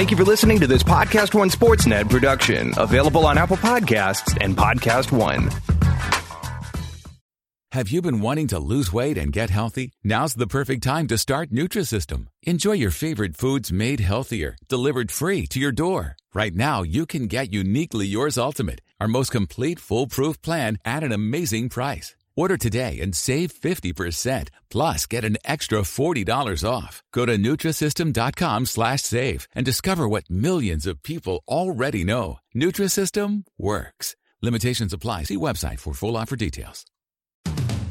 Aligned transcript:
Thank 0.00 0.10
you 0.10 0.16
for 0.16 0.24
listening 0.24 0.58
to 0.60 0.66
this 0.66 0.82
Podcast 0.82 1.34
One 1.34 1.50
Sportsnet 1.50 2.08
production, 2.08 2.72
available 2.78 3.26
on 3.26 3.36
Apple 3.36 3.58
Podcasts 3.58 4.34
and 4.40 4.56
Podcast 4.56 5.12
One. 5.12 5.50
Have 7.72 7.90
you 7.90 8.00
been 8.00 8.22
wanting 8.22 8.46
to 8.46 8.58
lose 8.58 8.94
weight 8.94 9.18
and 9.18 9.30
get 9.30 9.50
healthy? 9.50 9.92
Now's 10.02 10.32
the 10.32 10.46
perfect 10.46 10.82
time 10.84 11.06
to 11.08 11.18
start 11.18 11.50
Nutrisystem. 11.50 12.28
Enjoy 12.44 12.72
your 12.72 12.90
favorite 12.90 13.36
foods 13.36 13.70
made 13.70 14.00
healthier, 14.00 14.56
delivered 14.68 15.10
free 15.10 15.46
to 15.48 15.60
your 15.60 15.70
door. 15.70 16.16
Right 16.32 16.54
now, 16.54 16.82
you 16.82 17.04
can 17.04 17.26
get 17.26 17.52
Uniquely 17.52 18.06
Yours 18.06 18.38
Ultimate, 18.38 18.80
our 19.00 19.08
most 19.08 19.30
complete 19.30 19.78
foolproof 19.78 20.40
plan 20.40 20.78
at 20.82 21.04
an 21.04 21.12
amazing 21.12 21.68
price. 21.68 22.16
Order 22.40 22.56
today 22.56 23.00
and 23.02 23.14
save 23.14 23.52
50%, 23.52 24.48
plus 24.70 25.04
get 25.04 25.24
an 25.24 25.36
extra 25.44 25.80
$40 25.80 26.64
off. 26.64 27.02
Go 27.12 27.26
to 27.26 27.36
Nutrisystem.com 27.36 28.64
slash 28.64 29.02
save 29.02 29.46
and 29.54 29.66
discover 29.66 30.08
what 30.08 30.30
millions 30.30 30.86
of 30.86 31.02
people 31.02 31.42
already 31.46 32.02
know. 32.02 32.38
Nutrisystem 32.56 33.44
works. 33.58 34.16
Limitations 34.40 34.94
apply. 34.94 35.24
See 35.24 35.36
website 35.36 35.80
for 35.80 35.92
full 35.92 36.16
offer 36.16 36.36
details. 36.36 36.86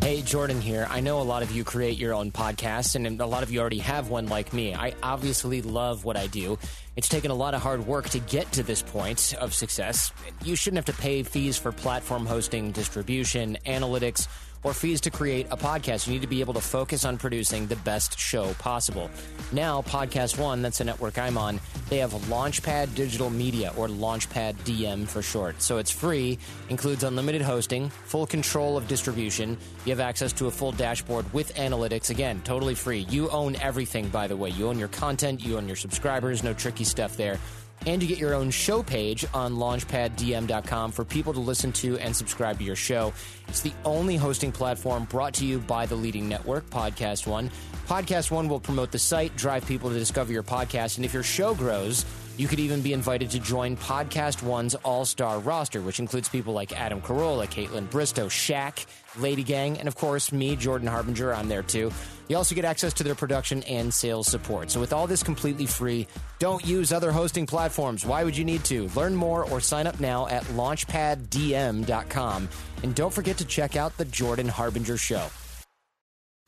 Hey, 0.02 0.22
Jordan 0.22 0.60
here. 0.62 0.88
I 0.90 1.02
know 1.02 1.20
a 1.20 1.24
lot 1.24 1.44
of 1.44 1.52
you 1.52 1.64
create 1.64 1.98
your 1.98 2.16
own 2.16 2.32
podcasts, 2.32 2.96
and 2.96 3.22
a 3.22 3.26
lot 3.26 3.44
of 3.44 3.52
you 3.52 3.60
already 3.60 3.80
have 3.80 4.10
one 4.10 4.28
like 4.28 4.54
me. 4.54 4.74
I 4.74 4.96
obviously 5.04 5.62
love 5.62 6.04
what 6.04 6.18
I 6.18 6.26
do. 6.28 6.58
It's 6.96 7.10
taken 7.10 7.32
a 7.32 7.36
lot 7.36 7.54
of 7.54 7.62
hard 7.62 7.86
work 7.86 8.10
to 8.10 8.20
get 8.20 8.52
to 8.54 8.64
this 8.64 8.82
point 8.82 9.36
of 9.40 9.54
success. 9.54 10.12
You 10.44 10.56
shouldn't 10.56 10.78
have 10.78 10.96
to 10.96 11.02
pay 11.02 11.22
fees 11.22 11.58
for 11.58 11.72
platform 11.72 12.26
hosting, 12.26 12.72
distribution, 12.72 13.58
analytics, 13.66 14.28
or 14.64 14.74
fees 14.74 15.02
to 15.02 15.10
create 15.10 15.48
a 15.52 15.58
podcast. 15.58 16.08
You 16.08 16.14
need 16.14 16.22
to 16.22 16.28
be 16.28 16.42
able 16.42 16.54
to 16.54 16.62
focus 16.62 17.06
on 17.06 17.18
producing 17.18 17.68
the 17.68 17.76
best 17.78 18.18
show 18.20 18.54
possible. 18.56 19.10
Now, 19.52 19.82
Podcast 19.82 20.38
One, 20.38 20.62
that's 20.62 20.80
the 20.80 20.84
network 20.84 21.18
I'm 21.18 21.38
on, 21.38 21.60
they 21.90 21.98
have 21.98 22.12
Launchpad 22.12 22.94
Digital 22.96 23.30
Media, 23.30 23.74
or 23.78 23.88
Launchpad 23.88 24.56
DM 24.64 25.08
for 25.08 25.22
short. 25.22 25.62
So 25.62 25.78
it's 25.78 25.92
free, 25.92 26.38
includes 26.70 27.04
unlimited 27.04 27.42
hosting, 27.42 27.90
full 27.90 28.28
control 28.28 28.78
of 28.78 28.88
distribution. 28.88 29.58
You 29.86 29.92
have 29.92 30.00
access 30.00 30.34
to 30.34 30.48
a 30.48 30.52
full 30.52 30.72
dashboard 30.72 31.32
with 31.34 31.56
analytics. 31.56 32.10
Again, 32.10 32.42
totally 32.44 32.76
free. 32.76 33.06
You 33.10 33.30
own 33.30 33.56
everything, 33.58 34.10
by 34.10 34.28
the 34.28 34.38
way. 34.38 34.50
You 34.50 34.68
own 34.68 34.78
your 34.78 34.88
content, 34.90 35.44
you 35.44 35.58
own 35.58 35.68
your 35.68 35.76
subscribers, 35.76 36.44
no 36.44 36.54
tricky 36.54 36.84
stuff 36.84 37.18
there. 37.18 37.40
And 37.86 38.02
you 38.02 38.08
get 38.08 38.18
your 38.18 38.34
own 38.34 38.52
show 38.52 38.84
page 38.84 39.26
on 39.34 39.56
launchpaddm.com 39.56 40.92
for 40.92 41.06
people 41.06 41.34
to 41.34 41.40
listen 41.40 41.72
to 41.74 41.98
and 42.00 42.16
subscribe 42.16 42.58
to 42.60 42.64
your 42.64 42.76
show. 42.76 43.14
It's 43.48 43.62
the 43.62 43.74
only 43.86 44.16
hosting 44.16 44.52
platform 44.52 45.06
brought 45.06 45.34
to 45.36 45.46
you 45.46 45.60
by 45.60 45.86
the 45.86 45.96
leading 45.96 46.28
network, 46.28 46.70
Podcast 46.70 47.26
One. 47.26 47.50
Podcast 47.88 48.32
One 48.32 48.48
will 48.48 48.60
promote 48.60 48.92
the 48.92 49.00
site, 49.00 49.36
drive 49.36 49.66
people 49.66 49.90
to 49.90 49.98
discover 49.98 50.32
your 50.32 50.44
podcast, 50.44 50.98
and 50.98 51.06
if 51.06 51.14
your 51.14 51.24
show 51.24 51.56
grows, 51.56 52.06
you 52.40 52.48
could 52.48 52.60
even 52.60 52.82
be 52.82 52.94
invited 52.94 53.30
to 53.32 53.40
join 53.40 53.76
Podcast 53.76 54.42
One's 54.42 54.74
all 54.76 55.04
star 55.04 55.40
roster, 55.40 55.82
which 55.82 56.00
includes 56.00 56.30
people 56.30 56.54
like 56.54 56.72
Adam 56.72 57.02
Carolla, 57.02 57.48
Kaitlyn 57.48 57.90
Bristowe, 57.90 58.28
Shaq, 58.28 58.86
Lady 59.18 59.44
Gang, 59.44 59.78
and 59.78 59.90
of 59.90 59.96
course, 59.96 60.32
me, 60.32 60.56
Jordan 60.56 60.88
Harbinger. 60.88 61.34
I'm 61.34 61.50
there 61.50 61.64
too. 61.64 61.92
You 62.30 62.38
also 62.38 62.56
get 62.56 62.64
access 62.64 62.94
to 62.94 63.04
their 63.04 63.14
production 63.14 63.62
and 63.64 63.94
sales 63.94 64.30
support. 64.30 64.72
So, 64.72 64.80
with 64.80 64.94
all 64.94 65.06
this 65.06 65.22
completely 65.22 65.66
free, 65.66 66.08
don't 66.38 66.66
use 66.66 66.94
other 66.94 67.12
hosting 67.12 67.46
platforms. 67.46 68.06
Why 68.06 68.24
would 68.24 68.38
you 68.38 68.46
need 68.46 68.64
to? 68.66 68.88
Learn 68.90 69.16
more 69.16 69.44
or 69.44 69.60
sign 69.60 69.86
up 69.86 70.00
now 70.00 70.28
at 70.28 70.44
launchpaddm.com. 70.44 72.50
And 72.84 72.96
don't 72.96 73.14
forget 73.14 73.38
to 73.38 73.46
check 73.46 73.76
out 73.76 73.98
the 73.98 74.06
Jordan 74.06 74.48
Harbinger 74.48 74.96
Show. 74.96 75.28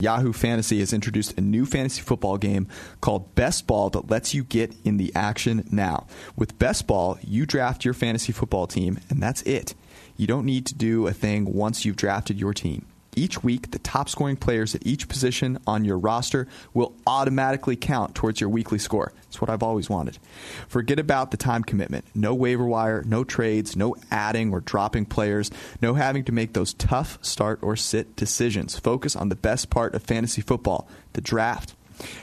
Yahoo 0.01 0.33
Fantasy 0.33 0.79
has 0.79 0.93
introduced 0.93 1.37
a 1.37 1.41
new 1.41 1.65
fantasy 1.65 2.01
football 2.01 2.37
game 2.37 2.67
called 3.01 3.35
Best 3.35 3.67
Ball 3.67 3.89
that 3.91 4.09
lets 4.09 4.33
you 4.33 4.43
get 4.43 4.75
in 4.83 4.97
the 4.97 5.13
action 5.15 5.67
now. 5.71 6.07
With 6.35 6.57
Best 6.57 6.87
Ball, 6.87 7.19
you 7.21 7.45
draft 7.45 7.85
your 7.85 7.93
fantasy 7.93 8.31
football 8.31 8.65
team, 8.65 8.99
and 9.09 9.21
that's 9.21 9.43
it. 9.43 9.75
You 10.17 10.27
don't 10.27 10.45
need 10.45 10.65
to 10.67 10.75
do 10.75 11.07
a 11.07 11.13
thing 11.13 11.53
once 11.53 11.85
you've 11.85 11.97
drafted 11.97 12.39
your 12.39 12.53
team. 12.53 12.85
Each 13.15 13.43
week, 13.43 13.71
the 13.71 13.79
top 13.79 14.07
scoring 14.07 14.37
players 14.37 14.73
at 14.73 14.85
each 14.85 15.09
position 15.09 15.57
on 15.67 15.83
your 15.83 15.97
roster 15.97 16.47
will 16.73 16.93
automatically 17.05 17.75
count 17.75 18.15
towards 18.15 18.39
your 18.39 18.49
weekly 18.49 18.79
score. 18.79 19.11
It's 19.23 19.41
what 19.41 19.49
I've 19.49 19.63
always 19.63 19.89
wanted. 19.89 20.17
Forget 20.69 20.97
about 20.97 21.31
the 21.31 21.37
time 21.37 21.63
commitment. 21.63 22.05
No 22.15 22.33
waiver 22.33 22.65
wire, 22.65 23.03
no 23.05 23.25
trades, 23.25 23.75
no 23.75 23.95
adding 24.11 24.53
or 24.53 24.61
dropping 24.61 25.05
players, 25.07 25.51
no 25.81 25.93
having 25.95 26.23
to 26.23 26.31
make 26.31 26.53
those 26.53 26.73
tough 26.73 27.19
start 27.21 27.59
or 27.61 27.75
sit 27.75 28.15
decisions. 28.15 28.79
Focus 28.79 29.15
on 29.15 29.27
the 29.29 29.35
best 29.35 29.69
part 29.69 29.93
of 29.93 30.03
fantasy 30.03 30.41
football 30.41 30.87
the 31.13 31.21
draft. 31.21 31.75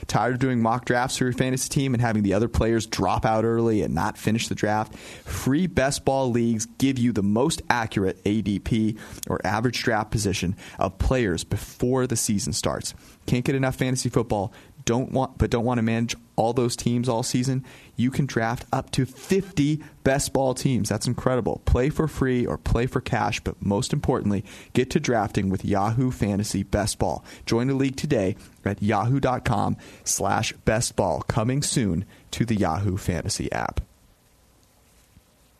Tired 0.07 0.33
of 0.33 0.39
doing 0.39 0.61
mock 0.61 0.85
drafts 0.85 1.17
for 1.17 1.25
your 1.25 1.33
fantasy 1.33 1.69
team 1.69 1.93
and 1.93 2.01
having 2.01 2.23
the 2.23 2.33
other 2.33 2.47
players 2.47 2.85
drop 2.85 3.25
out 3.25 3.45
early 3.45 3.81
and 3.81 3.93
not 3.93 4.17
finish 4.17 4.47
the 4.47 4.55
draft? 4.55 4.95
Free 4.95 5.67
best 5.67 6.05
ball 6.05 6.31
leagues 6.31 6.65
give 6.77 6.97
you 6.97 7.11
the 7.11 7.23
most 7.23 7.61
accurate 7.69 8.23
ADP 8.23 8.97
or 9.27 9.39
average 9.45 9.83
draft 9.83 10.11
position 10.11 10.55
of 10.77 10.97
players 10.97 11.43
before 11.43 12.07
the 12.07 12.15
season 12.15 12.53
starts. 12.53 12.93
Can't 13.25 13.45
get 13.45 13.55
enough 13.55 13.75
fantasy 13.75 14.09
football? 14.09 14.53
Don't 14.89 15.11
want, 15.11 15.37
but 15.37 15.51
don't 15.51 15.65
want 15.65 15.77
to 15.77 15.83
manage 15.83 16.15
all 16.35 16.51
those 16.51 16.75
teams 16.75 17.07
all 17.07 17.21
season? 17.21 17.63
You 17.95 18.09
can 18.09 18.25
draft 18.25 18.65
up 18.73 18.89
to 18.93 19.05
50 19.05 19.83
best 20.03 20.33
ball 20.33 20.55
teams. 20.55 20.89
That's 20.89 21.05
incredible. 21.05 21.61
Play 21.65 21.91
for 21.91 22.07
free 22.07 22.43
or 22.43 22.57
play 22.57 22.87
for 22.87 22.99
cash, 22.99 23.39
but 23.39 23.63
most 23.63 23.93
importantly, 23.93 24.43
get 24.73 24.89
to 24.89 24.99
drafting 24.99 25.49
with 25.49 25.63
Yahoo 25.63 26.09
Fantasy 26.09 26.63
Best 26.63 26.97
Ball. 26.97 27.23
Join 27.45 27.67
the 27.67 27.75
league 27.75 27.97
today 27.97 28.35
at 28.65 28.81
yahoo.com 28.81 29.77
slash 30.05 30.53
bestball. 30.65 31.27
Coming 31.27 31.61
soon 31.61 32.03
to 32.31 32.43
the 32.43 32.55
Yahoo 32.55 32.97
Fantasy 32.97 33.51
app. 33.51 33.81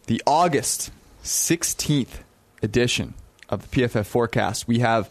The 0.08 0.24
August 0.26 0.90
16th 1.24 2.22
edition 2.64 3.14
of 3.48 3.70
the 3.70 3.84
PFF 3.84 4.08
forecast, 4.08 4.68
we 4.68 4.80
have 4.80 5.08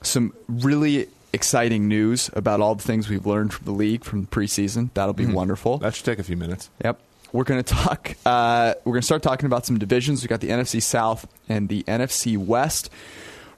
some 0.00 0.32
really 0.48 1.08
exciting 1.32 1.88
news 1.88 2.30
about 2.34 2.60
all 2.60 2.74
the 2.74 2.82
things 2.82 3.08
we've 3.08 3.26
learned 3.26 3.52
from 3.52 3.64
the 3.64 3.72
league 3.72 4.04
from 4.04 4.22
the 4.22 4.26
preseason. 4.28 4.90
That'll 4.94 5.14
be 5.14 5.24
Mhm. 5.26 5.32
wonderful. 5.34 5.78
That 5.78 5.94
should 5.94 6.04
take 6.04 6.18
a 6.18 6.22
few 6.22 6.36
minutes. 6.36 6.68
Yep. 6.84 7.00
We're 7.32 7.44
going 7.44 7.62
to 7.62 7.74
talk. 7.74 8.14
Uh, 8.26 8.74
we're 8.84 8.92
going 8.92 9.00
to 9.00 9.06
start 9.06 9.22
talking 9.22 9.46
about 9.46 9.64
some 9.64 9.78
divisions. 9.78 10.22
We 10.22 10.28
got 10.28 10.40
the 10.40 10.50
NFC 10.50 10.80
South 10.80 11.26
and 11.48 11.68
the 11.70 11.82
NFC 11.88 12.36
West. 12.36 12.90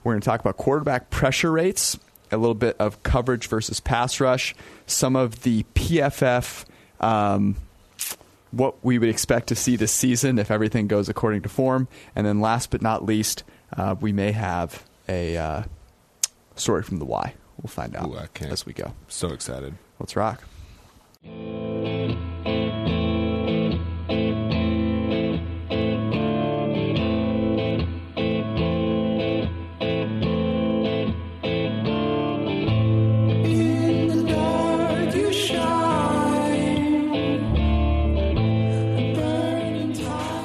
We're 0.05 0.13
going 0.13 0.21
to 0.21 0.25
talk 0.27 0.41
about 0.41 0.57
quarterback 0.57 1.11
pressure 1.11 1.51
rates, 1.51 1.99
a 2.31 2.37
little 2.37 2.55
bit 2.55 2.77
of 2.79 3.03
coverage 3.03 3.49
versus 3.49 3.81
pass 3.81 4.21
rush, 4.21 4.55
some 4.87 5.17
of 5.17 5.43
the 5.43 5.65
PFF. 5.75 6.65
Um, 7.01 7.57
what 8.53 8.77
we 8.85 8.99
would 9.01 9.09
expect 9.09 9.49
to 9.49 9.57
see 9.57 9.75
this 9.75 9.91
season 9.91 10.39
if 10.39 10.49
everything 10.51 10.87
goes 10.87 11.09
according 11.09 11.43
to 11.43 11.49
form, 11.49 11.89
and 12.15 12.25
then 12.25 12.41
last 12.41 12.71
but 12.71 12.81
not 12.81 13.05
least, 13.05 13.43
uh, 13.77 13.97
we 14.01 14.13
may 14.13 14.31
have 14.31 14.85
a 15.09 15.37
uh, 15.37 15.63
story 16.55 16.85
from 16.85 16.99
the 17.01 17.05
Y. 17.05 17.35
We'll 17.61 17.69
find 17.69 17.95
out 17.97 18.09
Ooh, 18.09 18.17
I 18.17 18.27
can 18.27 18.51
as 18.51 18.67
we 18.67 18.73
go. 18.73 18.93
So 19.09 19.29
excited. 19.29 19.75
Let's 19.99 20.17
rock. 20.17 20.43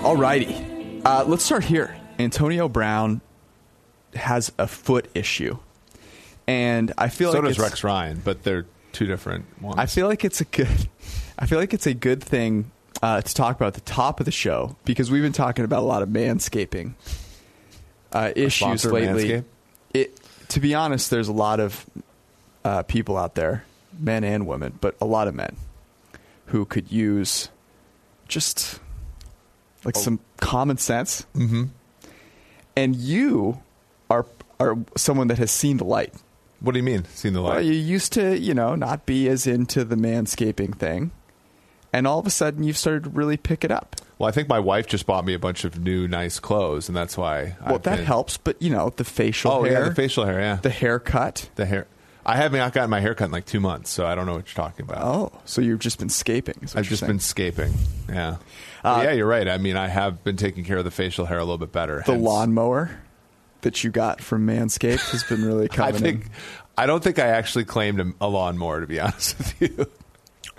Alrighty. 0.09 1.01
Uh, 1.05 1.23
let's 1.27 1.43
start 1.43 1.63
here. 1.63 1.95
Antonio 2.17 2.67
Brown 2.67 3.21
has 4.15 4.51
a 4.57 4.65
foot 4.65 5.07
issue. 5.13 5.59
And 6.49 6.93
I 6.97 7.09
feel 7.09 7.31
so 7.31 7.37
like 7.39 7.47
does 7.47 7.57
it's- 7.57 7.69
Rex 7.69 7.83
Ryan, 7.83 8.21
but 8.25 8.41
they're 8.43 8.65
two 8.91 9.05
different 9.05 9.45
ones. 9.61 9.75
I 9.77 9.85
feel 9.85 10.07
like 10.07 10.25
it's 10.25 10.41
a 10.41 10.45
good. 10.45 10.89
I 11.37 11.45
feel 11.45 11.59
like 11.59 11.75
it's 11.75 11.85
a 11.85 11.93
good 11.93 12.23
thing 12.23 12.71
uh, 13.03 13.21
to 13.21 13.33
talk 13.33 13.55
about 13.55 13.67
at 13.67 13.73
the 13.75 13.81
top 13.81 14.19
of 14.19 14.25
the 14.25 14.31
show 14.31 14.75
because 14.83 15.11
we've 15.11 15.21
been 15.21 15.31
talking 15.31 15.63
about 15.63 15.83
a 15.83 15.85
lot 15.85 16.01
of 16.01 16.09
manscaping 16.09 16.93
uh, 18.11 18.31
issues 18.35 18.83
lately. 18.83 19.29
Manscaped? 19.29 19.43
It, 19.93 20.19
to 20.49 20.59
be 20.59 20.73
honest, 20.73 21.11
there's 21.11 21.27
a 21.27 21.33
lot 21.33 21.59
of 21.59 21.85
uh, 22.65 22.81
people 22.83 23.15
out 23.15 23.35
there, 23.35 23.63
men 23.99 24.23
and 24.23 24.47
women, 24.47 24.77
but 24.81 24.95
a 24.99 25.05
lot 25.05 25.27
of 25.27 25.35
men 25.35 25.55
who 26.47 26.65
could 26.65 26.91
use 26.91 27.49
just 28.27 28.79
like 29.85 29.95
some 29.95 30.19
common 30.37 30.77
sense. 30.77 31.27
Mm-hmm. 31.35 31.65
And 32.75 32.95
you 32.95 33.61
are 34.09 34.25
are 34.59 34.77
someone 34.97 35.27
that 35.27 35.37
has 35.37 35.51
seen 35.51 35.77
the 35.77 35.85
light. 35.85 36.11
What 36.61 36.73
do 36.73 36.79
you 36.79 36.83
mean? 36.83 37.05
Seen 37.05 37.33
the 37.33 37.41
light? 37.41 37.53
Well, 37.55 37.61
you 37.61 37.73
used 37.73 38.13
to, 38.13 38.37
you 38.37 38.53
know, 38.53 38.75
not 38.75 39.05
be 39.05 39.27
as 39.29 39.47
into 39.47 39.83
the 39.83 39.95
manscaping 39.95 40.75
thing. 40.77 41.11
And 41.91 42.05
all 42.05 42.19
of 42.19 42.27
a 42.27 42.29
sudden 42.29 42.63
you've 42.63 42.77
started 42.77 43.05
to 43.05 43.09
really 43.09 43.37
pick 43.37 43.63
it 43.63 43.71
up. 43.71 43.95
well, 44.19 44.29
I 44.29 44.31
think 44.31 44.47
my 44.47 44.59
wife 44.59 44.85
just 44.85 45.05
bought 45.07 45.25
me 45.25 45.33
a 45.33 45.39
bunch 45.39 45.63
of 45.63 45.79
new 45.79 46.07
nice 46.07 46.39
clothes, 46.39 46.87
and 46.87 46.95
that's 46.95 47.17
why. 47.17 47.55
Well, 47.65 47.75
I've 47.75 47.83
that 47.83 47.95
been- 47.97 48.05
helps, 48.05 48.37
but 48.37 48.61
you 48.61 48.69
know, 48.69 48.91
the 48.95 49.03
facial 49.03 49.51
Oh 49.51 49.63
hair, 49.63 49.73
yeah, 49.83 49.89
the 49.89 49.95
facial 49.95 50.25
hair. 50.25 50.39
Yeah, 50.39 50.55
the 50.61 50.69
haircut. 50.69 51.49
the 51.55 51.65
hair. 51.65 51.87
I 52.25 52.35
haven't 52.35 52.59
not 52.59 52.73
gotten 52.73 52.91
my 52.91 52.99
hair 52.99 53.15
cut 53.15 53.25
in 53.25 53.31
like 53.31 53.45
two 53.47 53.59
months, 53.59 53.89
so 53.89 54.05
I 54.05 54.13
don't 54.13 54.27
know 54.27 54.35
what 54.35 54.45
you're 54.55 54.63
talking 54.63 54.85
about. 54.87 55.01
Oh, 55.03 55.31
so 55.45 55.61
you've 55.61 55.79
just 55.79 55.97
been 55.97 56.09
scaping. 56.09 56.59
I've 56.75 56.87
just 56.87 56.99
saying. 56.99 57.13
been 57.13 57.19
scaping. 57.19 57.73
Yeah. 58.07 58.35
Uh, 58.83 59.01
yeah, 59.05 59.13
you're 59.13 59.25
right. 59.25 59.47
I 59.47 59.57
mean, 59.57 59.75
I 59.75 59.87
have 59.87 60.23
been 60.23 60.35
taking 60.37 60.63
care 60.63 60.77
of 60.77 60.83
the 60.85 60.91
facial 60.91 61.25
hair 61.25 61.37
a 61.39 61.43
little 61.43 61.57
bit 61.57 61.71
better. 61.71 62.03
the 62.05 62.11
hence- 62.11 62.21
lawnmower 62.23 62.91
that 63.61 63.83
you 63.83 63.89
got 63.89 64.21
from 64.21 64.45
Manscaped 64.47 65.11
has 65.11 65.23
been 65.23 65.43
really 65.45 65.67
I 65.77 65.91
think. 65.91 66.25
in. 66.25 66.31
I 66.77 66.85
don't 66.85 67.03
think 67.03 67.19
I 67.19 67.27
actually 67.27 67.65
claimed 67.65 68.13
a, 68.21 68.27
lawnmower, 68.27 68.81
to 68.81 68.87
be 68.87 68.99
honest 69.01 69.37
with 69.37 69.61
you. 69.61 69.85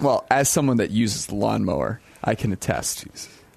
Well, 0.01 0.27
as 0.31 0.49
someone 0.49 0.77
that 0.79 0.91
uses 0.91 1.27
the 1.27 1.35
lawnmower, 1.35 2.01
I 2.23 2.35
can 2.35 2.53
attest. 2.53 3.07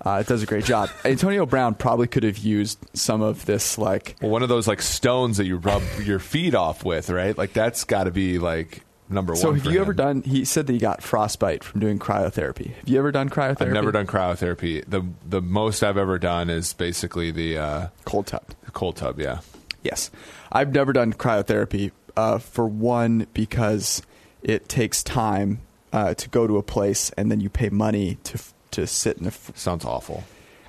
Uh, 0.06 0.18
it 0.22 0.28
does 0.28 0.44
a 0.44 0.46
great 0.46 0.66
job. 0.66 0.90
Antonio 1.06 1.46
Brown 1.46 1.76
probably 1.76 2.08
could 2.08 2.24
have 2.24 2.38
used 2.38 2.78
some 2.94 3.22
of 3.22 3.46
this, 3.46 3.78
like 3.78 4.16
Well, 4.22 4.32
one 4.32 4.44
of 4.44 4.50
those 4.50 4.68
like 4.68 4.82
stones 4.82 5.38
that 5.38 5.46
you 5.46 5.58
rub 5.58 5.82
your 6.04 6.20
feet 6.20 6.56
off 6.56 6.84
with, 6.84 7.10
right? 7.10 7.38
Like 7.38 7.54
that's 7.54 7.84
got 7.86 8.06
to 8.06 8.12
be 8.12 8.40
like 8.40 8.82
number 9.10 9.36
So 9.36 9.50
one. 9.52 9.60
So 9.60 9.64
have 9.66 9.74
you 9.74 9.80
ever 9.82 9.94
done? 9.94 10.22
He 10.24 10.44
said 10.44 10.68
that 10.68 10.74
he 10.74 10.80
got 10.80 11.02
frostbite 11.04 11.64
from 11.64 11.80
doing 11.80 12.00
cryotherapy. 12.00 12.74
Have 12.74 12.90
you 12.90 13.00
ever 13.00 13.12
done 13.14 13.30
cryotherapy? 13.30 13.62
I've 13.62 13.72
never 13.74 13.92
done 13.94 14.08
cryotherapy. 14.08 14.84
The 14.90 15.06
the 15.28 15.42
most 15.42 15.84
I've 15.84 15.98
ever 15.98 16.20
done 16.20 16.50
is 16.50 16.74
basically 16.74 17.32
the 17.32 17.58
uh, 17.58 17.88
cold 18.06 18.28
tub. 18.28 18.44
Cold 18.74 18.96
tub. 18.98 19.20
Yeah. 19.20 19.40
Yes, 19.84 20.12
I've 20.52 20.74
never 20.74 20.94
done 20.94 21.14
cryotherapy. 21.14 21.92
Uh, 22.16 22.38
for 22.38 22.68
one, 22.68 23.26
because 23.34 24.04
it 24.44 24.70
takes 24.70 25.02
time 25.04 25.62
uh, 25.92 26.14
to 26.14 26.30
go 26.30 26.46
to 26.46 26.58
a 26.58 26.64
place 26.64 27.10
and 27.18 27.32
then 27.32 27.40
you 27.40 27.50
pay 27.50 27.70
money 27.70 28.18
to 28.24 28.40
to 28.72 28.86
sit 28.88 29.18
in 29.18 29.26
a. 29.26 29.30
F- 29.30 29.52
Sounds 29.56 29.84
awful. 29.84 30.24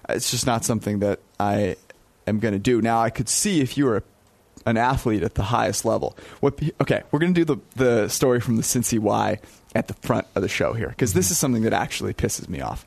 it's 0.08 0.30
just 0.30 0.46
not 0.46 0.64
something 0.64 1.00
that 1.00 1.20
I 1.38 1.76
am 2.26 2.38
going 2.40 2.54
to 2.54 2.58
do. 2.58 2.80
Now, 2.80 3.00
I 3.00 3.10
could 3.10 3.28
see 3.28 3.60
if 3.60 3.76
you 3.76 3.84
were 3.84 3.98
a, 3.98 4.02
an 4.66 4.76
athlete 4.78 5.22
at 5.22 5.34
the 5.34 5.42
highest 5.42 5.84
level. 5.84 6.16
What? 6.40 6.58
Okay, 6.80 7.02
we're 7.10 7.18
going 7.18 7.34
to 7.34 7.44
do 7.44 7.54
the 7.54 7.60
the 7.76 8.08
story 8.08 8.40
from 8.40 8.56
the 8.56 8.62
Cincy 8.62 8.98
Y 8.98 9.38
at 9.74 9.88
the 9.88 9.94
front 9.94 10.26
of 10.34 10.40
the 10.42 10.48
show 10.48 10.72
here 10.72 10.88
because 10.88 11.12
this 11.12 11.30
is 11.30 11.36
something 11.38 11.62
that 11.64 11.72
actually 11.74 12.14
pisses 12.14 12.48
me 12.48 12.60
off. 12.62 12.86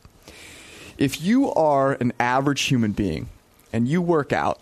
If 0.97 1.21
you 1.21 1.53
are 1.53 1.93
an 1.93 2.11
average 2.19 2.61
human 2.63 2.91
being 2.93 3.29
and 3.71 3.87
you 3.87 4.01
work 4.01 4.33
out, 4.33 4.59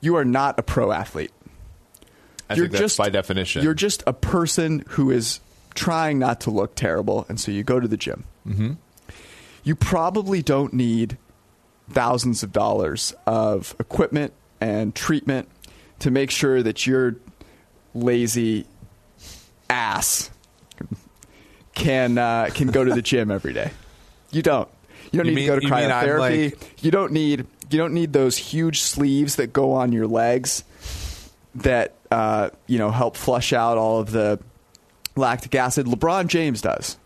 you 0.00 0.16
are 0.16 0.24
not 0.24 0.58
a 0.58 0.62
pro 0.62 0.92
athlete. 0.92 1.32
I 2.48 2.56
think 2.56 2.72
that's 2.72 2.96
by 2.96 3.10
definition. 3.10 3.62
You're 3.62 3.74
just 3.74 4.02
a 4.06 4.12
person 4.12 4.84
who 4.88 5.10
is 5.10 5.40
trying 5.74 6.18
not 6.18 6.40
to 6.42 6.50
look 6.50 6.74
terrible, 6.74 7.24
and 7.28 7.38
so 7.40 7.52
you 7.52 7.62
go 7.62 7.78
to 7.78 7.86
the 7.86 7.96
gym. 7.96 8.24
Mm-hmm. 8.46 8.72
You 9.62 9.76
probably 9.76 10.42
don't 10.42 10.72
need 10.72 11.16
thousands 11.90 12.42
of 12.42 12.50
dollars 12.52 13.14
of 13.26 13.74
equipment 13.78 14.32
and 14.60 14.94
treatment 14.94 15.48
to 16.00 16.10
make 16.10 16.30
sure 16.30 16.62
that 16.62 16.86
your 16.86 17.16
lazy 17.94 18.66
ass 19.68 20.30
can 21.74 22.18
uh, 22.18 22.48
can 22.52 22.68
go 22.68 22.84
to 22.84 22.92
the 22.92 23.02
gym 23.02 23.30
every 23.30 23.52
day. 23.52 23.70
You 24.32 24.42
don't. 24.42 24.68
You 25.12 25.18
don't 25.18 25.26
You 25.26 25.32
need 25.32 25.36
mean- 25.36 25.46
to 25.46 25.54
go 25.54 25.60
to 25.60 25.66
you 25.66 25.72
mean 25.72 25.90
I'm 25.90 26.06
cryotherapy. 26.06 26.50
like- 26.52 26.84
you 26.84 26.90
don't 26.90 27.12
need 27.12 27.46
you 27.70 27.78
don't 27.78 27.94
need 27.94 28.12
those 28.12 28.36
huge 28.36 28.80
sleeves 28.80 29.36
that 29.36 29.52
go 29.52 29.72
on 29.72 29.92
your 29.92 30.06
legs 30.06 30.64
that 31.56 31.94
uh, 32.10 32.50
you 32.66 32.78
know 32.78 32.90
help 32.90 33.16
flush 33.16 33.52
out 33.52 33.78
all 33.78 34.00
of 34.00 34.10
the 34.12 34.38
lactic 35.16 35.54
acid. 35.54 35.86
LeBron 35.86 36.26
James 36.28 36.60
does. 36.60 36.96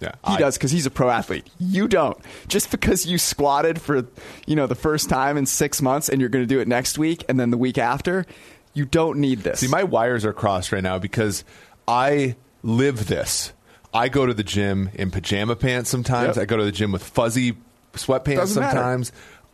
yeah. 0.00 0.12
He 0.26 0.34
I- 0.34 0.38
does 0.38 0.56
because 0.56 0.70
he's 0.70 0.86
a 0.86 0.90
pro 0.90 1.10
athlete. 1.10 1.46
You 1.58 1.88
don't. 1.88 2.18
Just 2.48 2.70
because 2.70 3.06
you 3.06 3.18
squatted 3.18 3.80
for 3.80 4.06
you 4.46 4.56
know 4.56 4.66
the 4.66 4.74
first 4.74 5.08
time 5.08 5.36
in 5.36 5.46
six 5.46 5.80
months 5.82 6.08
and 6.08 6.20
you're 6.20 6.30
going 6.30 6.44
to 6.44 6.48
do 6.54 6.60
it 6.60 6.68
next 6.68 6.98
week 6.98 7.24
and 7.28 7.38
then 7.38 7.50
the 7.50 7.58
week 7.58 7.78
after, 7.78 8.26
you 8.74 8.84
don't 8.84 9.18
need 9.18 9.40
this. 9.40 9.60
See, 9.60 9.68
my 9.68 9.84
wires 9.84 10.24
are 10.24 10.32
crossed 10.32 10.72
right 10.72 10.82
now 10.82 10.98
because 10.98 11.44
I 11.86 12.36
live 12.62 13.06
this. 13.08 13.52
I 13.94 14.08
go 14.08 14.24
to 14.24 14.32
the 14.32 14.42
gym 14.44 14.88
in 14.94 15.10
pajama 15.10 15.54
pants 15.56 15.90
sometimes. 15.90 16.36
Yep. 16.36 16.42
I 16.42 16.46
go 16.46 16.56
to 16.56 16.64
the 16.64 16.72
gym 16.72 16.92
with 16.92 17.04
fuzzy 17.04 17.58
sweatpants 17.92 18.36
Doesn't 18.36 18.60
matter. 18.60 19.04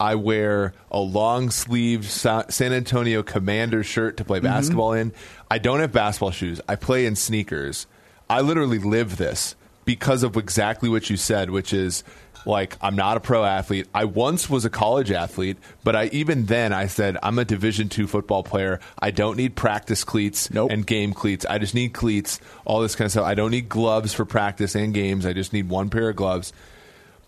I 0.01 0.15
wear 0.15 0.73
a 0.91 1.01
long 1.01 1.51
sleeved 1.51 2.05
San 2.05 2.45
Antonio 2.73 3.23
Commander 3.23 3.83
shirt 3.83 4.17
to 4.19 4.23
Mm-hmm. 4.23 4.29
play 4.29 4.41
basketball 4.41 4.93
in. 4.93 5.13
I 5.51 5.59
don't 5.59 5.81
have 5.81 5.93
basketball 5.93 6.31
shoes. 6.31 6.61
I 6.69 6.77
play 6.77 7.07
in 7.07 7.17
sneakers. 7.17 7.87
I 8.31 8.41
literally 8.43 8.79
live 8.79 9.17
this 9.17 9.57
because 9.85 10.23
of 10.23 10.37
exactly 10.37 10.89
what 10.89 11.09
you 11.11 11.17
said, 11.17 11.51
which 11.51 11.73
is 11.73 12.05
like 12.47 12.77
I'm 12.81 12.95
not 12.95 13.17
a 13.17 13.21
pro 13.21 13.45
athlete. 13.45 13.89
I 13.95 14.05
once 14.05 14.49
was 14.49 14.65
a 14.65 14.71
college 14.71 15.11
athlete, 15.11 15.57
but 15.83 15.97
I 15.97 16.05
even 16.13 16.45
then 16.47 16.73
I 16.73 16.87
said 16.87 17.17
I'm 17.23 17.39
a 17.39 17.45
Division 17.45 17.89
two 17.89 18.07
football 18.07 18.43
player. 18.43 18.81
I 18.99 19.11
don't 19.11 19.37
need 19.37 19.57
practice 19.57 20.05
cleats 20.05 20.51
Nope. 20.51 20.71
and 20.71 20.87
game 20.87 21.13
cleats. 21.15 21.45
I 21.47 21.59
just 21.59 21.75
need 21.75 21.95
cleats, 21.95 22.39
all 22.65 22.81
this 22.81 22.95
kind 22.95 23.07
of 23.07 23.13
stuff. 23.13 23.25
I 23.27 23.35
don't 23.35 23.51
need 23.51 23.69
gloves 23.69 24.13
for 24.15 24.25
practice 24.25 24.75
and 24.77 24.95
games. 24.95 25.27
I 25.27 25.33
just 25.33 25.53
need 25.53 25.69
one 25.69 25.91
pair 25.91 26.11
of 26.11 26.17
gloves. 26.17 26.53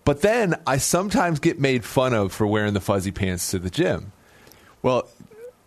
But 0.05 0.23
then 0.23 0.61
I 0.67 0.79
sometimes 0.79 1.39
get 1.41 1.61
made 1.61 1.85
fun 1.85 2.15
of 2.15 2.33
for 2.33 2.47
wearing 2.47 2.75
the 2.75 2.81
fuzzy 2.81 3.11
pants 3.13 3.51
to 3.51 3.59
the 3.59 3.71
gym. 3.71 4.13
well, 4.83 5.09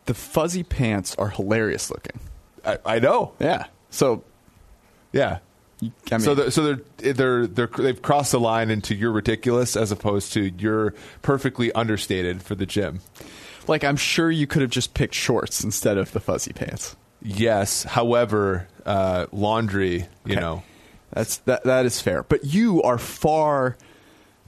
the 0.06 0.14
fuzzy 0.14 0.64
pants 0.64 1.16
are 1.16 1.30
hilarious 1.30 1.90
looking. 1.90 2.20
I, 2.66 2.78
I 2.86 3.00
know. 3.00 3.34
Yeah. 3.40 3.66
So 3.90 4.24
Yeah. 5.14 5.40
I 5.82 5.86
mean, 6.12 6.20
so 6.22 6.34
they're, 6.36 6.52
so 6.52 6.64
they're 6.98 7.14
they're 7.14 7.48
they're 7.48 7.68
they've 7.68 8.02
crossed 8.02 8.32
the 8.32 8.40
line 8.40 8.70
into 8.70 8.96
you're 8.96 9.12
ridiculous 9.12 9.76
as 9.76 9.92
opposed 9.92 10.32
to 10.34 10.52
you're 10.58 10.94
perfectly 11.22 11.72
understated 11.74 12.42
for 12.42 12.56
the 12.56 12.66
gym. 12.66 13.02
like 13.68 13.84
I'm 13.84 13.98
sure 13.98 14.32
you 14.32 14.48
could 14.48 14.62
have 14.62 14.72
just 14.72 14.94
picked 14.94 15.14
shorts 15.14 15.64
instead 15.64 15.98
of 15.98 16.12
the 16.14 16.20
fuzzy 16.22 16.54
pants. 16.54 16.96
Yes, 17.22 17.84
however, 17.84 18.68
uh, 18.86 19.28
laundry, 19.32 20.08
you 20.26 20.34
Okay. 20.34 20.36
know, 20.40 20.64
That's 21.12 21.38
that 21.40 21.64
that 21.66 21.86
is 21.86 22.02
fair. 22.02 22.24
But 22.24 22.46
you 22.46 22.82
are 22.84 22.98
far 22.98 23.76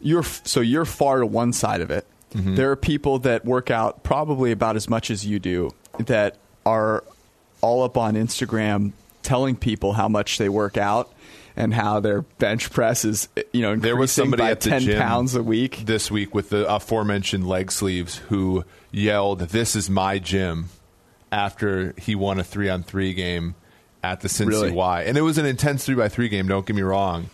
you're 0.06 0.24
so 0.24 0.62
you're 0.62 0.86
far 0.86 1.20
to 1.20 1.26
one 1.26 1.52
side 1.52 1.82
of 1.82 1.90
it. 1.90 2.06
Mm-hmm. 2.34 2.56
There 2.56 2.72
are 2.72 2.76
people 2.76 3.20
that 3.20 3.44
work 3.44 3.72
out 3.72 4.04
probably 4.04 4.52
about 4.52 4.76
as 4.76 4.88
much 4.88 5.10
as 5.10 5.26
you 5.26 5.40
do 5.40 5.72
that 5.98 6.38
are 6.66 7.04
all 7.62 7.84
up 7.84 7.98
on 7.98 8.14
Instagram 8.14 8.92
telling 9.24 9.56
people 9.56 9.94
how 9.94 10.08
much 10.08 10.38
they 10.38 10.48
work 10.48 10.78
out 10.78 11.12
and 11.56 11.74
how 11.74 12.00
their 12.00 12.22
bench 12.22 12.70
press 12.72 13.04
is 13.06 13.30
you 13.52 13.62
know 13.62 13.76
there 13.76 13.96
was 13.96 14.12
somebody 14.12 14.44
by 14.44 14.52
at 14.52 14.62
10 14.62 14.98
pounds 14.98 15.34
a 15.34 15.42
week. 15.42 15.84
this 15.86 16.12
week 16.12 16.36
with 16.36 16.50
the 16.50 16.72
aforementioned 16.72 17.48
leg 17.48 17.72
sleeves 17.72 18.18
who 18.30 18.64
yelled, 18.92 19.40
"This 19.40 19.76
is 19.76 19.90
my 19.90 20.20
gym," 20.20 20.70
after 21.32 21.96
he 21.98 22.14
won 22.14 22.40
a 22.40 22.44
three 22.44 22.70
on 22.70 22.84
three 22.84 23.14
game 23.14 23.56
at 24.04 24.22
the 24.22 24.28
Cincy 24.28 24.48
Really? 24.50 24.72
Y, 24.72 25.04
and 25.04 25.18
it 25.18 25.22
was 25.22 25.40
an 25.40 25.48
intense 25.48 25.86
three 25.86 25.96
by 25.96 26.10
three 26.10 26.30
game. 26.30 26.48
Don't 26.48 26.66
get 26.66 26.76
me 26.76 26.84
wrong. 26.84 27.30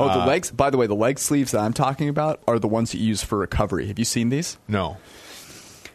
Oh, 0.00 0.06
the 0.06 0.20
Uh, 0.22 0.26
legs 0.26 0.50
by 0.50 0.70
the 0.70 0.76
way, 0.76 0.86
the 0.86 0.94
leg 0.94 1.18
sleeves 1.18 1.50
that 1.52 1.60
I'm 1.60 1.72
talking 1.72 2.08
about 2.08 2.40
are 2.46 2.58
the 2.58 2.68
ones 2.68 2.92
that 2.92 2.98
you 2.98 3.08
use 3.08 3.22
for 3.22 3.38
recovery. 3.38 3.86
Have 3.88 3.98
you 3.98 4.04
seen 4.04 4.28
these? 4.28 4.56
No, 4.68 4.96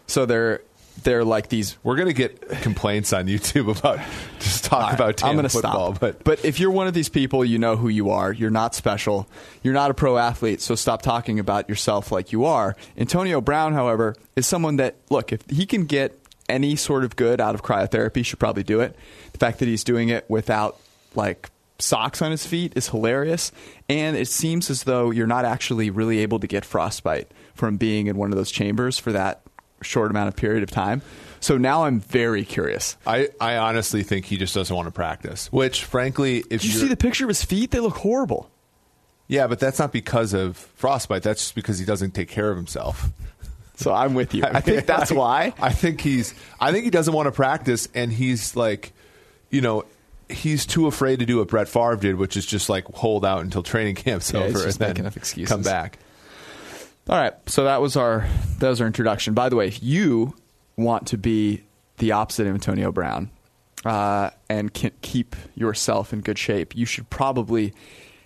So 0.08 0.26
they're 0.26 0.62
they're 1.04 1.24
like 1.24 1.50
these 1.50 1.76
we're 1.84 1.96
gonna 1.96 2.14
get 2.14 2.48
complaints 2.62 3.14
on 3.14 3.26
YouTube 3.26 3.76
about 3.80 4.00
just 4.40 4.64
talk 4.66 4.84
right, 4.84 4.94
about 4.94 5.24
I'm 5.24 5.34
going 5.36 5.44
to 5.44 5.50
football, 5.50 5.96
stop. 5.96 6.22
but 6.24 6.46
if 6.46 6.60
you're 6.60 6.70
one 6.72 6.86
of 6.88 6.94
these 6.94 7.10
people, 7.10 7.44
you 7.44 7.58
know 7.58 7.76
who 7.76 7.90
you 7.90 8.12
are. 8.12 8.32
You're 8.32 8.52
not 8.52 8.76
special. 8.76 9.28
You're 9.64 9.74
not 9.74 9.90
a 9.90 9.94
pro 9.96 10.18
athlete. 10.18 10.62
So 10.62 10.76
stop 10.76 11.02
talking 11.02 11.40
about 11.40 11.68
yourself 11.68 12.12
like 12.12 12.32
you 12.32 12.46
are. 12.46 12.76
Antonio 12.98 13.42
Brown, 13.42 13.74
however, 13.74 14.16
is 14.36 14.46
someone 14.46 14.76
that 14.78 14.96
look 15.10 15.34
if 15.34 15.42
he 15.50 15.66
can 15.66 15.86
get 15.86 16.18
any 16.48 16.76
sort 16.76 17.04
of 17.04 17.16
good 17.16 17.42
out 17.42 17.56
of 17.56 17.64
cryotherapy, 17.64 18.24
should 18.24 18.38
probably 18.40 18.64
do 18.64 18.80
it. 18.82 18.96
The 19.32 19.40
fact 19.40 19.60
that 19.60 19.68
he's 19.68 19.84
doing 19.84 20.10
it 20.10 20.26
without 20.30 20.78
like 21.16 21.50
socks 21.80 22.22
on 22.22 22.32
his 22.32 22.46
feet 22.46 22.74
is 22.76 22.90
hilarious, 22.90 23.52
and 23.90 24.16
it 24.16 24.28
seems 24.28 24.70
as 24.70 24.84
though 24.84 25.12
you're 25.12 25.28
not 25.28 25.46
actually 25.46 25.90
really 25.90 26.20
able 26.20 26.40
to 26.40 26.48
get 26.48 26.66
frostbite 26.66 27.32
from 27.56 27.78
being 27.78 28.08
in 28.08 28.16
one 28.18 28.32
of 28.32 28.38
those 28.38 28.52
chambers 28.52 28.98
for 28.98 29.12
that 29.12 29.42
short 29.82 30.12
amount 30.12 30.28
of 30.30 30.36
period 30.36 30.64
of 30.64 30.72
time. 30.72 31.02
So 31.40 31.58
now 31.58 31.84
I'm 31.84 32.00
very 32.00 32.46
curious. 32.46 32.96
I, 33.06 33.30
I 33.42 33.58
honestly 33.58 34.04
think 34.04 34.26
he 34.26 34.38
just 34.38 34.56
doesn't 34.56 34.74
want 34.74 34.88
to 34.88 34.94
practice. 34.94 35.52
Which, 35.52 35.84
frankly, 35.84 36.38
if 36.50 36.62
Did 36.62 36.66
you 36.66 36.72
see 36.72 36.88
the 36.88 36.96
picture 36.96 37.26
of 37.26 37.30
his 37.30 37.44
feet? 37.44 37.72
They 37.72 37.82
look 37.82 37.98
horrible. 37.98 38.50
yeah, 39.28 39.48
but 39.48 39.60
that's 39.60 39.80
not 39.80 39.92
because 39.92 40.34
of 40.34 40.56
frostbite. 40.56 41.22
That's 41.24 41.42
just 41.42 41.56
because 41.56 41.80
he 41.80 41.86
doesn't 41.86 42.12
take 42.12 42.30
care 42.30 42.50
of 42.50 42.56
himself. 42.56 43.10
So 43.76 43.92
I'm 43.94 44.14
with 44.14 44.34
you. 44.34 44.44
I, 44.46 44.62
think 44.62 44.86
that's 44.86 45.12
why. 45.24 45.54
I 45.60 45.74
think 45.74 46.00
he's. 46.00 46.34
I 46.62 46.72
think 46.72 46.86
he 46.86 46.92
doesn't 46.92 47.14
want 47.14 47.26
to 47.28 47.32
practice, 47.34 47.90
and 47.94 48.14
he's 48.14 48.56
like, 48.56 48.94
you 49.50 49.60
know, 49.60 49.84
he's 50.30 50.66
too 50.66 50.88
afraid 50.88 51.20
to 51.20 51.26
do 51.26 51.38
what 51.38 51.48
Brett 51.48 51.68
Favre 51.68 51.96
did, 51.96 52.16
which 52.16 52.36
is 52.38 52.46
just 52.46 52.70
like 52.70 52.86
hold 52.86 53.26
out 53.26 53.42
until 53.42 53.64
training 53.64 53.96
camp's 53.96 54.32
Yeah, 54.34 54.42
over 54.42 54.64
and 54.64 54.74
then 54.74 55.06
excuses. 55.06 55.50
come 55.52 55.62
back. 55.62 56.00
All 57.10 57.18
right, 57.18 57.34
so 57.48 57.66
that 57.66 57.82
was 57.82 57.98
our 57.98 58.26
that 58.60 58.70
was 58.70 58.80
our 58.82 58.88
introduction. 58.88 59.34
By 59.34 59.50
the 59.50 59.56
way, 59.56 59.68
if 59.68 59.84
you 59.84 60.36
want 60.78 61.08
to 61.08 61.18
be 61.18 61.64
the 61.98 62.14
opposite 62.14 62.48
of 62.48 62.54
Antonio 62.54 62.92
Brown 62.92 63.30
uh, 63.86 64.30
and 64.50 64.74
can 64.74 64.92
keep 65.02 65.36
yourself 65.56 66.14
in 66.14 66.22
good 66.22 66.40
shape, 66.40 66.76
you 66.76 66.86
should 66.86 67.10
probably 67.10 67.74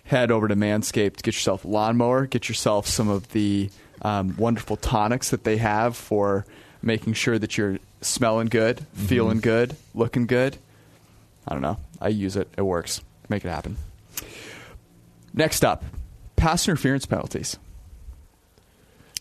head 0.04 0.30
over 0.30 0.48
to 0.48 0.54
Manscaped, 0.56 1.16
to 1.16 1.22
get 1.22 1.34
yourself 1.34 1.64
a 1.64 1.68
lawnmower, 1.68 2.26
get 2.26 2.48
yourself 2.48 2.86
some 2.86 3.08
of 3.08 3.28
the 3.32 3.68
um, 4.00 4.36
wonderful 4.38 4.76
tonics 4.76 5.30
that 5.30 5.44
they 5.44 5.56
have 5.58 5.96
for 5.96 6.46
making 6.80 7.12
sure 7.12 7.38
that 7.38 7.58
you're 7.58 7.78
smelling 8.00 8.46
good, 8.46 8.80
feeling 8.94 9.40
good, 9.40 9.76
looking 9.94 10.26
good. 10.26 10.56
I 11.48 11.52
don't 11.54 11.62
know. 11.62 11.78
I 12.00 12.08
use 12.08 12.36
it. 12.36 12.48
It 12.56 12.62
works. 12.62 13.00
Make 13.30 13.44
it 13.44 13.48
happen. 13.48 13.76
Next 15.34 15.64
up, 15.64 15.84
pass 16.36 16.68
interference 16.68 17.06
penalties. 17.06 17.58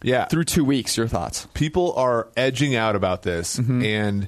Yeah, 0.04 0.26
Through 0.26 0.44
two 0.44 0.64
weeks, 0.64 0.96
your 0.96 1.08
thoughts? 1.08 1.48
people 1.56 1.94
are 1.94 2.28
edging 2.38 2.76
out 2.76 2.96
about 2.96 3.24
this, 3.24 3.58
mm-hmm. 3.58 3.84
and 3.84 4.28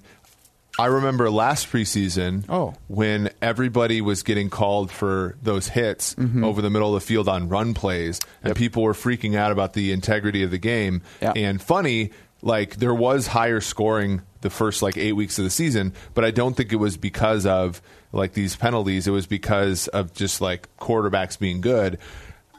I 0.80 0.86
remember 0.88 1.30
last 1.30 1.68
preseason 1.72 2.46
Oh. 2.50 2.74
when 2.88 3.30
everybody 3.40 4.02
was 4.02 4.24
getting 4.24 4.50
called 4.50 4.90
for 4.92 5.36
those 5.44 5.68
hits 5.68 6.16
mm-hmm. 6.16 6.44
over 6.44 6.64
the 6.64 6.72
middle 6.72 6.96
of 6.96 7.02
the 7.04 7.06
field 7.06 7.30
on 7.30 7.50
run 7.50 7.76
plays, 7.76 8.20
and 8.42 8.50
Yep. 8.52 8.58
people 8.58 8.82
were 8.84 8.94
freaking 8.94 9.36
out 9.36 9.52
about 9.52 9.74
the 9.74 9.92
integrity 9.92 10.42
of 10.42 10.50
the 10.50 10.58
game. 10.58 11.04
Yeah. 11.22 11.34
And 11.36 11.62
funny, 11.62 12.12
like 12.42 12.78
there 12.78 12.94
was 12.94 13.28
higher 13.28 13.62
scoring 13.62 14.22
the 14.42 14.50
first 14.50 14.82
like 14.82 14.98
eight 14.98 15.14
weeks 15.14 15.38
of 15.38 15.44
the 15.44 15.50
season, 15.50 15.94
but 16.14 16.24
I 16.24 16.32
don't 16.32 16.56
think 16.56 16.72
it 16.72 16.78
was 16.78 16.98
because 16.98 17.46
of 17.46 17.82
like 18.12 18.34
these 18.34 18.56
penalties. 18.56 19.08
It 19.08 19.12
was 19.12 19.28
because 19.28 19.88
of 19.90 20.14
just 20.14 20.42
like 20.42 20.70
quarterbacks 20.78 21.38
being 21.38 21.62
good. 21.62 22.00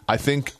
I 0.09 0.17
think 0.17 0.53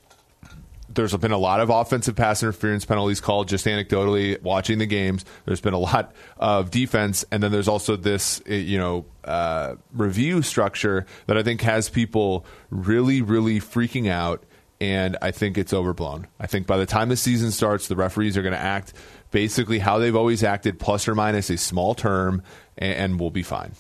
there's 0.93 1.17
been 1.17 1.33
a 1.33 1.39
lot 1.39 1.61
of 1.61 1.71
offensive 1.71 2.17
pass 2.17 2.43
interference 2.43 2.85
penalties 2.85 3.21
called 3.21 3.49
just 3.49 3.67
anecdotally 3.67 4.41
watching 4.43 4.79
the 4.79 4.87
games. 4.87 5.25
There's 5.45 5.61
been 5.61 5.75
a 5.75 5.79
lot 5.79 6.13
of 6.37 6.71
defense, 6.71 7.25
and 7.31 7.43
then 7.43 7.53
there's 7.53 7.69
also 7.69 7.97
this, 7.97 8.41
uh, 8.49 8.55
you 8.55 8.79
know, 8.79 9.07
uh, 9.25 9.77
review 9.93 10.43
structure 10.43 11.07
that 11.27 11.37
I 11.37 11.43
think 11.43 11.61
has 11.61 11.89
people 11.89 12.45
really, 12.71 13.23
really 13.23 13.61
freaking 13.61 14.09
out. 14.09 14.43
And 14.81 15.19
I 15.21 15.31
think 15.31 15.59
it's 15.59 15.75
overblown. 15.75 16.27
I 16.39 16.47
think 16.47 16.67
by 16.67 16.79
the 16.79 16.87
time 16.87 17.11
the 17.11 17.17
season 17.17 17.51
starts, 17.51 17.89
the 17.89 17.97
referees 17.97 18.39
are 18.39 18.43
going 18.43 18.55
to 18.55 18.59
act 18.59 18.95
basically 19.31 19.79
how 19.79 19.99
they've 19.99 20.17
always 20.17 20.43
acted, 20.43 20.79
plus 20.79 21.07
or 21.07 21.15
minus 21.15 21.51
a 21.51 21.59
small 21.59 21.95
term, 21.95 22.43
and, 22.79 22.95
and 22.95 23.21
we'll 23.21 23.31
be 23.31 23.43
fine. 23.43 23.73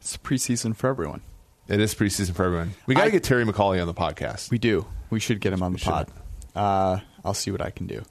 It's 0.00 0.16
preseason 0.16 0.76
for 0.76 0.88
everyone. 0.88 1.22
It 1.68 1.80
is 1.80 1.96
preseason 1.96 2.34
for 2.34 2.44
everyone. 2.44 2.74
We 2.86 2.94
got 2.94 3.06
to 3.06 3.10
get 3.10 3.24
Terry 3.24 3.44
McAulay 3.44 3.80
on 3.80 3.88
the 3.88 3.94
podcast. 3.94 4.50
We 4.50 4.58
do. 4.58 4.86
We 5.10 5.18
should 5.18 5.40
get 5.40 5.52
him 5.52 5.64
on 5.64 5.72
the 5.72 5.78
pod. 5.80 6.08
Uh, 6.54 7.00
I'll 7.24 7.34
see 7.34 7.50
what 7.50 7.60
I 7.60 7.70
can 7.70 7.88
do. 7.88 8.04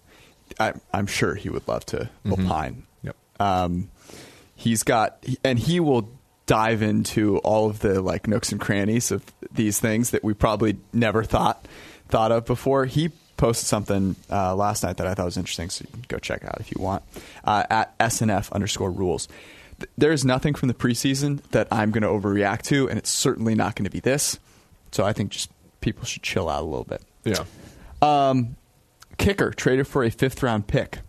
I, 0.60 0.74
I'm 0.94 1.08
sure 1.08 1.36
he 1.36 1.50
would 1.50 1.68
love 1.68 1.86
to 1.88 2.10
opine. 2.30 2.84
Yep. 3.04 3.16
Um, 3.40 3.90
he's 4.56 4.84
got, 4.84 5.26
and 5.44 5.58
he 5.58 5.80
will 5.80 6.10
dive 6.46 6.82
into 6.82 7.38
all 7.40 7.70
of 7.70 7.80
the 7.80 8.02
like 8.02 8.28
nooks 8.28 8.52
and 8.52 8.62
crannies 8.62 9.12
of 9.12 9.24
these 9.52 9.80
things 9.80 10.12
that 10.12 10.24
we 10.24 10.34
probably 10.34 10.78
never 10.94 11.24
thought 11.24 11.66
thought 12.10 12.32
of 12.32 12.46
before. 12.46 12.86
He 12.86 13.10
posted 13.38 13.68
something 13.68 14.16
uh, 14.32 14.56
last 14.56 14.84
night 14.84 14.98
that 14.98 15.08
I 15.08 15.14
thought 15.14 15.26
was 15.26 15.38
interesting, 15.38 15.70
so 15.70 15.84
you 15.86 15.92
can 15.92 16.06
go 16.08 16.18
check 16.18 16.44
out 16.46 16.58
if 16.60 16.72
you 16.72 16.82
want 16.82 17.04
uh, 17.44 17.64
at 17.70 17.98
SNF 18.00 18.52
underscore 18.52 18.92
rules. 18.92 19.28
Th- 19.80 19.90
There 19.98 20.12
is 20.12 20.24
nothing 20.24 20.54
from 20.54 20.68
the 20.68 20.74
preseason 20.74 21.42
that 21.52 21.68
I'm 21.72 21.92
going 21.92 22.04
to 22.04 22.08
overreact 22.10 22.62
to, 22.64 22.90
and 22.90 22.98
it's 22.98 23.10
certainly 23.10 23.56
not 23.56 23.76
going 23.76 23.84
to 23.86 23.90
be 23.92 24.00
this. 24.00 24.40
So 24.92 25.04
I 25.04 25.12
think 25.14 25.32
just 25.32 25.50
people 25.82 26.06
should 26.06 26.24
chill 26.24 26.48
out 26.50 26.62
a 26.62 26.66
little 26.66 26.86
bit. 26.86 27.02
Yeah. 27.26 27.44
Um, 28.02 28.56
kicker 29.18 29.52
traded 29.52 29.88
for 29.88 30.04
a 30.04 30.10
fifth 30.10 30.42
round 30.44 30.68
pick. 30.68 31.00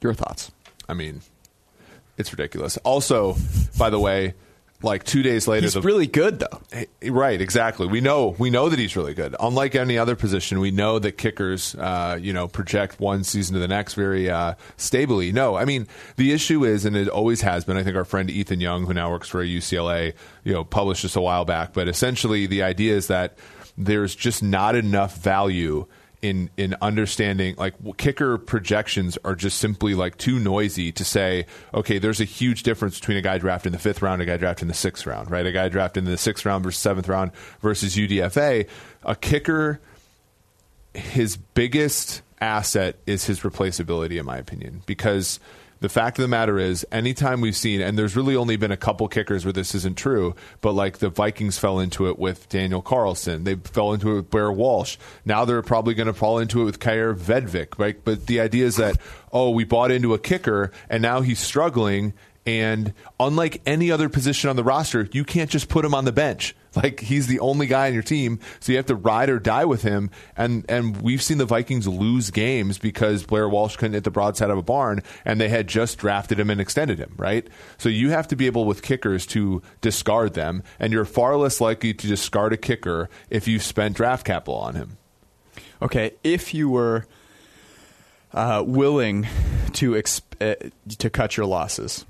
Your 0.00 0.14
thoughts? 0.14 0.50
I 0.88 0.94
mean, 0.94 1.20
it's 2.16 2.32
ridiculous. 2.32 2.76
Also, 2.78 3.36
by 3.78 3.90
the 3.90 3.98
way, 4.00 4.34
like 4.84 5.04
two 5.04 5.22
days 5.22 5.48
later, 5.48 5.62
He's 5.64 5.74
the, 5.74 5.80
really 5.80 6.06
good 6.06 6.38
though. 6.38 6.60
Right, 7.02 7.40
exactly. 7.40 7.86
We 7.86 8.00
know 8.00 8.36
we 8.38 8.50
know 8.50 8.68
that 8.68 8.78
he's 8.78 8.96
really 8.96 9.14
good. 9.14 9.34
Unlike 9.40 9.74
any 9.74 9.98
other 9.98 10.14
position, 10.16 10.60
we 10.60 10.70
know 10.70 10.98
that 10.98 11.12
kickers, 11.12 11.74
uh, 11.74 12.18
you 12.20 12.32
know, 12.32 12.46
project 12.48 13.00
one 13.00 13.24
season 13.24 13.54
to 13.54 13.60
the 13.60 13.68
next 13.68 13.94
very 13.94 14.30
uh, 14.30 14.54
stably. 14.76 15.32
No, 15.32 15.56
I 15.56 15.64
mean 15.64 15.88
the 16.16 16.32
issue 16.32 16.64
is, 16.64 16.84
and 16.84 16.96
it 16.96 17.08
always 17.08 17.40
has 17.40 17.64
been. 17.64 17.76
I 17.76 17.82
think 17.82 17.96
our 17.96 18.04
friend 18.04 18.30
Ethan 18.30 18.60
Young, 18.60 18.86
who 18.86 18.94
now 18.94 19.10
works 19.10 19.28
for 19.28 19.44
UCLA, 19.44 20.14
you 20.44 20.52
know, 20.52 20.64
published 20.64 21.02
this 21.02 21.16
a 21.16 21.20
while 21.20 21.44
back. 21.44 21.72
But 21.72 21.88
essentially, 21.88 22.46
the 22.46 22.62
idea 22.62 22.94
is 22.94 23.08
that 23.08 23.38
there's 23.76 24.14
just 24.14 24.42
not 24.42 24.76
enough 24.76 25.16
value 25.16 25.86
in 26.24 26.48
in 26.56 26.74
understanding 26.80 27.54
like 27.58 27.74
kicker 27.98 28.38
projections 28.38 29.18
are 29.26 29.34
just 29.34 29.58
simply 29.58 29.94
like 29.94 30.16
too 30.16 30.38
noisy 30.38 30.90
to 30.90 31.04
say 31.04 31.44
okay 31.74 31.98
there's 31.98 32.18
a 32.18 32.24
huge 32.24 32.62
difference 32.62 32.98
between 32.98 33.18
a 33.18 33.20
guy 33.20 33.36
drafted 33.36 33.66
in 33.66 33.72
the 33.74 33.78
fifth 33.78 34.00
round 34.00 34.22
a 34.22 34.24
guy 34.24 34.38
drafted 34.38 34.62
in 34.62 34.68
the 34.68 34.74
sixth 34.74 35.06
round 35.06 35.30
right? 35.30 35.44
A 35.44 35.52
guy 35.52 35.68
drafted 35.68 36.04
in 36.04 36.10
the 36.10 36.16
sixth 36.16 36.46
round 36.46 36.64
versus 36.64 36.80
seventh 36.80 37.08
round 37.08 37.30
versus 37.60 37.94
UDFA 37.94 38.66
a 39.02 39.14
kicker 39.14 39.82
his 40.94 41.36
biggest 41.36 42.22
asset 42.40 42.96
is 43.06 43.26
his 43.26 43.40
replaceability 43.40 44.18
in 44.18 44.24
my 44.24 44.38
opinion 44.38 44.82
because 44.86 45.38
the 45.80 45.88
fact 45.88 46.18
of 46.18 46.22
the 46.22 46.28
matter 46.28 46.58
is 46.58 46.86
anytime 46.90 47.40
we've 47.40 47.56
seen 47.56 47.80
and 47.80 47.98
there's 47.98 48.16
really 48.16 48.36
only 48.36 48.56
been 48.56 48.70
a 48.70 48.76
couple 48.76 49.06
kickers 49.08 49.44
where 49.44 49.52
this 49.52 49.74
isn't 49.74 49.96
true 49.96 50.34
but 50.60 50.72
like 50.72 50.98
the 50.98 51.08
vikings 51.08 51.58
fell 51.58 51.78
into 51.78 52.08
it 52.08 52.18
with 52.18 52.48
daniel 52.48 52.82
carlson. 52.82 53.44
They 53.44 53.56
fell 53.56 53.92
into 53.92 54.12
it 54.12 54.14
with 54.14 54.30
blair 54.30 54.52
walsh. 54.52 54.96
Now 55.24 55.44
they're 55.44 55.62
probably 55.62 55.94
going 55.94 56.06
to 56.06 56.14
fall 56.14 56.38
into 56.38 56.62
it 56.62 56.64
with 56.64 56.78
Kaare 56.80 57.14
Vedvik, 57.14 57.78
right? 57.78 57.96
But 58.02 58.26
the 58.26 58.40
idea 58.40 58.66
is 58.66 58.76
that 58.76 58.98
oh 59.32 59.50
we 59.50 59.64
bought 59.64 59.90
into 59.90 60.14
a 60.14 60.18
kicker 60.18 60.70
and 60.88 61.02
now 61.02 61.20
he's 61.20 61.40
struggling 61.40 62.14
and 62.46 62.92
unlike 63.18 63.62
any 63.64 63.90
other 63.90 64.08
position 64.08 64.50
on 64.50 64.56
the 64.56 64.64
roster, 64.64 65.08
you 65.12 65.24
can't 65.24 65.50
just 65.50 65.68
put 65.68 65.84
him 65.84 65.94
on 65.94 66.04
the 66.04 66.12
bench. 66.12 66.54
Like 66.84 67.00
he's 67.00 67.28
the 67.28 67.40
only 67.40 67.66
guy 67.66 67.86
on 67.86 67.94
your 67.94 68.02
team, 68.02 68.40
so 68.60 68.72
you 68.72 68.78
have 68.78 68.86
to 68.86 68.96
ride 68.96 69.30
or 69.30 69.38
die 69.38 69.64
with 69.64 69.82
him. 69.82 70.10
And 70.36 70.64
and 70.68 71.00
we've 71.00 71.22
seen 71.22 71.38
the 71.38 71.46
Vikings 71.46 71.86
lose 71.86 72.30
games 72.30 72.78
because 72.78 73.24
Blair 73.24 73.48
Walsh 73.48 73.76
couldn't 73.76 73.94
hit 73.94 74.04
the 74.04 74.10
broadside 74.10 74.50
of 74.50 74.58
a 74.58 74.62
barn, 74.62 75.02
and 75.24 75.40
they 75.40 75.48
had 75.48 75.68
just 75.68 75.98
drafted 75.98 76.38
him 76.40 76.50
and 76.50 76.60
extended 76.60 76.98
him. 76.98 77.14
Right, 77.16 77.46
so 77.78 77.88
you 77.88 78.10
have 78.10 78.26
to 78.28 78.36
be 78.36 78.46
able 78.46 78.64
with 78.64 78.82
kickers 78.82 79.24
to 79.26 79.62
discard 79.80 80.34
them, 80.34 80.62
and 80.80 80.92
you're 80.92 81.04
far 81.04 81.36
less 81.36 81.60
likely 81.60 81.94
to 81.94 82.06
discard 82.06 82.52
a 82.52 82.56
kicker 82.56 83.08
if 83.30 83.46
you 83.46 83.60
spent 83.60 83.96
draft 83.96 84.26
capital 84.26 84.56
on 84.56 84.74
him. 84.74 84.98
Okay, 85.80 86.12
if 86.24 86.54
you 86.54 86.68
were 86.68 87.06
uh, 88.32 88.64
willing 88.66 89.26
to 89.74 89.92
exp- 89.92 90.22
uh, 90.40 90.70
to 90.98 91.10
cut 91.10 91.36
your 91.36 91.46
losses, 91.46 92.04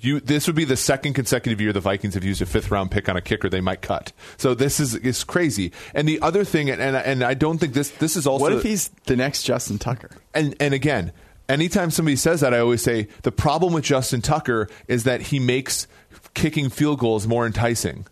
you 0.00 0.20
this 0.20 0.46
would 0.46 0.56
be 0.56 0.64
the 0.64 0.76
second 0.76 1.14
consecutive 1.14 1.60
year 1.60 1.72
the 1.72 1.80
Vikings 1.80 2.14
have 2.14 2.24
used 2.24 2.42
a 2.42 2.46
fifth 2.46 2.70
round 2.70 2.90
pick 2.90 3.08
on 3.08 3.16
a 3.16 3.20
kicker 3.20 3.48
they 3.48 3.60
might 3.60 3.82
cut. 3.82 4.12
So 4.36 4.54
this 4.54 4.80
is 4.80 4.94
is 4.94 5.24
crazy. 5.24 5.72
And 5.94 6.08
the 6.08 6.20
other 6.20 6.44
thing, 6.44 6.70
and 6.70 6.80
and, 6.80 6.96
and 6.96 7.22
I 7.22 7.34
don't 7.34 7.58
think 7.58 7.74
this 7.74 7.90
this 7.90 8.16
is 8.16 8.26
also 8.26 8.42
what 8.42 8.52
if 8.52 8.62
he's 8.62 8.88
the 9.04 9.16
next 9.16 9.44
Justin 9.44 9.78
Tucker? 9.78 10.10
and 10.34 10.54
and 10.60 10.74
again, 10.74 11.12
anytime 11.48 11.90
somebody 11.90 12.16
says 12.16 12.40
that, 12.40 12.54
I 12.54 12.58
always 12.58 12.82
say 12.82 13.08
the 13.22 13.32
problem 13.32 13.72
with 13.72 13.84
Justin 13.84 14.22
Tucker 14.22 14.68
is 14.88 15.04
that 15.04 15.22
he 15.22 15.38
makes 15.38 15.86
kicking 16.34 16.70
field 16.70 16.98
goals 16.98 17.26
more 17.26 17.46
enticing. 17.46 18.06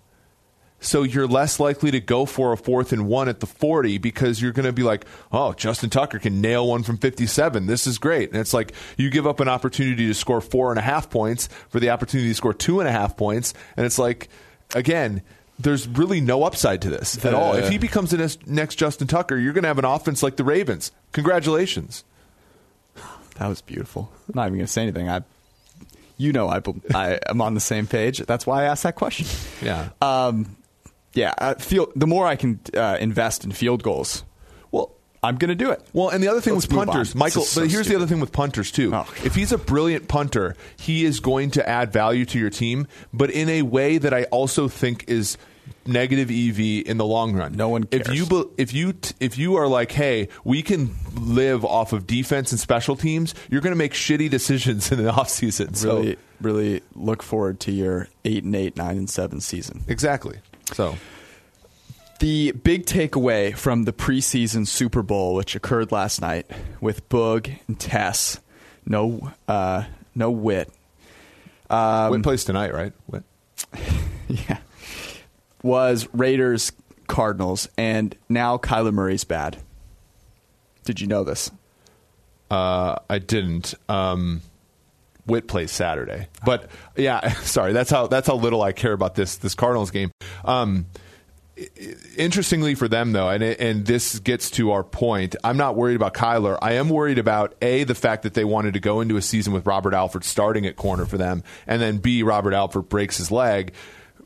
So 0.84 1.02
you're 1.02 1.26
less 1.26 1.58
likely 1.58 1.90
to 1.92 2.00
go 2.00 2.26
for 2.26 2.52
a 2.52 2.56
fourth 2.56 2.92
and 2.92 3.06
one 3.08 3.28
at 3.28 3.40
the 3.40 3.46
40 3.46 3.98
because 3.98 4.40
you're 4.40 4.52
going 4.52 4.66
to 4.66 4.72
be 4.72 4.82
like, 4.82 5.06
oh, 5.32 5.54
Justin 5.54 5.88
Tucker 5.90 6.18
can 6.18 6.40
nail 6.42 6.68
one 6.68 6.82
from 6.82 6.98
57. 6.98 7.66
This 7.66 7.86
is 7.86 7.98
great. 7.98 8.30
And 8.30 8.38
it's 8.38 8.52
like 8.52 8.72
you 8.98 9.08
give 9.10 9.26
up 9.26 9.40
an 9.40 9.48
opportunity 9.48 10.06
to 10.06 10.14
score 10.14 10.40
four 10.42 10.70
and 10.70 10.78
a 10.78 10.82
half 10.82 11.08
points 11.08 11.48
for 11.70 11.80
the 11.80 11.88
opportunity 11.90 12.28
to 12.28 12.34
score 12.34 12.52
two 12.52 12.80
and 12.80 12.88
a 12.88 12.92
half 12.92 13.16
points. 13.16 13.54
And 13.78 13.86
it's 13.86 13.98
like, 13.98 14.28
again, 14.74 15.22
there's 15.58 15.88
really 15.88 16.20
no 16.20 16.42
upside 16.44 16.82
to 16.82 16.90
this 16.90 17.24
at 17.24 17.32
all. 17.32 17.54
If 17.54 17.68
he 17.70 17.78
becomes 17.78 18.10
the 18.10 18.18
next- 18.18 18.46
next 18.46 18.74
Justin 18.74 19.06
Tucker, 19.06 19.36
you're 19.38 19.52
going 19.52 19.62
to 19.62 19.68
have 19.68 19.78
an 19.78 19.84
offense 19.86 20.22
like 20.22 20.36
the 20.36 20.44
Ravens. 20.44 20.92
Congratulations. 21.12 22.04
That 23.38 23.48
was 23.48 23.62
beautiful. 23.62 24.12
I'm 24.28 24.32
not 24.34 24.46
even 24.48 24.58
going 24.58 24.66
to 24.66 24.72
say 24.72 24.82
anything. 24.82 25.08
I, 25.08 25.22
you 26.18 26.32
know, 26.32 26.48
I, 26.48 26.60
I 26.94 27.18
am 27.28 27.40
on 27.40 27.54
the 27.54 27.60
same 27.60 27.86
page. 27.86 28.18
That's 28.18 28.46
why 28.46 28.62
I 28.62 28.64
asked 28.66 28.82
that 28.82 28.94
question. 28.96 29.26
Yeah. 29.62 29.88
Um, 30.02 30.56
Yeah, 31.14 31.32
uh, 31.38 31.54
field, 31.54 31.92
the 31.96 32.06
more 32.06 32.26
I 32.26 32.36
can 32.36 32.60
uh, 32.76 32.96
invest 33.00 33.44
in 33.44 33.52
field 33.52 33.82
goals, 33.82 34.24
Well, 34.72 34.92
I'm 35.22 35.36
going 35.36 35.48
to 35.48 35.54
do 35.54 35.70
it. 35.70 35.80
Well, 35.92 36.08
and 36.10 36.22
the 36.22 36.28
other 36.28 36.40
thing 36.40 36.54
Let's 36.54 36.66
with 36.66 36.76
punters. 36.76 37.14
Michael. 37.14 37.42
Is 37.42 37.48
so 37.50 37.62
but 37.62 37.70
here's 37.70 37.86
the 37.88 37.96
other 37.96 38.06
thing 38.06 38.20
with 38.20 38.32
punters 38.32 38.70
too. 38.70 38.92
Oh. 38.94 39.06
If 39.24 39.34
he's 39.34 39.52
a 39.52 39.58
brilliant 39.58 40.08
punter, 40.08 40.56
he 40.78 41.04
is 41.04 41.20
going 41.20 41.52
to 41.52 41.66
add 41.68 41.92
value 41.92 42.24
to 42.26 42.38
your 42.38 42.50
team, 42.50 42.86
but 43.12 43.30
in 43.30 43.48
a 43.48 43.62
way 43.62 43.96
that 43.98 44.12
I 44.12 44.24
also 44.24 44.68
think 44.68 45.04
is 45.08 45.38
negative 45.86 46.30
EV 46.30 46.86
in 46.86 46.98
the 46.98 47.06
long 47.06 47.34
run. 47.34 47.52
No 47.52 47.68
one 47.70 47.84
cares. 47.84 48.08
If 48.08 48.14
you 48.14 48.52
if 48.58 48.74
you 48.74 48.94
if 49.20 49.38
you 49.38 49.56
are 49.56 49.66
like, 49.68 49.92
hey, 49.92 50.28
we 50.44 50.62
can 50.62 50.94
live 51.14 51.64
off 51.64 51.92
of 51.92 52.06
defense 52.06 52.50
and 52.52 52.60
special 52.60 52.96
teams, 52.96 53.34
you're 53.50 53.60
going 53.62 53.72
to 53.72 53.78
make 53.78 53.92
shitty 53.94 54.28
decisions 54.28 54.90
in 54.92 55.02
the 55.02 55.10
offseason. 55.12 55.76
So 55.76 55.96
Really, 55.98 56.16
really 56.40 56.82
look 56.94 57.22
forward 57.22 57.60
to 57.60 57.72
your 57.72 58.08
eight 58.24 58.44
and 58.44 58.54
eight, 58.54 58.76
nine 58.76 58.98
and 58.98 59.08
seven 59.08 59.40
season. 59.40 59.84
exactly. 59.88 60.38
So 60.72 60.96
The 62.20 62.52
big 62.52 62.86
takeaway 62.86 63.56
from 63.56 63.84
the 63.84 63.92
preseason 63.92 64.66
Super 64.66 65.02
Bowl, 65.02 65.34
which 65.34 65.54
occurred 65.54 65.92
last 65.92 66.20
night 66.20 66.50
with 66.80 67.08
Boog 67.08 67.58
and 67.68 67.78
Tess, 67.78 68.40
no, 68.86 69.32
uh, 69.48 69.84
no 70.14 70.30
wit. 70.30 70.70
Um, 71.70 72.10
Whit 72.10 72.22
plays 72.22 72.44
tonight, 72.44 72.72
right? 72.72 72.92
Whit. 73.06 73.24
yeah, 74.28 74.58
was 75.62 76.08
Raiders 76.12 76.72
Cardinals, 77.06 77.68
and 77.76 78.14
now 78.28 78.58
Kyler 78.58 78.92
Murray's 78.92 79.24
bad. 79.24 79.58
Did 80.84 81.00
you 81.00 81.06
know 81.06 81.24
this? 81.24 81.50
Uh, 82.50 82.96
I 83.08 83.18
didn't. 83.18 83.74
Um, 83.88 84.42
Witt 85.26 85.48
plays 85.48 85.70
Saturday, 85.70 86.28
but 86.44 86.70
yeah, 86.96 87.32
sorry. 87.42 87.72
That's 87.72 87.90
how 87.90 88.06
that's 88.06 88.26
how 88.26 88.36
little 88.36 88.62
I 88.62 88.72
care 88.72 88.92
about 88.92 89.14
this 89.14 89.36
this 89.36 89.54
Cardinals 89.54 89.90
game. 89.90 90.10
Um, 90.44 90.86
interestingly 92.16 92.74
for 92.74 92.88
them 92.88 93.12
though, 93.12 93.28
and 93.28 93.42
and 93.42 93.86
this 93.86 94.18
gets 94.18 94.50
to 94.52 94.72
our 94.72 94.82
point. 94.84 95.36
I'm 95.44 95.56
not 95.56 95.76
worried 95.76 95.96
about 95.96 96.14
Kyler. 96.14 96.58
I 96.60 96.72
am 96.72 96.88
worried 96.88 97.18
about 97.18 97.54
a 97.62 97.84
the 97.84 97.94
fact 97.94 98.22
that 98.24 98.34
they 98.34 98.44
wanted 98.44 98.74
to 98.74 98.80
go 98.80 99.00
into 99.00 99.16
a 99.16 99.22
season 99.22 99.52
with 99.52 99.66
Robert 99.66 99.94
Alford 99.94 100.24
starting 100.24 100.66
at 100.66 100.76
corner 100.76 101.06
for 101.06 101.18
them, 101.18 101.44
and 101.66 101.80
then 101.80 101.98
b 101.98 102.22
Robert 102.22 102.54
Alford 102.54 102.88
breaks 102.88 103.18
his 103.18 103.30
leg. 103.30 103.72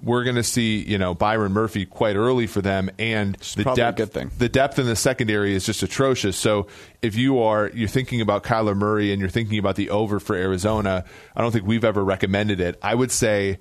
We're 0.02 0.24
going 0.24 0.36
to 0.36 0.42
see, 0.42 0.82
you 0.82 0.98
know, 0.98 1.14
Byron 1.14 1.52
Murphy 1.52 1.86
quite 1.86 2.16
early 2.16 2.46
for 2.46 2.60
them, 2.60 2.90
and 2.98 3.34
the 3.34 3.64
depth 3.76 3.98
the 4.38 4.48
depth 4.48 4.78
in 4.78 4.86
the 4.86 4.96
secondary 4.96 5.54
is 5.54 5.66
just 5.66 5.82
atrocious. 5.82 6.36
So 6.36 6.68
if 7.02 7.16
you 7.16 7.40
are 7.40 7.70
you're 7.74 7.88
thinking 7.88 8.20
about 8.20 8.44
Kyler 8.44 8.76
Murray 8.76 9.12
and 9.12 9.20
you're 9.20 9.30
thinking 9.30 9.58
about 9.58 9.76
the 9.76 9.90
over 9.90 10.20
for 10.20 10.36
Arizona, 10.36 11.04
I 11.34 11.42
don't 11.42 11.52
think 11.52 11.66
we've 11.66 11.84
ever 11.84 12.04
recommended 12.04 12.60
it. 12.60 12.78
I 12.82 12.94
would 12.94 13.10
say 13.10 13.58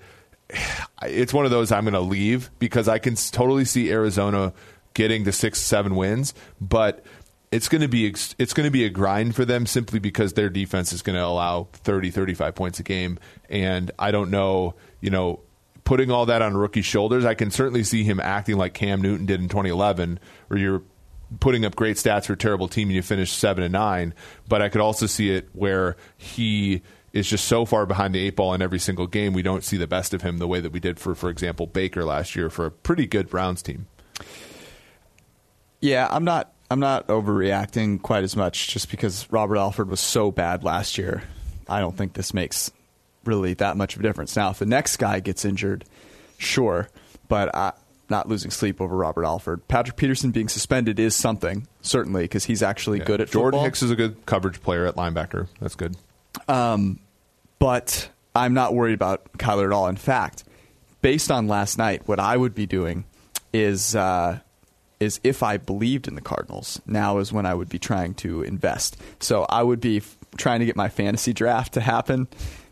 it's 1.03 1.33
one 1.33 1.45
of 1.45 1.51
those 1.51 1.71
I'm 1.71 1.83
going 1.85 1.93
to 1.93 1.99
leave 1.99 2.49
because 2.59 2.87
I 2.87 2.99
can 2.99 3.15
totally 3.15 3.65
see 3.65 3.91
Arizona 3.91 4.53
getting 4.93 5.25
to 5.25 5.31
six, 5.31 5.59
seven 5.59 5.95
wins, 5.95 6.33
but 6.59 7.05
it's 7.51 7.69
going 7.69 7.81
to 7.81 7.87
be 7.87 8.07
it's 8.07 8.53
going 8.53 8.65
to 8.67 8.71
be 8.71 8.83
a 8.83 8.89
grind 8.89 9.35
for 9.35 9.45
them 9.45 9.65
simply 9.65 9.99
because 9.99 10.33
their 10.33 10.49
defense 10.49 10.91
is 10.91 11.01
going 11.01 11.15
to 11.15 11.23
allow 11.23 11.67
30, 11.73 12.11
35 12.11 12.55
points 12.55 12.79
a 12.79 12.83
game, 12.83 13.19
and 13.49 13.91
I 13.97 14.11
don't 14.11 14.31
know, 14.31 14.75
you 15.01 15.09
know. 15.09 15.41
Putting 15.87 16.11
all 16.11 16.25
that 16.25 16.41
on 16.41 16.57
rookie 16.57 16.81
shoulders, 16.81 17.23
I 17.23 17.33
can 17.33 17.49
certainly 17.49 17.85
see 17.85 18.03
him 18.03 18.19
acting 18.19 18.57
like 18.57 18.73
Cam 18.73 19.01
Newton 19.01 19.25
did 19.25 19.39
in 19.39 19.47
2011, 19.47 20.19
where 20.49 20.59
you're 20.59 20.83
putting 21.39 21.63
up 21.63 21.77
great 21.77 21.95
stats 21.95 22.25
for 22.25 22.33
a 22.33 22.37
terrible 22.37 22.67
team 22.67 22.89
and 22.89 22.95
you 22.97 23.01
finish 23.01 23.31
seven 23.31 23.63
and 23.63 23.71
nine. 23.71 24.13
But 24.49 24.61
I 24.61 24.67
could 24.67 24.81
also 24.81 25.05
see 25.05 25.31
it 25.31 25.47
where 25.53 25.95
he 26.17 26.81
is 27.13 27.29
just 27.29 27.45
so 27.45 27.63
far 27.63 27.85
behind 27.85 28.13
the 28.13 28.19
eight 28.19 28.35
ball 28.35 28.53
in 28.53 28.61
every 28.61 28.79
single 28.79 29.07
game. 29.07 29.31
We 29.31 29.43
don't 29.43 29.63
see 29.63 29.77
the 29.77 29.87
best 29.87 30.13
of 30.13 30.23
him 30.23 30.39
the 30.39 30.47
way 30.47 30.59
that 30.59 30.73
we 30.73 30.81
did 30.81 30.99
for, 30.99 31.15
for 31.15 31.29
example, 31.29 31.67
Baker 31.67 32.03
last 32.03 32.35
year 32.35 32.49
for 32.49 32.65
a 32.65 32.71
pretty 32.71 33.07
good 33.07 33.29
Browns 33.29 33.61
team. 33.61 33.87
Yeah, 35.79 36.09
I'm 36.11 36.25
not. 36.25 36.51
I'm 36.69 36.81
not 36.81 37.07
overreacting 37.07 38.01
quite 38.01 38.25
as 38.25 38.35
much 38.35 38.67
just 38.67 38.91
because 38.91 39.31
Robert 39.31 39.55
Alford 39.55 39.89
was 39.89 40.01
so 40.01 40.31
bad 40.31 40.65
last 40.65 40.97
year. 40.97 41.23
I 41.69 41.79
don't 41.79 41.95
think 41.95 42.11
this 42.11 42.33
makes 42.33 42.71
really 43.27 43.53
that 43.55 43.77
much 43.77 43.95
of 43.95 43.99
a 43.99 44.03
difference. 44.03 44.35
Now, 44.35 44.49
if 44.51 44.59
the 44.59 44.65
next 44.65 44.97
guy 44.97 45.19
gets 45.19 45.45
injured, 45.45 45.85
sure, 46.37 46.89
but 47.27 47.53
I, 47.55 47.73
not 48.09 48.27
losing 48.29 48.51
sleep 48.51 48.79
over 48.79 48.95
Robert 48.95 49.25
Alford. 49.25 49.67
Patrick 49.67 49.97
Peterson 49.97 50.31
being 50.31 50.47
suspended 50.47 50.97
is 50.97 51.13
something 51.13 51.67
certainly 51.81 52.23
because 52.23 52.45
he's 52.45 52.63
actually 52.63 52.99
Yeah. 52.99 53.05
good 53.05 53.21
at 53.21 53.29
Jordan 53.29 53.57
football. 53.57 53.65
Hicks 53.65 53.83
is 53.83 53.91
a 53.91 53.95
good 53.97 54.25
coverage 54.25 54.61
player 54.61 54.85
at 54.85 54.95
linebacker. 54.95 55.47
That's 55.59 55.75
good. 55.75 55.97
but 57.59 58.09
I'm 58.35 58.53
not 58.53 58.73
worried 58.73 58.93
about 58.93 59.31
Kyler 59.37 59.65
at 59.65 59.71
all. 59.73 59.87
In 59.87 59.95
fact, 59.95 60.43
based 61.01 61.31
on 61.31 61.47
last 61.47 61.77
night, 61.77 62.03
what 62.07 62.19
I 62.19 62.37
would 62.37 62.55
be 62.55 62.65
doing 62.65 63.05
is 63.53 63.95
uh, 63.95 64.39
is 64.99 65.19
if 65.23 65.43
I 65.43 65.57
believed 65.57 66.07
in 66.07 66.15
the 66.15 66.21
Cardinals, 66.21 66.81
now 66.85 67.17
is 67.19 67.31
when 67.31 67.45
I 67.45 67.53
would 67.53 67.69
be 67.69 67.79
trying 67.79 68.13
to 68.15 68.41
invest. 68.41 68.97
So 69.19 69.45
I 69.49 69.61
would 69.63 69.79
be 69.79 69.97
f- 69.97 70.15
trying 70.37 70.59
to 70.59 70.65
get 70.65 70.75
my 70.75 70.89
fantasy 70.89 71.33
draft 71.33 71.73
to 71.73 71.81
happen 71.81 72.27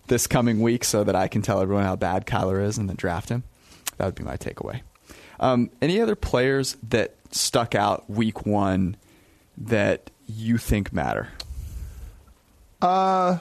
this 0.07 0.27
coming 0.27 0.61
week, 0.61 0.83
so 0.83 1.03
that 1.03 1.15
I 1.15 1.27
can 1.27 1.41
tell 1.41 1.61
everyone 1.61 1.83
how 1.83 1.95
bad 1.95 2.25
Kyler 2.25 2.63
is 2.63 2.77
and 2.77 2.87
then 2.89 2.95
draft 2.95 3.29
him. 3.29 3.43
That 3.97 4.05
would 4.05 4.15
be 4.15 4.23
my 4.23 4.37
takeaway. 4.37 4.81
Um, 5.39 5.69
any 5.81 5.99
other 6.01 6.15
players 6.15 6.77
that 6.89 7.15
stuck 7.31 7.75
out 7.75 8.09
week 8.09 8.45
one 8.45 8.97
that 9.57 10.09
you 10.27 10.57
think 10.57 10.93
matter? 10.93 11.29
Uh, 12.81 13.37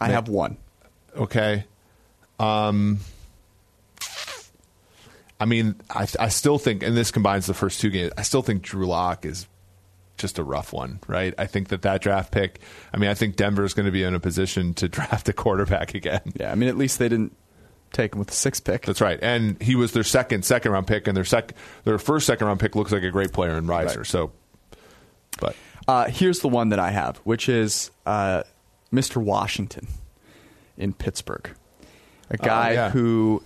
I 0.00 0.08
have 0.08 0.28
one. 0.28 0.56
okay. 1.16 1.64
Um, 2.38 2.98
I 5.40 5.44
mean, 5.46 5.76
I, 5.90 6.06
I 6.18 6.28
still 6.28 6.58
think, 6.58 6.82
and 6.82 6.96
this 6.96 7.10
combines 7.10 7.46
the 7.46 7.54
first 7.54 7.80
two 7.80 7.90
games. 7.90 8.12
I 8.16 8.22
still 8.22 8.42
think 8.42 8.62
Drew 8.62 8.86
Lock 8.86 9.24
is 9.24 9.46
just 10.16 10.38
a 10.38 10.44
rough 10.44 10.72
one, 10.72 11.00
right? 11.06 11.34
I 11.38 11.46
think 11.46 11.68
that 11.68 11.82
that 11.82 12.00
draft 12.00 12.32
pick. 12.32 12.60
I 12.92 12.98
mean, 12.98 13.10
I 13.10 13.14
think 13.14 13.36
Denver's 13.36 13.74
going 13.74 13.86
to 13.86 13.92
be 13.92 14.02
in 14.02 14.14
a 14.14 14.20
position 14.20 14.74
to 14.74 14.88
draft 14.90 15.28
a 15.28 15.32
quarterback 15.32 15.94
again. 15.94 16.20
Yeah, 16.34 16.52
I 16.52 16.54
mean, 16.54 16.68
at 16.68 16.76
least 16.76 16.98
they 16.98 17.08
didn't 17.08 17.36
take 17.92 18.12
him 18.12 18.18
with 18.18 18.28
the 18.28 18.34
sixth 18.34 18.64
pick. 18.64 18.86
That's 18.86 19.00
right, 19.00 19.18
and 19.22 19.60
he 19.62 19.74
was 19.74 19.92
their 19.92 20.04
second 20.04 20.44
second 20.44 20.72
round 20.72 20.86
pick, 20.86 21.06
and 21.06 21.16
their 21.16 21.24
sec 21.24 21.52
their 21.84 21.98
first 21.98 22.26
second 22.26 22.46
round 22.46 22.60
pick 22.60 22.74
looks 22.76 22.92
like 22.92 23.02
a 23.02 23.10
great 23.10 23.32
player 23.32 23.56
in 23.56 23.66
Risner. 23.66 23.96
Right. 23.98 24.06
So, 24.06 24.32
but 25.40 25.56
Uh, 25.86 26.06
here's 26.06 26.40
the 26.40 26.48
one 26.48 26.70
that 26.70 26.78
I 26.78 26.90
have, 26.90 27.18
which 27.18 27.48
is 27.48 27.90
uh, 28.06 28.44
Mr. 28.92 29.16
Washington 29.22 29.86
in 30.76 30.92
Pittsburgh. 30.92 31.50
A 32.30 32.36
guy 32.38 32.72
yeah. 32.72 32.90
who 32.90 33.42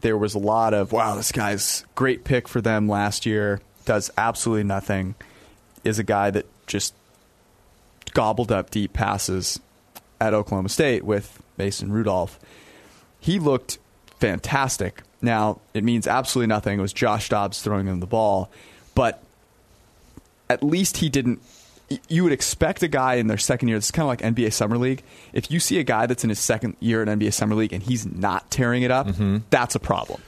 there 0.00 0.18
was 0.18 0.34
a 0.34 0.38
lot 0.38 0.74
of, 0.74 0.92
wow, 0.92 1.14
this 1.14 1.32
guy's 1.32 1.84
great 1.94 2.24
pick 2.24 2.48
for 2.48 2.60
them 2.60 2.88
last 2.88 3.24
year, 3.24 3.60
does 3.84 4.10
absolutely 4.18 4.64
nothing, 4.64 5.14
is 5.86 5.98
a 5.98 6.04
guy 6.04 6.30
that 6.30 6.46
just 6.66 6.94
gobbled 8.12 8.52
up 8.52 8.70
deep 8.70 8.92
passes 8.92 9.60
at 10.20 10.34
Oklahoma 10.34 10.68
State 10.68 11.04
with 11.04 11.42
Mason 11.56 11.92
Rudolph. 11.92 12.38
He 13.20 13.38
looked 13.38 13.78
fantastic. 14.18 15.02
Now, 15.20 15.60
it 15.74 15.84
means 15.84 16.06
absolutely 16.06 16.48
nothing. 16.48 16.78
It 16.78 16.82
was 16.82 16.92
Josh 16.92 17.28
Dobbs 17.28 17.62
throwing 17.62 17.86
him 17.86 18.00
the 18.00 18.06
ball, 18.06 18.50
but 18.94 19.22
at 20.48 20.62
least 20.62 20.98
he 20.98 21.08
didn't. 21.08 21.40
You 22.08 22.24
would 22.24 22.32
expect 22.32 22.82
a 22.82 22.88
guy 22.88 23.14
in 23.14 23.28
their 23.28 23.38
second 23.38 23.68
year. 23.68 23.78
This 23.78 23.86
is 23.86 23.90
kind 23.92 24.04
of 24.04 24.08
like 24.08 24.20
NBA 24.20 24.52
Summer 24.52 24.76
League. 24.76 25.02
If 25.32 25.50
you 25.50 25.60
see 25.60 25.78
a 25.78 25.84
guy 25.84 26.06
that's 26.06 26.24
in 26.24 26.30
his 26.30 26.40
second 26.40 26.76
year 26.80 27.02
in 27.02 27.08
NBA 27.08 27.32
Summer 27.32 27.54
League 27.54 27.72
and 27.72 27.82
he's 27.82 28.04
not 28.04 28.50
tearing 28.50 28.82
it 28.82 28.90
up, 28.90 29.06
mm-hmm. 29.06 29.38
that's 29.50 29.76
a 29.76 29.80
problem. 29.80 30.20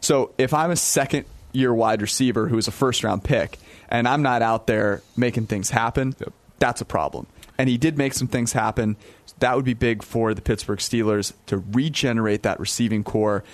So 0.00 0.32
if 0.38 0.52
I'm 0.52 0.70
a 0.70 0.76
second 0.76 1.26
year 1.52 1.72
wide 1.72 2.02
receiver 2.02 2.48
who 2.48 2.58
is 2.58 2.68
a 2.68 2.72
first 2.72 3.04
round 3.04 3.24
pick 3.24 3.58
and 3.88 4.08
I'm 4.08 4.22
not 4.22 4.42
out 4.42 4.66
there 4.66 5.02
making 5.16 5.46
things 5.46 5.70
happen, 5.70 6.14
that's 6.58 6.80
a 6.80 6.84
problem. 6.84 7.26
And 7.56 7.68
he 7.68 7.76
did 7.76 7.98
make 7.98 8.14
some 8.14 8.28
things 8.28 8.52
happen. 8.52 8.96
That 9.40 9.56
would 9.56 9.64
be 9.64 9.74
big 9.74 10.02
for 10.02 10.32
the 10.34 10.42
Pittsburgh 10.42 10.78
Steelers 10.78 11.32
to 11.46 11.58
regenerate 11.58 12.42
that 12.42 12.60
receiving 12.60 13.02
core, 13.02 13.44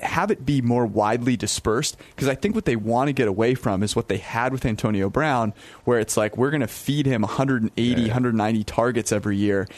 have 0.00 0.30
it 0.30 0.44
be 0.44 0.60
more 0.62 0.86
widely 0.86 1.36
dispersed. 1.36 1.96
Because 2.14 2.28
I 2.28 2.34
think 2.34 2.54
what 2.54 2.64
they 2.64 2.76
want 2.76 3.08
to 3.08 3.12
get 3.12 3.28
away 3.28 3.54
from 3.54 3.82
is 3.82 3.94
what 3.94 4.08
they 4.08 4.18
had 4.18 4.52
with 4.52 4.64
Antonio 4.64 5.10
Brown, 5.10 5.52
where 5.84 5.98
it's 5.98 6.16
like 6.16 6.36
we're 6.36 6.50
going 6.50 6.62
to 6.62 6.66
feed 6.66 7.06
him 7.06 7.22
180, 7.22 8.02
190 8.02 8.64
targets 8.64 9.12
every 9.12 9.36
year. 9.36 9.68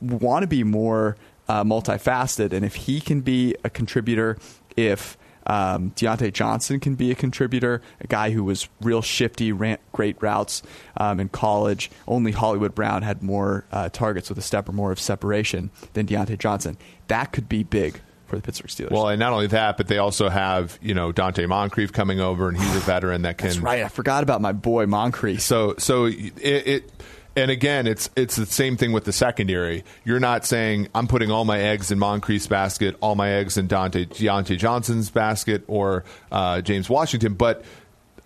We 0.00 0.16
want 0.16 0.42
to 0.42 0.48
be 0.48 0.64
more 0.64 1.16
uh, 1.48 1.64
multifaceted. 1.64 2.52
And 2.52 2.64
if 2.64 2.74
he 2.74 3.00
can 3.00 3.20
be 3.20 3.54
a 3.64 3.70
contributor, 3.70 4.38
if 4.76 5.16
um, 5.46 5.90
Diontae 5.92 6.32
Johnson 6.32 6.80
can 6.80 6.94
be 6.94 7.10
a 7.10 7.14
contributor, 7.14 7.82
a 8.00 8.06
guy 8.06 8.30
who 8.30 8.44
was 8.44 8.68
real 8.80 9.02
shifty, 9.02 9.52
ran 9.52 9.78
great 9.92 10.20
routes 10.22 10.62
um, 10.96 11.20
in 11.20 11.28
college. 11.28 11.90
Only 12.08 12.32
Hollywood 12.32 12.74
Brown 12.74 13.02
had 13.02 13.22
more 13.22 13.64
uh, 13.72 13.88
targets 13.88 14.28
with 14.28 14.38
a 14.38 14.42
step 14.42 14.68
or 14.68 14.72
more 14.72 14.92
of 14.92 15.00
separation 15.00 15.70
than 15.92 16.06
Diontae 16.06 16.38
Johnson. 16.38 16.76
That 17.08 17.32
could 17.32 17.48
be 17.48 17.62
big 17.62 18.00
for 18.26 18.36
the 18.36 18.42
Pittsburgh 18.42 18.70
Steelers. 18.70 18.90
well, 18.90 19.08
and 19.08 19.20
not 19.20 19.32
only 19.32 19.48
that, 19.48 19.76
but 19.76 19.88
they 19.88 19.98
also 19.98 20.28
have 20.28 20.78
you 20.80 20.94
know 20.94 21.12
Donte 21.12 21.46
Moncrief 21.46 21.92
coming 21.92 22.20
over, 22.20 22.48
and 22.48 22.56
he's 22.56 22.76
a 22.76 22.80
veteran 22.80 23.22
that 23.22 23.38
can. 23.38 23.48
That's 23.48 23.60
right. 23.60 23.82
I 23.82 23.88
forgot 23.88 24.22
about 24.22 24.40
my 24.40 24.52
boy 24.52 24.86
Moncrief. 24.86 25.42
So 25.42 25.74
so 25.78 26.06
it, 26.06 26.32
it 26.40 26.90
And 27.36 27.50
again, 27.50 27.86
it's 27.86 28.10
it's 28.16 28.36
the 28.36 28.46
same 28.46 28.76
thing 28.76 28.92
with 28.92 29.04
the 29.04 29.12
secondary. 29.12 29.84
You're 30.04 30.20
not 30.20 30.44
saying 30.44 30.88
I'm 30.94 31.08
putting 31.08 31.30
all 31.30 31.44
my 31.44 31.58
eggs 31.58 31.90
in 31.90 31.98
Moncrief's 31.98 32.46
basket, 32.46 32.96
all 33.00 33.16
my 33.16 33.30
eggs 33.30 33.56
in 33.56 33.66
Dante 33.66 34.04
Diontae 34.04 34.56
Johnson's 34.56 35.10
basket, 35.10 35.64
or 35.66 36.04
uh, 36.30 36.60
James 36.60 36.88
Washington, 36.88 37.34
but 37.34 37.64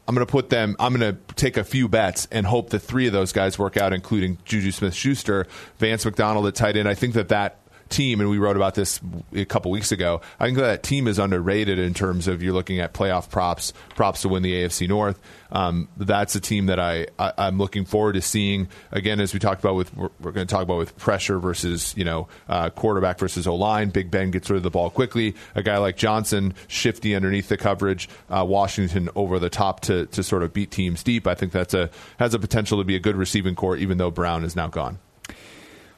I'm 0.06 0.14
going 0.14 0.26
to 0.26 0.30
put 0.30 0.48
them. 0.48 0.74
I'm 0.78 0.94
going 0.94 1.14
to 1.14 1.34
take 1.34 1.56
a 1.58 1.64
few 1.64 1.86
bets 1.86 2.28
and 2.30 2.46
hope 2.46 2.70
that 2.70 2.78
three 2.80 3.06
of 3.06 3.12
those 3.12 3.32
guys 3.32 3.58
work 3.58 3.76
out, 3.76 3.92
including 3.92 4.38
Juju 4.46 4.72
Smith-Schuster, 4.72 5.46
Vance 5.78 6.04
McDonald 6.06 6.46
at 6.46 6.54
tight 6.54 6.76
end. 6.76 6.88
I 6.88 6.94
think 6.94 7.12
that 7.14 7.28
that 7.28 7.58
team, 7.88 8.20
and 8.20 8.30
we 8.30 8.38
wrote 8.38 8.56
about 8.56 8.74
this 8.74 9.00
a 9.32 9.44
couple 9.44 9.70
weeks 9.70 9.92
ago. 9.92 10.20
I 10.38 10.46
think 10.46 10.58
that 10.58 10.82
team 10.82 11.08
is 11.08 11.18
underrated 11.18 11.78
in 11.78 11.94
terms 11.94 12.28
of 12.28 12.42
you're 12.42 12.52
looking 12.52 12.80
at 12.80 12.92
playoff 12.92 13.30
props, 13.30 13.72
props 13.94 14.22
to 14.22 14.28
win 14.28 14.42
the 14.42 14.54
AFC 14.54 14.88
North. 14.88 15.20
Um, 15.50 15.88
that's 15.96 16.34
a 16.34 16.40
team 16.40 16.66
that 16.66 16.78
I, 16.78 17.06
I 17.18 17.48
am 17.48 17.58
looking 17.58 17.84
forward 17.84 18.14
to 18.14 18.20
seeing 18.20 18.68
again 18.92 19.18
as 19.18 19.32
we 19.32 19.40
talked 19.40 19.60
about 19.60 19.76
with 19.76 19.94
we're, 19.96 20.10
we're 20.20 20.32
going 20.32 20.46
to 20.46 20.52
talk 20.52 20.62
about 20.62 20.78
with 20.78 20.96
pressure 20.98 21.38
versus 21.38 21.94
you 21.96 22.04
know 22.04 22.28
uh, 22.48 22.70
quarterback 22.70 23.18
versus 23.18 23.46
O 23.46 23.54
line. 23.54 23.88
Big 23.90 24.10
Ben 24.10 24.30
gets 24.30 24.50
rid 24.50 24.58
of 24.58 24.62
the 24.62 24.70
ball 24.70 24.90
quickly. 24.90 25.34
A 25.54 25.62
guy 25.62 25.78
like 25.78 25.96
Johnson 25.96 26.54
shifty 26.66 27.14
underneath 27.14 27.48
the 27.48 27.56
coverage. 27.56 28.08
Uh, 28.28 28.44
Washington 28.46 29.08
over 29.14 29.38
the 29.38 29.50
top 29.50 29.80
to 29.80 30.06
to 30.06 30.22
sort 30.22 30.42
of 30.42 30.52
beat 30.52 30.70
teams 30.70 31.02
deep. 31.02 31.26
I 31.26 31.34
think 31.34 31.52
that's 31.52 31.74
a 31.74 31.90
has 32.18 32.34
a 32.34 32.38
potential 32.38 32.78
to 32.78 32.84
be 32.84 32.96
a 32.96 33.00
good 33.00 33.16
receiving 33.16 33.54
core, 33.54 33.76
even 33.76 33.98
though 33.98 34.10
Brown 34.10 34.44
is 34.44 34.54
now 34.54 34.68
gone. 34.68 34.98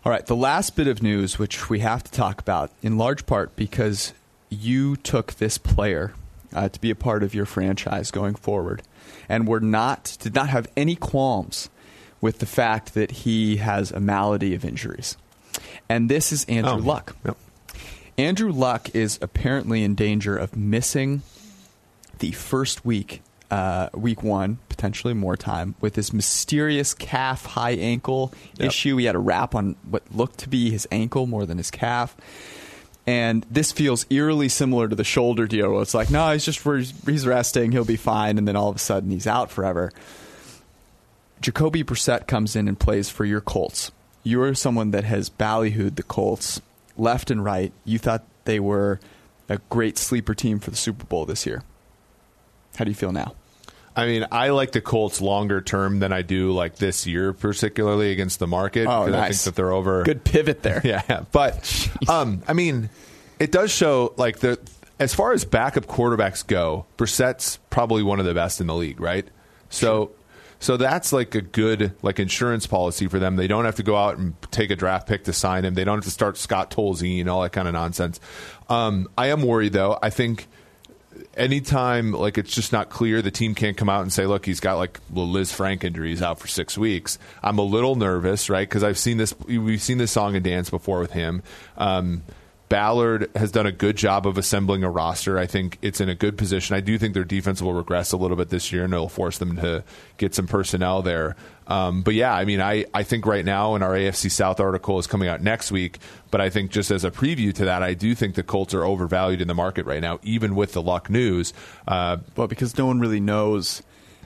All 0.05 0.11
right, 0.11 0.25
the 0.25 0.37
last 0.37 0.77
bit 0.77 0.87
of 0.87 1.03
news, 1.03 1.39
which 1.39 1.69
we 1.69 1.81
have 1.81 2.03
to 2.05 2.11
talk 2.11 2.41
about, 2.41 2.71
in 2.83 2.97
large 2.97 3.27
part 3.27 3.55
because 3.55 4.15
you 4.49 4.97
took 4.97 5.35
this 5.35 5.59
player 5.59 6.15
uh, 6.55 6.69
to 6.71 6.81
be 6.81 6.91
a 6.91 6.95
part 6.95 7.23
of 7.23 7.35
your 7.35 7.45
franchise 7.47 8.11
going 8.11 8.35
forward, 8.35 8.83
and 9.29 9.47
were 9.47 9.61
not 9.61 10.17
did 10.21 10.35
not 10.35 10.49
have 10.49 10.67
any 10.77 10.97
qualms 10.97 11.69
with 12.21 12.39
the 12.39 12.47
fact 12.47 12.95
that 12.95 13.11
he 13.11 13.59
has 13.59 13.91
a 13.93 14.01
malady 14.01 14.55
of 14.55 14.65
injuries, 14.65 15.17
and 15.89 16.09
this 16.09 16.33
is 16.33 16.45
Andrew 16.47 16.73
Oh, 16.73 16.77
Luck. 16.77 17.15
yep. 17.25 17.37
Andrew 18.17 18.53
Luck 18.53 18.95
is 18.95 19.19
apparently 19.23 19.85
in 19.85 19.95
danger 19.95 20.37
of 20.37 20.57
missing 20.57 21.23
the 22.19 22.33
first 22.33 22.85
week, 22.85 23.23
uh, 23.51 23.89
week 23.95 24.23
one, 24.23 24.59
potentially 24.69 25.15
more 25.15 25.37
time, 25.37 25.75
with 25.81 25.95
this 25.95 26.13
mysterious 26.13 26.95
calf 26.95 27.45
high 27.47 27.73
ankle 27.73 28.33
Yep. 28.59 28.69
issue. 28.69 28.97
He 28.97 29.05
had 29.07 29.15
a 29.15 29.19
wrap 29.19 29.55
on 29.55 29.77
what 29.89 30.03
looked 30.15 30.39
to 30.41 30.49
be 30.49 30.71
his 30.71 30.87
ankle 30.93 31.27
more 31.27 31.47
than 31.47 31.59
his 31.59 31.71
calf. 31.71 32.17
And 33.07 33.45
this 33.51 33.73
feels 33.73 34.07
eerily 34.11 34.49
similar 34.49 34.87
to 34.89 34.95
the 34.95 35.03
shoulder 35.05 35.47
deal 35.47 35.73
where 35.73 35.83
it's 35.83 35.95
like, 35.95 36.11
no, 36.11 36.33
he's 36.33 36.45
just 36.45 36.61
he's 37.07 37.27
resting, 37.27 37.73
he'll 37.73 37.85
be 37.85 37.97
fine, 37.97 38.39
and 38.39 38.47
then 38.47 38.55
all 38.57 38.69
of 38.69 38.77
a 38.77 38.81
sudden 38.81 39.11
he's 39.11 39.27
out 39.27 39.51
forever. 39.51 39.91
Jacoby 41.41 41.83
Brissett 41.83 42.27
comes 42.27 42.55
in 42.55 42.69
and 42.69 42.79
plays 42.79 43.09
for 43.09 43.25
your 43.25 43.41
Colts. 43.41 43.91
You're 44.23 44.55
someone 44.55 44.91
that 44.91 45.05
has 45.05 45.31
ballyhooed 45.31 45.97
the 45.97 46.03
Colts 46.03 46.61
left 46.97 47.31
and 47.31 47.43
right. 47.43 47.73
You 47.85 47.99
thought 47.99 48.25
they 48.45 48.61
were 48.61 49.01
a 49.49 49.59
great 49.71 49.97
sleeper 49.97 50.35
team 50.35 50.59
for 50.61 50.71
the 50.71 50.77
Super 50.77 51.05
Bowl 51.07 51.25
this 51.25 51.47
year. 51.47 51.63
How 52.77 52.85
do 52.85 52.91
you 52.91 52.95
feel 52.95 53.13
now? 53.13 53.35
I 54.01 54.07
mean, 54.07 54.27
I 54.33 54.49
like 54.49 54.73
the 54.73 54.81
Colts 54.81 55.21
longer 55.21 55.61
term 55.61 55.99
than 55.99 56.13
I 56.13 56.23
do 56.23 56.53
like 56.53 56.77
this 56.77 57.07
year, 57.07 57.33
particularly 57.33 58.13
against 58.13 58.39
the 58.39 58.47
market. 58.47 58.87
Oh, 58.87 59.05
'cause 59.05 59.09
I 59.09 59.13
think 59.13 59.17
nice. 59.29 59.45
that 59.45 59.55
they're 59.55 59.73
over. 59.73 60.03
Good 60.05 60.25
pivot 60.25 60.63
there. 60.63 60.81
Yeah, 60.85 61.03
yeah. 61.09 61.25
but 61.33 61.89
um, 62.09 62.43
I 62.49 62.53
mean, 62.55 62.89
it 63.39 63.53
does 63.53 63.71
show 63.71 64.15
like 64.17 64.39
the 64.41 64.59
as 64.99 65.15
far 65.15 65.33
as 65.33 65.45
backup 65.45 65.87
quarterbacks 65.87 66.47
go, 66.47 66.87
Brissett's 66.97 67.59
probably 67.71 68.03
one 68.03 68.21
of 68.21 68.27
the 68.27 68.35
best 68.35 68.61
in 68.61 68.67
the 68.67 68.75
league, 68.75 69.01
right? 69.01 69.27
So, 69.71 70.11
so 70.59 70.77
that's 70.77 71.11
like 71.13 71.35
a 71.35 71.41
good 71.41 71.93
like 72.03 72.21
insurance 72.21 72.67
policy 72.67 73.07
for 73.07 73.19
them. 73.19 73.37
They 73.37 73.47
don't 73.47 73.65
have 73.65 73.77
to 73.77 73.83
go 73.83 73.97
out 73.97 74.19
and 74.19 74.35
take 74.51 74.71
a 74.71 74.77
draft 74.77 75.09
pick 75.09 75.25
to 75.25 75.33
sign 75.33 75.65
him. 75.65 75.75
They 75.75 75.85
don't 75.85 75.99
have 75.99 76.05
to 76.05 76.11
start 76.11 76.37
Scott 76.37 76.71
Tolzien 76.71 77.21
and 77.21 77.31
all 77.31 77.41
that 77.43 77.53
kind 77.53 77.67
of 77.67 77.73
nonsense. 77.75 78.21
Um, 78.69 79.09
I 79.17 79.29
am 79.29 79.43
worried 79.43 79.73
though. 79.73 79.99
I 80.03 80.11
think 80.11 80.49
anytime 81.35 82.13
like 82.13 82.39
it's 82.39 82.55
just 82.55 82.73
not 82.73 82.91
clear 82.91 83.23
the 83.23 83.31
team 83.31 83.55
can't 83.55 83.77
come 83.77 83.89
out 83.89 84.03
and 84.03 84.13
say 84.13 84.27
look 84.27 84.47
he's 84.47 84.61
got 84.61 84.75
like 84.75 85.01
Lisfranc 85.13 85.85
injury 85.85 86.11
he's 86.11 86.23
out 86.23 86.39
for 86.39 86.49
six 86.49 86.77
weeks 86.77 87.19
i'm 87.43 87.59
a 87.59 87.63
little 87.63 87.97
nervous 87.97 88.51
right 88.51 88.69
because 88.69 88.83
i've 88.83 88.99
seen 88.99 89.17
this 89.17 89.35
we've 89.47 89.83
seen 89.83 89.99
this 89.99 90.13
song 90.13 90.35
and 90.35 90.45
dance 90.45 90.71
before 90.71 91.01
with 91.01 91.13
him 91.13 91.43
um, 91.77 92.23
Ballard 92.71 93.29
has 93.35 93.51
done 93.51 93.67
a 93.67 93.73
good 93.73 93.97
job 93.97 94.29
of 94.29 94.39
assembling 94.39 94.85
a 94.85 94.91
roster. 94.91 95.37
I 95.37 95.47
think 95.47 95.77
it's 95.83 96.01
in 96.01 96.09
a 96.09 96.15
good 96.15 96.39
position. 96.39 96.77
I 96.77 96.81
do 96.81 96.99
think 96.99 97.15
their 97.15 97.25
defense 97.25 97.61
will 97.61 97.75
regress 97.75 98.13
a 98.13 98.17
little 98.17 98.37
bit 98.37 98.49
this 98.49 98.71
year, 98.71 98.85
and 98.85 98.95
it'll 98.95 99.09
force 99.09 99.39
them 99.39 99.57
to 99.57 99.83
get 100.19 100.37
some 100.37 100.47
personnel 100.47 101.03
there. 101.03 101.35
Um, 101.71 102.03
but 102.03 102.15
yeah, 102.15 102.35
I 102.35 102.45
mean, 102.45 102.61
I, 102.61 102.85
I 102.93 103.05
think 103.05 103.25
right 103.27 103.45
now, 103.45 103.77
and 103.77 103.85
our 103.85 103.93
AFC 103.93 104.29
South 104.31 104.59
article 104.59 104.99
is 104.99 105.07
coming 105.07 105.29
out 105.29 105.41
next 105.41 105.71
week. 105.71 105.99
But 106.33 106.41
I 106.41 106.51
think 106.51 106.73
just 106.73 106.91
as 106.91 107.05
a 107.05 107.11
preview 107.13 107.55
to 107.55 107.65
that, 107.67 107.83
I 107.83 107.95
do 107.95 108.15
think 108.17 108.35
the 108.35 108.43
Colts 108.43 108.75
are 108.75 108.85
overvalued 108.85 109.41
in 109.41 109.47
the 109.49 109.55
market 109.55 109.87
right 109.87 110.03
now, 110.03 110.19
even 110.25 110.57
with 110.57 110.73
the 110.73 110.83
luck 110.83 111.09
news. 111.09 111.53
Uh, 111.87 112.19
Well, 112.37 112.49
because 112.49 112.77
no 112.77 112.87
one 112.87 112.99
really 112.99 113.21
knows. 113.21 113.83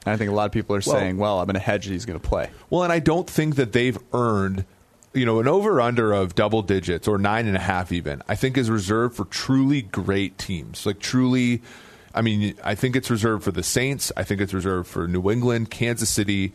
And 0.06 0.12
I 0.14 0.16
think 0.16 0.30
a 0.30 0.34
lot 0.34 0.46
of 0.46 0.52
people 0.52 0.74
are 0.74 0.82
Well- 0.86 0.96
saying, 0.96 1.18
well, 1.18 1.38
I'm 1.38 1.46
going 1.46 1.54
to 1.54 1.60
hedge 1.60 1.86
he's 1.86 2.06
going 2.06 2.18
to 2.18 2.26
play. 2.28 2.48
Well, 2.70 2.82
and 2.82 2.92
I 2.92 2.98
don't 2.98 3.28
think 3.28 3.56
that 3.56 3.72
they've 3.72 3.98
earned, 4.14 4.64
you 5.12 5.26
know, 5.26 5.38
an 5.38 5.46
over 5.48 5.80
under 5.82 6.12
of 6.14 6.34
double 6.34 6.62
digits 6.62 7.06
or 7.06 7.18
nine 7.18 7.46
and 7.46 7.56
a 7.56 7.60
half 7.60 7.92
even. 7.92 8.22
I 8.26 8.36
think 8.36 8.56
is 8.56 8.70
reserved 8.70 9.16
for 9.16 9.26
truly 9.26 9.82
great 9.82 10.38
teams, 10.38 10.86
like 10.86 10.98
truly. 10.98 11.60
I 12.16 12.22
mean, 12.22 12.54
I 12.62 12.74
think 12.76 12.94
it's 12.96 13.10
reserved 13.10 13.42
for 13.44 13.50
the 13.50 13.62
Saints. 13.64 14.12
I 14.16 14.22
think 14.22 14.40
it's 14.40 14.54
reserved 14.54 14.88
for 14.88 15.08
New 15.08 15.30
England, 15.30 15.70
Kansas 15.70 16.08
City, 16.08 16.52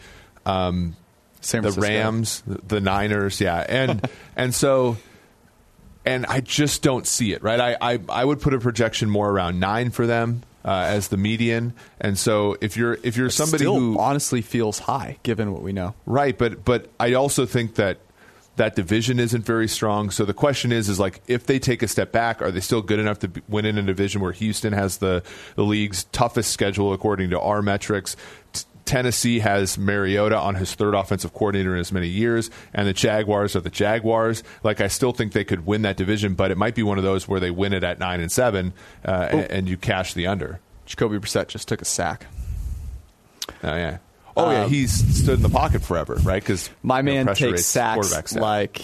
um, 0.50 0.96
San 1.42 1.64
the 1.64 1.72
Rams, 1.72 2.44
the 2.46 2.82
Niners, 2.82 3.40
yeah, 3.40 3.66
and 3.68 4.10
and 4.36 4.54
so. 4.54 4.98
And 6.06 6.26
I 6.26 6.40
just 6.40 6.82
don't 6.82 7.06
see 7.06 7.34
it, 7.34 7.44
right? 7.44 7.60
I, 7.60 7.78
I, 7.94 8.00
I 8.08 8.26
would 8.26 8.40
put 8.40 8.54
a 8.54 8.60
projection 8.60 9.10
more 9.10 9.30
around 9.30 9.60
nine 9.60 9.92
for 9.92 10.08
them 10.08 10.44
uh, 10.64 10.86
as 10.88 11.10
the 11.10 11.18
median. 11.18 11.74
And 12.00 12.18
so 12.18 12.58
if 12.62 12.78
you're 12.78 12.98
if 13.04 13.18
you're 13.18 13.30
somebody 13.30 13.64
Still, 13.64 13.80
who 13.80 14.00
honestly 14.00 14.42
feels 14.42 14.80
high 14.80 15.18
given 15.24 15.52
what 15.52 15.62
we 15.62 15.74
know. 15.74 15.94
Right, 16.06 16.38
but 16.38 16.66
but 16.66 16.90
I 17.00 17.14
also 17.14 17.46
think 17.46 17.76
that 17.76 18.00
that 18.56 18.76
division 18.76 19.20
isn't 19.20 19.46
very 19.46 19.68
strong. 19.68 20.10
So 20.10 20.26
the 20.26 20.34
question 20.34 20.72
is, 20.72 20.90
is 20.90 21.00
like 21.00 21.22
if 21.28 21.46
they 21.46 21.60
take 21.60 21.82
a 21.82 21.88
step 21.88 22.12
back, 22.12 22.42
are 22.42 22.52
they 22.52 22.60
still 22.60 22.82
good 22.82 23.00
enough 23.00 23.20
to 23.20 23.32
win 23.48 23.66
in 23.66 23.78
a 23.78 23.84
division 23.84 24.22
where 24.22 24.34
Houston 24.34 24.74
has 24.74 24.98
the 24.98 25.24
the 25.56 25.64
league's 25.64 26.06
toughest 26.06 26.52
schedule 26.52 26.94
according 26.94 27.30
to 27.32 27.40
our 27.40 27.62
metrics? 27.62 28.16
Tennessee 28.86 29.40
has 29.40 29.78
Mariota 29.78 30.38
on 30.38 30.56
his 30.56 30.74
third 30.74 30.94
offensive 30.96 31.34
coordinator 31.34 31.74
in 31.74 31.80
as 31.80 31.92
many 31.92 32.08
years, 32.08 32.50
and 32.74 32.88
the 32.88 32.94
Jaguars 32.94 33.56
are 33.56 33.60
the 33.62 33.70
Jaguars. 33.70 34.44
Like 34.64 34.82
I 34.82 34.88
still 34.88 35.12
think 35.12 35.34
they 35.34 35.44
could 35.44 35.66
win 35.66 35.84
that 35.84 35.98
division, 35.98 36.34
but 36.36 36.52
it 36.52 36.58
might 36.58 36.76
be 36.76 36.84
one 36.84 36.98
of 36.98 37.04
those 37.04 37.28
where 37.28 37.40
they 37.40 37.52
win 37.52 37.74
it 37.74 37.84
at 37.84 38.00
nine 38.00 38.20
and 38.20 38.32
seven, 38.32 38.74
uh, 39.06 39.28
and, 39.32 39.52
and 39.52 39.70
you 39.70 39.78
cash 39.78 40.14
the 40.14 40.28
under. 40.28 40.60
Jacoby 40.86 41.18
Brissett 41.20 41.48
just 41.50 41.68
took 41.68 41.82
a 41.82 41.86
sack. 41.86 42.26
Oh 43.64 43.76
yeah. 43.76 43.98
Oh 44.38 44.52
yeah, 44.52 44.64
Um, 44.64 44.70
he's 44.70 44.92
stood 45.22 45.36
in 45.38 45.42
the 45.44 45.50
pocket 45.50 45.82
forever, 45.84 46.16
right? 46.24 46.42
Because 46.42 46.70
My 46.82 47.02
man 47.02 47.28
takes 47.34 47.66
sacks 47.66 48.36
like 48.36 48.82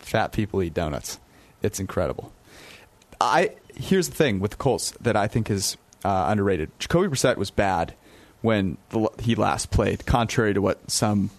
fat 0.00 0.32
people 0.32 0.62
eat 0.62 0.74
donuts. 0.74 1.18
It's 1.62 1.80
incredible. 1.80 2.32
I 3.20 3.52
here's 3.74 4.08
the 4.08 4.14
thing 4.14 4.40
with 4.40 4.52
the 4.52 4.56
Colts 4.58 4.92
that 5.00 5.16
I 5.16 5.26
think 5.26 5.50
is 5.50 5.76
uh, 6.04 6.26
underrated. 6.28 6.70
Jacoby 6.78 7.08
Brissett 7.08 7.36
was 7.36 7.50
bad 7.50 7.94
when 8.44 8.76
the, 8.90 9.08
he 9.22 9.34
last 9.34 9.70
played, 9.70 10.04
contrary 10.04 10.52
to 10.52 10.60
what 10.60 10.90
some 10.90 11.30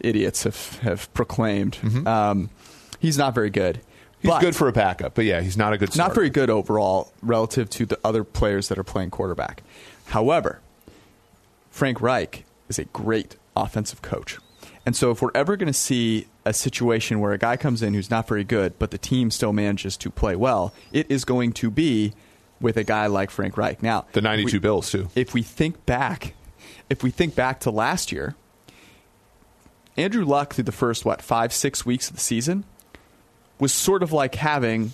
idiots 0.00 0.44
have 0.44 0.78
have 0.80 1.12
proclaimed. 1.14 1.78
Um, 2.06 2.48
he's 3.00 3.18
not 3.18 3.34
very 3.34 3.50
good. 3.50 3.76
Mm-hmm. 3.76 3.88
He's 4.22 4.30
But- 4.30 4.40
good 4.40 4.56
for 4.56 4.68
a 4.68 4.72
backup, 4.72 5.14
but 5.14 5.24
yeah, 5.24 5.40
he's 5.40 5.56
not 5.56 5.72
a 5.72 5.78
good. 5.78 5.94
not 5.96 6.14
very 6.14 6.30
good 6.30 6.48
overall 6.48 7.12
relative 7.22 7.68
to 7.70 7.86
the 7.86 7.98
other 8.04 8.22
players 8.24 8.68
that 8.68 8.78
are 8.78 8.84
playing 8.84 9.10
quarterback. 9.10 9.62
However, 10.06 10.60
Frank 11.70 12.00
Reich 12.00 12.44
is 12.68 12.78
a 12.78 12.84
great 12.84 13.36
offensive 13.56 14.00
coach. 14.00 14.38
And 14.86 14.94
so 14.94 15.10
if 15.10 15.20
we're 15.20 15.30
ever 15.34 15.56
going 15.56 15.66
to 15.66 15.72
see 15.72 16.26
a 16.44 16.52
situation 16.52 17.18
where 17.20 17.32
a 17.32 17.38
guy 17.38 17.56
comes 17.56 17.82
in 17.82 17.94
who's 17.94 18.10
not 18.10 18.28
very 18.28 18.44
good, 18.44 18.78
but 18.78 18.90
the 18.92 18.98
team 18.98 19.30
still 19.30 19.52
manages 19.52 19.96
to 19.98 20.10
play 20.10 20.36
well, 20.36 20.72
it 20.92 21.10
is 21.10 21.24
going 21.24 21.52
to 21.54 21.70
be 21.70 22.12
with 22.60 22.76
a 22.76 22.84
guy 22.84 23.06
like 23.06 23.30
Frank 23.30 23.56
Reich. 23.56 23.82
Now, 23.82 24.06
The 24.12 24.20
'92 24.22 24.56
we- 24.56 24.58
Bills 24.60 24.90
too. 24.90 25.08
if 25.14 25.34
we 25.34 25.42
think 25.42 25.84
back, 25.86 26.34
if 26.88 27.02
we 27.02 27.10
think 27.10 27.34
back 27.34 27.60
to 27.60 27.70
last 27.70 28.12
year, 28.12 28.34
Andrew 29.96 30.24
Luck 30.24 30.54
through 30.54 30.64
the 30.64 30.72
first 30.72 31.04
what 31.04 31.22
five 31.22 31.52
six 31.52 31.86
weeks 31.86 32.08
of 32.08 32.16
the 32.16 32.20
season 32.20 32.64
was 33.60 33.72
sort 33.72 34.02
of 34.02 34.12
like 34.12 34.34
having 34.34 34.92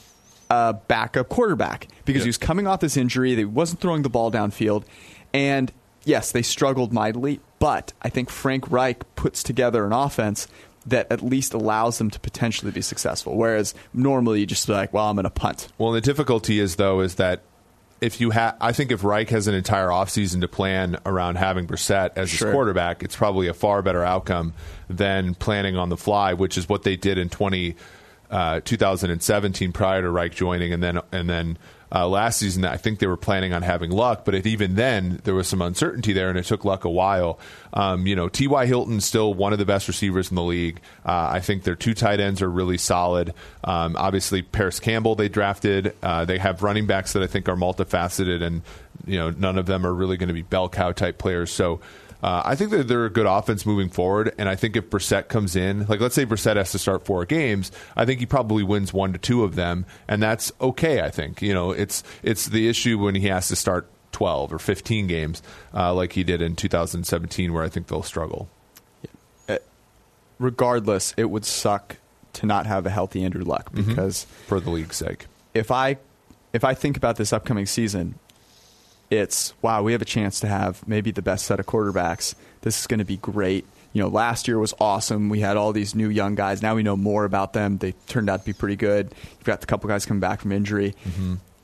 a 0.50 0.74
backup 0.74 1.28
quarterback 1.28 1.88
because 2.04 2.20
Yeah. 2.20 2.24
he 2.24 2.28
was 2.28 2.38
coming 2.38 2.66
off 2.66 2.80
this 2.80 2.96
injury. 2.96 3.34
He 3.34 3.44
wasn't 3.44 3.80
throwing 3.80 4.02
the 4.02 4.10
ball 4.10 4.30
downfield, 4.30 4.84
and 5.32 5.72
yes, 6.04 6.32
they 6.32 6.42
struggled 6.42 6.92
mightily. 6.92 7.40
But 7.58 7.92
I 8.02 8.08
think 8.08 8.30
Frank 8.30 8.70
Reich 8.70 9.04
puts 9.16 9.42
together 9.42 9.84
an 9.86 9.92
offense 9.92 10.48
that 10.86 11.06
at 11.10 11.22
least 11.22 11.52
allows 11.54 11.98
them 11.98 12.10
to 12.10 12.18
potentially 12.20 12.70
be 12.72 12.80
successful. 12.80 13.36
Whereas 13.36 13.74
normally 13.92 14.40
you 14.40 14.46
just 14.46 14.66
be 14.66 14.72
like, 14.72 14.92
well, 14.94 15.06
I'm 15.06 15.16
going 15.16 15.24
to 15.24 15.30
punt. 15.30 15.68
Well, 15.78 15.92
the 15.92 16.00
difficulty 16.00 16.58
is 16.58 16.76
though 16.76 17.00
is 17.00 17.14
that 17.16 17.42
if 18.00 18.20
you 18.20 18.30
have, 18.30 18.56
I 18.60 18.72
think 18.72 18.90
if 18.92 19.04
Reich 19.04 19.28
has 19.30 19.46
an 19.46 19.54
entire 19.54 19.88
offseason 19.88 20.40
to 20.40 20.48
plan 20.48 20.96
around 21.04 21.36
having 21.36 21.66
Brissett 21.66 22.10
as 22.16 22.30
Sure. 22.30 22.48
his 22.48 22.54
quarterback, 22.54 23.02
it's 23.02 23.16
probably 23.16 23.48
a 23.48 23.54
far 23.54 23.82
better 23.82 24.02
outcome 24.04 24.54
than 24.88 25.34
planning 25.34 25.76
on 25.76 25.88
the 25.90 25.96
fly, 25.96 26.32
which 26.34 26.56
is 26.56 26.68
what 26.68 26.82
they 26.82 26.96
did 26.96 27.18
in 27.18 27.28
20, 27.28 27.76
uh, 28.30 28.60
2017 28.64 29.72
prior 29.72 30.02
to 30.02 30.10
Reich 30.10 30.34
joining, 30.34 30.72
and 30.72 30.82
then 30.82 31.00
and 31.12 31.28
then 31.28 31.58
uh, 31.92 32.08
last 32.08 32.38
season 32.38 32.64
I 32.64 32.76
think 32.76 32.98
they 32.98 33.06
were 33.06 33.16
planning 33.16 33.52
on 33.52 33.62
having 33.62 33.90
Luck, 33.90 34.24
but 34.24 34.46
even 34.46 34.76
then 34.76 35.20
there 35.24 35.34
was 35.34 35.48
some 35.48 35.60
uncertainty 35.60 36.12
there, 36.12 36.28
and 36.28 36.38
it 36.38 36.44
took 36.44 36.64
Luck 36.64 36.84
a 36.84 36.90
while. 36.90 37.38
Um, 37.72 38.06
you 38.06 38.14
know, 38.16 38.28
T.Y. 38.28 38.66
Hilton's 38.66 39.04
still 39.04 39.34
one 39.34 39.52
of 39.52 39.58
the 39.58 39.64
best 39.64 39.88
receivers 39.88 40.30
in 40.30 40.36
the 40.36 40.42
league. 40.42 40.80
Uh, 41.04 41.30
I 41.32 41.40
think 41.40 41.64
their 41.64 41.76
two 41.76 41.94
tight 41.94 42.20
ends 42.20 42.42
are 42.42 42.50
really 42.50 42.78
solid. 42.78 43.34
Um, 43.64 43.96
obviously, 43.96 44.42
Parris 44.42 44.80
Campbell 44.80 45.14
they 45.14 45.28
drafted. 45.28 45.94
Uh, 46.02 46.24
they 46.24 46.38
have 46.38 46.62
running 46.62 46.86
backs 46.86 47.12
that 47.14 47.22
I 47.22 47.26
think 47.26 47.48
are 47.48 47.56
multifaceted, 47.56 48.42
and 48.42 48.62
you 49.06 49.18
know 49.18 49.30
none 49.30 49.58
of 49.58 49.66
them 49.66 49.86
are 49.86 49.92
really 49.92 50.16
going 50.16 50.28
to 50.28 50.34
be 50.34 50.42
bell 50.42 50.68
cow 50.68 50.92
type 50.92 51.18
players. 51.18 51.50
So. 51.50 51.80
Uh, 52.22 52.42
I 52.44 52.54
think 52.54 52.70
that 52.72 52.86
they're 52.88 53.06
a 53.06 53.10
good 53.10 53.26
offense 53.26 53.64
moving 53.64 53.88
forward, 53.88 54.34
and 54.36 54.48
I 54.48 54.54
think 54.56 54.76
if 54.76 54.90
Brissett 54.90 55.28
comes 55.28 55.56
in, 55.56 55.86
like 55.86 56.00
let's 56.00 56.14
say 56.14 56.26
Brissett 56.26 56.56
has 56.56 56.72
to 56.72 56.78
start 56.78 57.04
four 57.06 57.24
games, 57.24 57.72
I 57.96 58.04
think 58.04 58.20
he 58.20 58.26
probably 58.26 58.62
wins 58.62 58.92
one 58.92 59.12
to 59.14 59.18
two 59.18 59.42
of 59.44 59.54
them, 59.54 59.86
and 60.06 60.22
that's 60.22 60.52
okay. 60.60 61.00
I 61.00 61.10
think 61.10 61.40
you 61.40 61.54
know 61.54 61.70
it's 61.70 62.02
it's 62.22 62.46
the 62.46 62.68
issue 62.68 62.98
when 62.98 63.14
he 63.14 63.28
has 63.28 63.48
to 63.48 63.56
start 63.56 63.88
twelve 64.12 64.52
or 64.52 64.58
fifteen 64.58 65.06
games, 65.06 65.42
uh, 65.72 65.94
like 65.94 66.12
he 66.12 66.22
did 66.24 66.42
in 66.42 66.56
2017, 66.56 67.52
where 67.52 67.62
I 67.64 67.68
think 67.68 67.86
they'll 67.86 68.02
struggle. 68.02 68.48
Regardless, 70.38 71.12
it 71.18 71.28
would 71.30 71.44
suck 71.44 71.96
to 72.32 72.46
not 72.46 72.64
have 72.66 72.86
a 72.86 72.90
healthy 72.90 73.22
Andrew 73.22 73.44
Luck 73.44 73.70
Mhm. 73.72 73.88
because 73.88 74.24
for 74.46 74.58
the 74.58 74.70
league's 74.70 74.96
sake. 74.96 75.26
if 75.52 75.70
I 75.70 75.98
if 76.52 76.64
I 76.64 76.74
think 76.74 76.96
about 76.96 77.16
this 77.16 77.32
upcoming 77.32 77.66
season, 77.66 78.14
it's 79.10 79.52
wow, 79.62 79.82
we 79.82 79.92
have 79.92 80.02
a 80.02 80.06
chance 80.06 80.40
to 80.40 80.46
have 80.46 80.86
maybe 80.86 81.10
the 81.10 81.22
best 81.22 81.46
set 81.46 81.60
of 81.60 81.66
quarterbacks. 81.66 82.34
This 82.62 82.80
is 82.80 82.86
going 82.86 82.98
to 82.98 83.04
be 83.04 83.16
great. 83.16 83.66
You 83.92 84.02
know, 84.02 84.08
last 84.08 84.46
year 84.46 84.58
was 84.58 84.72
awesome. 84.80 85.28
We 85.28 85.40
had 85.40 85.56
all 85.56 85.72
these 85.72 85.94
new 85.96 86.08
young 86.08 86.36
guys. 86.36 86.62
Now 86.62 86.76
we 86.76 86.84
know 86.84 86.96
more 86.96 87.24
about 87.24 87.52
them. 87.54 87.78
They 87.78 87.92
turned 88.06 88.30
out 88.30 88.40
to 88.40 88.46
be 88.46 88.52
pretty 88.52 88.76
good. 88.76 89.12
You've 89.32 89.44
got 89.44 89.64
a 89.64 89.66
couple 89.66 89.88
guys 89.88 90.06
coming 90.06 90.20
back 90.20 90.40
from 90.40 90.52
injury, 90.52 90.94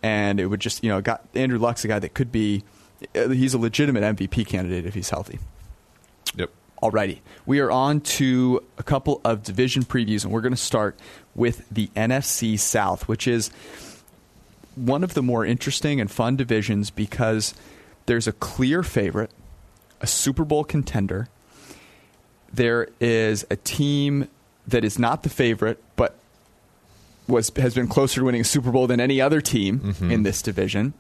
and 0.03 0.41
it 0.41 0.47
would 0.47 0.61
just 0.61 0.83
you 0.83 0.91
know 0.91 1.01
got 1.01 1.25
Andrew 1.35 1.59
Luck's 1.59 1.85
a 1.85 1.89
guy 1.89 1.99
that 2.01 2.15
could 2.15 2.33
be. 2.33 2.65
uh, 3.15 3.29
He's 3.29 3.55
a 3.55 3.59
legitimate 3.59 4.03
MVP 4.17 4.47
candidate 4.47 4.87
if 4.87 4.95
he's 4.95 5.11
healthy. 5.11 5.39
Yep. 6.35 6.51
Alrighty. 6.83 7.21
We 7.47 7.61
are 7.61 7.71
on 7.71 8.01
to 8.03 8.61
a 8.77 8.83
couple 8.83 9.21
of 9.25 9.43
division 9.45 9.85
previews, 9.85 10.25
and 10.25 10.33
we're 10.33 10.41
going 10.43 10.53
to 10.53 10.57
start 10.61 10.99
with 11.37 11.65
the 11.71 11.87
NFC 11.97 12.59
South, 12.59 13.07
which 13.09 13.29
is 13.29 13.51
one 14.77 15.03
of 15.03 15.15
the 15.15 15.23
more 15.23 15.45
interesting 15.45 16.01
and 16.01 16.11
fun 16.11 16.37
divisions 16.37 16.91
because 16.91 17.55
there's 18.07 18.29
a 18.29 18.33
clear 18.33 18.83
favorite, 18.83 19.31
a 20.01 20.07
Super 20.07 20.45
Bowl 20.45 20.63
contender. 20.63 21.29
There 22.53 22.89
is 23.01 23.45
a 23.51 23.57
team 23.57 24.29
that 24.69 24.85
is 24.85 24.99
not 24.99 25.23
the 25.23 25.29
favorite, 25.29 25.83
but 25.97 26.17
was 27.27 27.51
has 27.57 27.75
been 27.75 27.89
closer 27.89 28.21
to 28.21 28.25
winning 28.25 28.43
a 28.43 28.45
Super 28.45 28.71
Bowl 28.71 28.87
than 28.87 29.01
any 29.01 29.21
other 29.21 29.41
team 29.41 29.95
in 30.13 30.23
this 30.23 30.43
division. 30.43 30.95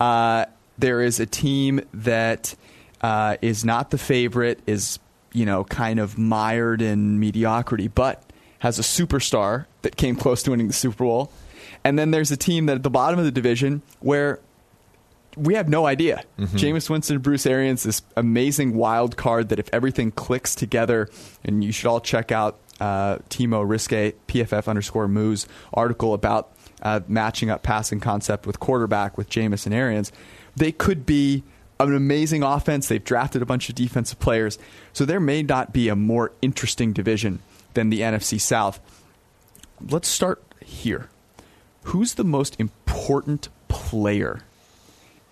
Uh, 0.00 0.46
there 0.78 1.00
is 1.00 1.20
a 1.20 1.26
team 1.26 1.80
that 1.94 2.54
uh, 3.00 3.36
is 3.42 3.64
not 3.64 3.90
the 3.90 3.98
favorite, 3.98 4.60
is 4.66 4.98
you 5.32 5.46
know 5.46 5.64
kind 5.64 6.00
of 6.00 6.18
mired 6.18 6.82
in 6.82 7.20
mediocrity, 7.20 7.88
but 7.88 8.24
has 8.58 8.78
a 8.78 8.82
superstar 8.82 9.66
that 9.82 9.96
came 9.96 10.16
close 10.16 10.42
to 10.44 10.50
winning 10.50 10.66
the 10.66 10.72
Super 10.72 11.04
Bowl. 11.04 11.30
And 11.84 11.98
then 11.98 12.10
there's 12.10 12.30
a 12.30 12.36
team 12.36 12.66
that 12.66 12.76
at 12.76 12.82
the 12.82 12.90
bottom 12.90 13.18
of 13.18 13.24
the 13.24 13.30
division 13.32 13.82
where 14.00 14.40
we 15.36 15.54
have 15.54 15.68
no 15.68 15.86
idea. 15.86 16.24
Jameis 16.38 16.90
Winston, 16.90 17.18
Bruce 17.18 17.46
Arians, 17.46 17.82
this 17.82 18.02
amazing 18.16 18.74
wild 18.74 19.16
card 19.16 19.48
that 19.48 19.58
if 19.58 19.68
everything 19.72 20.10
clicks 20.12 20.54
together, 20.54 21.08
and 21.44 21.64
you 21.64 21.72
should 21.72 21.88
all 21.88 22.00
check 22.00 22.30
out 22.30 22.58
uh, 22.80 23.18
Timo 23.30 23.66
Riske, 23.66 24.14
PFF 24.28 24.68
underscore 24.68 25.08
Moose 25.08 25.46
article 25.72 26.14
about 26.14 26.52
uh, 26.82 27.00
matching 27.08 27.48
up 27.48 27.62
passing 27.62 28.00
concept 28.00 28.46
with 28.46 28.60
quarterback 28.60 29.16
with 29.16 29.30
Jameis 29.30 29.66
and 29.66 29.74
Arians. 29.74 30.12
They 30.56 30.72
could 30.72 31.06
be 31.06 31.44
an 31.80 31.94
amazing 31.94 32.42
offense. 32.42 32.88
They've 32.88 33.02
drafted 33.02 33.40
a 33.40 33.46
bunch 33.46 33.68
of 33.68 33.74
defensive 33.74 34.18
players. 34.18 34.58
So 34.92 35.04
there 35.04 35.20
may 35.20 35.42
not 35.42 35.72
be 35.72 35.88
a 35.88 35.96
more 35.96 36.32
interesting 36.42 36.92
division 36.92 37.40
than 37.74 37.90
the 37.90 38.00
NFC 38.00 38.40
South. 38.40 38.80
Let's 39.80 40.08
start 40.08 40.42
here. 40.60 41.08
Who's 41.84 42.14
the 42.14 42.24
most 42.24 42.58
important 42.58 43.48
player 43.68 44.40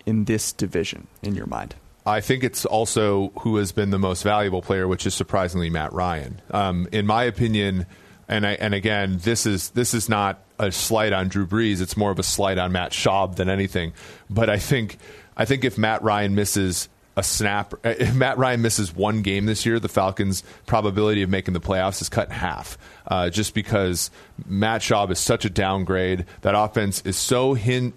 in 0.05 0.25
this 0.25 0.51
division 0.51 1.07
in 1.21 1.35
your 1.35 1.47
mind? 1.47 1.75
I 2.05 2.19
think 2.19 2.43
it's 2.43 2.65
also 2.65 3.31
who 3.41 3.57
has 3.57 3.71
been 3.71 3.91
the 3.91 3.99
most 3.99 4.23
valuable 4.23 4.61
player, 4.61 4.87
which 4.87 5.05
is 5.05 5.13
surprisingly 5.13 5.69
Matt 5.69 5.93
Ryan. 5.93 6.41
Um, 6.49 6.87
in 6.91 7.05
my 7.05 7.23
opinion, 7.23 7.85
and 8.27 8.45
I, 8.47 8.53
and 8.53 8.73
again, 8.73 9.19
this 9.21 9.45
is 9.45 9.69
this 9.71 9.93
is 9.93 10.09
not 10.09 10.39
a 10.57 10.71
slight 10.71 11.13
on 11.13 11.27
Drew 11.27 11.45
Brees. 11.45 11.81
It's 11.81 11.97
more 11.97 12.11
of 12.11 12.17
a 12.17 12.23
slight 12.23 12.57
on 12.57 12.71
Matt 12.71 12.91
Schaub 12.91 13.35
than 13.35 13.49
anything. 13.49 13.93
But 14.29 14.49
I 14.49 14.57
think 14.57 14.97
I 15.37 15.45
think 15.45 15.63
if 15.63 15.77
Matt 15.77 16.01
Ryan 16.01 16.33
misses 16.33 16.89
a 17.17 17.23
snap, 17.23 17.73
if 17.83 18.15
Matt 18.15 18.37
Ryan 18.37 18.61
misses 18.61 18.95
one 18.95 19.21
game 19.21 19.45
this 19.45 19.65
year, 19.65 19.79
the 19.79 19.89
Falcons' 19.89 20.43
probability 20.65 21.21
of 21.21 21.29
making 21.29 21.53
the 21.53 21.59
playoffs 21.59 22.01
is 22.01 22.09
cut 22.09 22.29
in 22.29 22.33
half. 22.33 22.77
Uh, 23.07 23.29
just 23.29 23.53
because 23.53 24.11
Matt 24.45 24.81
Schaub 24.81 25.09
is 25.11 25.19
such 25.19 25.43
a 25.45 25.49
downgrade, 25.49 26.25
that 26.41 26.53
offense 26.55 27.01
is 27.01 27.17
so 27.17 27.53
hin. 27.55 27.93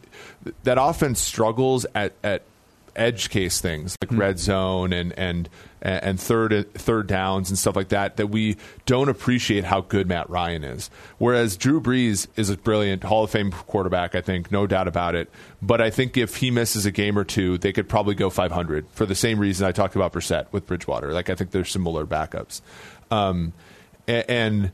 That 0.64 0.78
offense 0.80 1.20
struggles 1.20 1.84
at 1.94 2.12
at 2.22 2.42
edge 2.96 3.28
case 3.28 3.60
things 3.60 3.96
like 4.00 4.16
red 4.16 4.38
zone 4.38 4.92
and 4.92 5.12
and 5.18 5.48
and 5.82 6.18
third 6.20 6.72
third 6.74 7.08
downs 7.08 7.50
and 7.50 7.58
stuff 7.58 7.74
like 7.74 7.88
that 7.88 8.16
that 8.18 8.28
we 8.28 8.56
don't 8.86 9.08
appreciate 9.08 9.64
how 9.64 9.80
good 9.82 10.06
Matt 10.08 10.30
Ryan 10.30 10.64
is. 10.64 10.88
Whereas 11.18 11.56
Drew 11.56 11.80
Brees 11.80 12.26
is 12.36 12.48
a 12.50 12.56
brilliant 12.56 13.02
Hall 13.02 13.24
of 13.24 13.30
Fame 13.30 13.50
quarterback, 13.50 14.14
I 14.14 14.20
think, 14.20 14.50
no 14.52 14.66
doubt 14.66 14.88
about 14.88 15.14
it. 15.14 15.28
But 15.60 15.80
I 15.82 15.90
think 15.90 16.16
if 16.16 16.36
he 16.36 16.50
misses 16.50 16.86
a 16.86 16.90
game 16.92 17.18
or 17.18 17.24
two, 17.24 17.58
they 17.58 17.72
could 17.72 17.88
probably 17.88 18.14
go 18.14 18.30
500 18.30 18.86
for 18.92 19.04
the 19.04 19.14
same 19.14 19.38
reason 19.38 19.66
I 19.66 19.72
talked 19.72 19.96
about 19.96 20.12
Brissett 20.12 20.46
with 20.52 20.66
Bridgewater. 20.66 21.12
Like 21.12 21.28
I 21.28 21.34
think 21.34 21.50
they're 21.50 21.64
similar 21.64 22.06
backups. 22.06 22.60
Um, 23.10 23.52
a- 24.08 24.30
and 24.30 24.70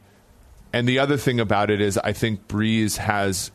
and 0.72 0.88
the 0.88 0.98
other 0.98 1.16
thing 1.16 1.40
about 1.40 1.70
it 1.70 1.80
is 1.80 1.98
I 1.98 2.12
think 2.12 2.48
Brees 2.48 2.96
has 2.96 3.50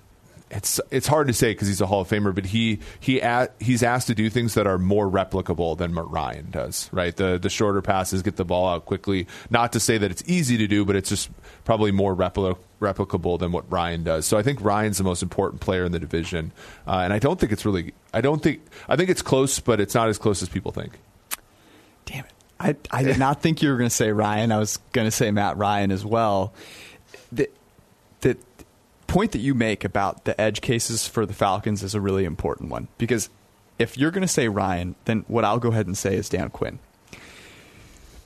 it's 0.51 0.80
it's 0.91 1.08
hard 1.08 1.28
to 1.28 1.34
say 1.34 1.51
because 1.51 1.67
he's 1.67 1.82
a 1.82 1.86
Hall 1.86 2.01
of 2.01 2.08
Famer, 2.08 2.34
but 2.34 2.45
he 2.45 2.80
he 2.99 3.19
a, 3.19 3.49
he's 3.60 3.82
asked 3.82 4.08
to 4.08 4.15
do 4.15 4.30
things 4.30 4.54
that 4.54 4.67
are 4.67 4.78
more 4.78 5.10
replicable 5.10 5.78
than 5.78 5.93
Matt 5.93 6.08
Ryan 6.08 6.51
does. 6.51 6.89
Right, 6.93 7.15
the 7.15 7.38
the 7.38 7.49
shorter 7.49 7.82
passes, 7.82 8.21
get 8.21 8.36
the 8.36 8.45
ball 8.45 8.67
out 8.67 8.86
quickly. 8.86 9.28
Not 9.49 9.73
to 9.73 9.80
say 9.80 9.97
that 9.97 10.12
it's 10.12 10.23
easy 10.28 10.58
to 10.58 10.67
do, 10.67 10.86
but 10.86 10.95
it's 10.95 11.10
just 11.10 11.30
probably 11.63 11.91
more 11.91 12.15
repli- 12.15 12.58
replicable 12.80 13.39
than 13.39 13.51
what 13.51 13.69
Ryan 13.71 14.04
does. 14.04 14.25
So 14.25 14.38
I 14.38 14.43
think 14.43 14.62
Ryan's 14.62 14.97
the 14.99 15.04
most 15.04 15.23
important 15.23 15.62
player 15.62 15.84
in 15.84 15.91
the 15.91 15.99
division, 15.99 16.51
uh, 16.88 17.01
and 17.04 17.12
I 17.12 17.19
don't 17.19 17.39
think 17.39 17.51
it's 17.51 17.65
really. 17.65 17.93
I 18.13 18.21
don't 18.21 18.41
think 18.41 18.62
I 18.88 18.95
think 18.95 19.10
it's 19.10 19.23
close, 19.23 19.60
but 19.60 19.80
it's 19.80 19.95
not 19.95 20.10
as 20.10 20.17
close 20.17 20.43
as 20.43 20.49
people 20.49 20.71
think. 20.71 20.99
Damn 22.06 22.25
it. 22.25 22.32
I, 22.60 22.75
I 22.91 23.04
did 23.04 23.19
not 23.19 23.41
think 23.41 23.62
you 23.62 23.69
were 23.69 23.78
going 23.78 23.89
to 23.89 23.95
say 23.95 24.12
Ryan. 24.12 24.51
I 24.51 24.60
was 24.60 24.78
going 24.93 25.06
to 25.06 25.12
say 25.12 25.30
Matt 25.32 25.58
Ryan 25.58 25.91
as 25.91 26.06
well. 26.06 26.54
The, 27.36 27.50
the 28.21 28.38
point 29.08 29.32
that 29.34 29.39
you 29.39 29.54
make 29.54 29.84
about 29.84 30.26
the 30.26 30.39
edge 30.39 30.62
cases 30.62 31.08
for 31.08 31.26
the 31.26 31.34
Falcons 31.34 31.84
is 31.84 31.95
a 31.95 32.02
really 32.02 32.26
important 32.26 32.69
one 32.69 32.88
because 32.98 33.30
if 33.78 33.98
you're 33.98 34.12
going 34.12 34.21
to 34.21 34.28
say 34.28 34.48
Ryan, 34.48 34.95
then 35.06 35.26
what 35.28 35.45
I'll 35.45 35.60
go 35.60 35.71
ahead 35.71 35.88
and 35.88 35.98
say 35.98 36.15
is 36.15 36.30
Dan 36.30 36.50
Quinn. 36.50 36.80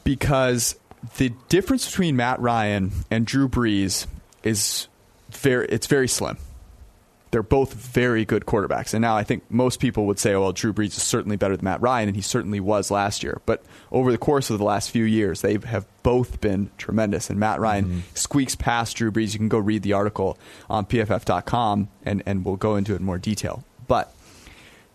Because 0.03 0.75
the 1.17 1.31
difference 1.49 1.85
between 1.85 2.15
Matt 2.15 2.39
Ryan 2.39 2.91
and 3.09 3.25
Drew 3.25 3.47
Brees 3.47 4.07
is 4.43 4.87
very 5.29 5.67
it's 5.67 5.87
very 5.87 6.07
slim. 6.07 6.37
They're 7.31 7.43
both 7.43 7.73
very 7.73 8.25
good 8.25 8.45
quarterbacks. 8.45 8.93
And 8.93 9.01
now 9.01 9.15
I 9.15 9.23
think 9.23 9.43
most 9.49 9.79
people 9.79 10.07
would 10.07 10.17
say, 10.17 10.35
well, 10.35 10.51
Drew 10.51 10.73
Brees 10.73 10.97
is 10.97 11.03
certainly 11.03 11.37
better 11.37 11.55
than 11.55 11.63
Matt 11.63 11.81
Ryan, 11.81 12.09
and 12.09 12.15
he 12.15 12.21
certainly 12.21 12.59
was 12.59 12.89
last 12.89 13.21
year. 13.23 13.41
But 13.45 13.63
over 13.91 14.11
the 14.11 14.17
course 14.17 14.49
of 14.49 14.57
the 14.57 14.65
last 14.65 14.89
few 14.89 15.03
years, 15.03 15.41
they 15.41 15.57
have 15.65 15.85
both 16.01 16.41
been 16.41 16.71
tremendous. 16.77 17.29
And 17.29 17.39
Matt 17.39 17.59
Ryan 17.59 17.85
mm-hmm. 17.85 17.99
squeaks 18.15 18.55
past 18.55 18.97
Drew 18.97 19.11
Brees. 19.11 19.33
You 19.33 19.39
can 19.39 19.49
go 19.49 19.59
read 19.59 19.83
the 19.83 19.93
article 19.93 20.37
on 20.69 20.85
pff.com, 20.85 21.89
and, 22.03 22.23
and 22.25 22.43
we'll 22.43 22.55
go 22.55 22.75
into 22.75 22.93
it 22.93 22.99
in 22.99 23.05
more 23.05 23.19
detail. 23.19 23.63
But 23.87 24.13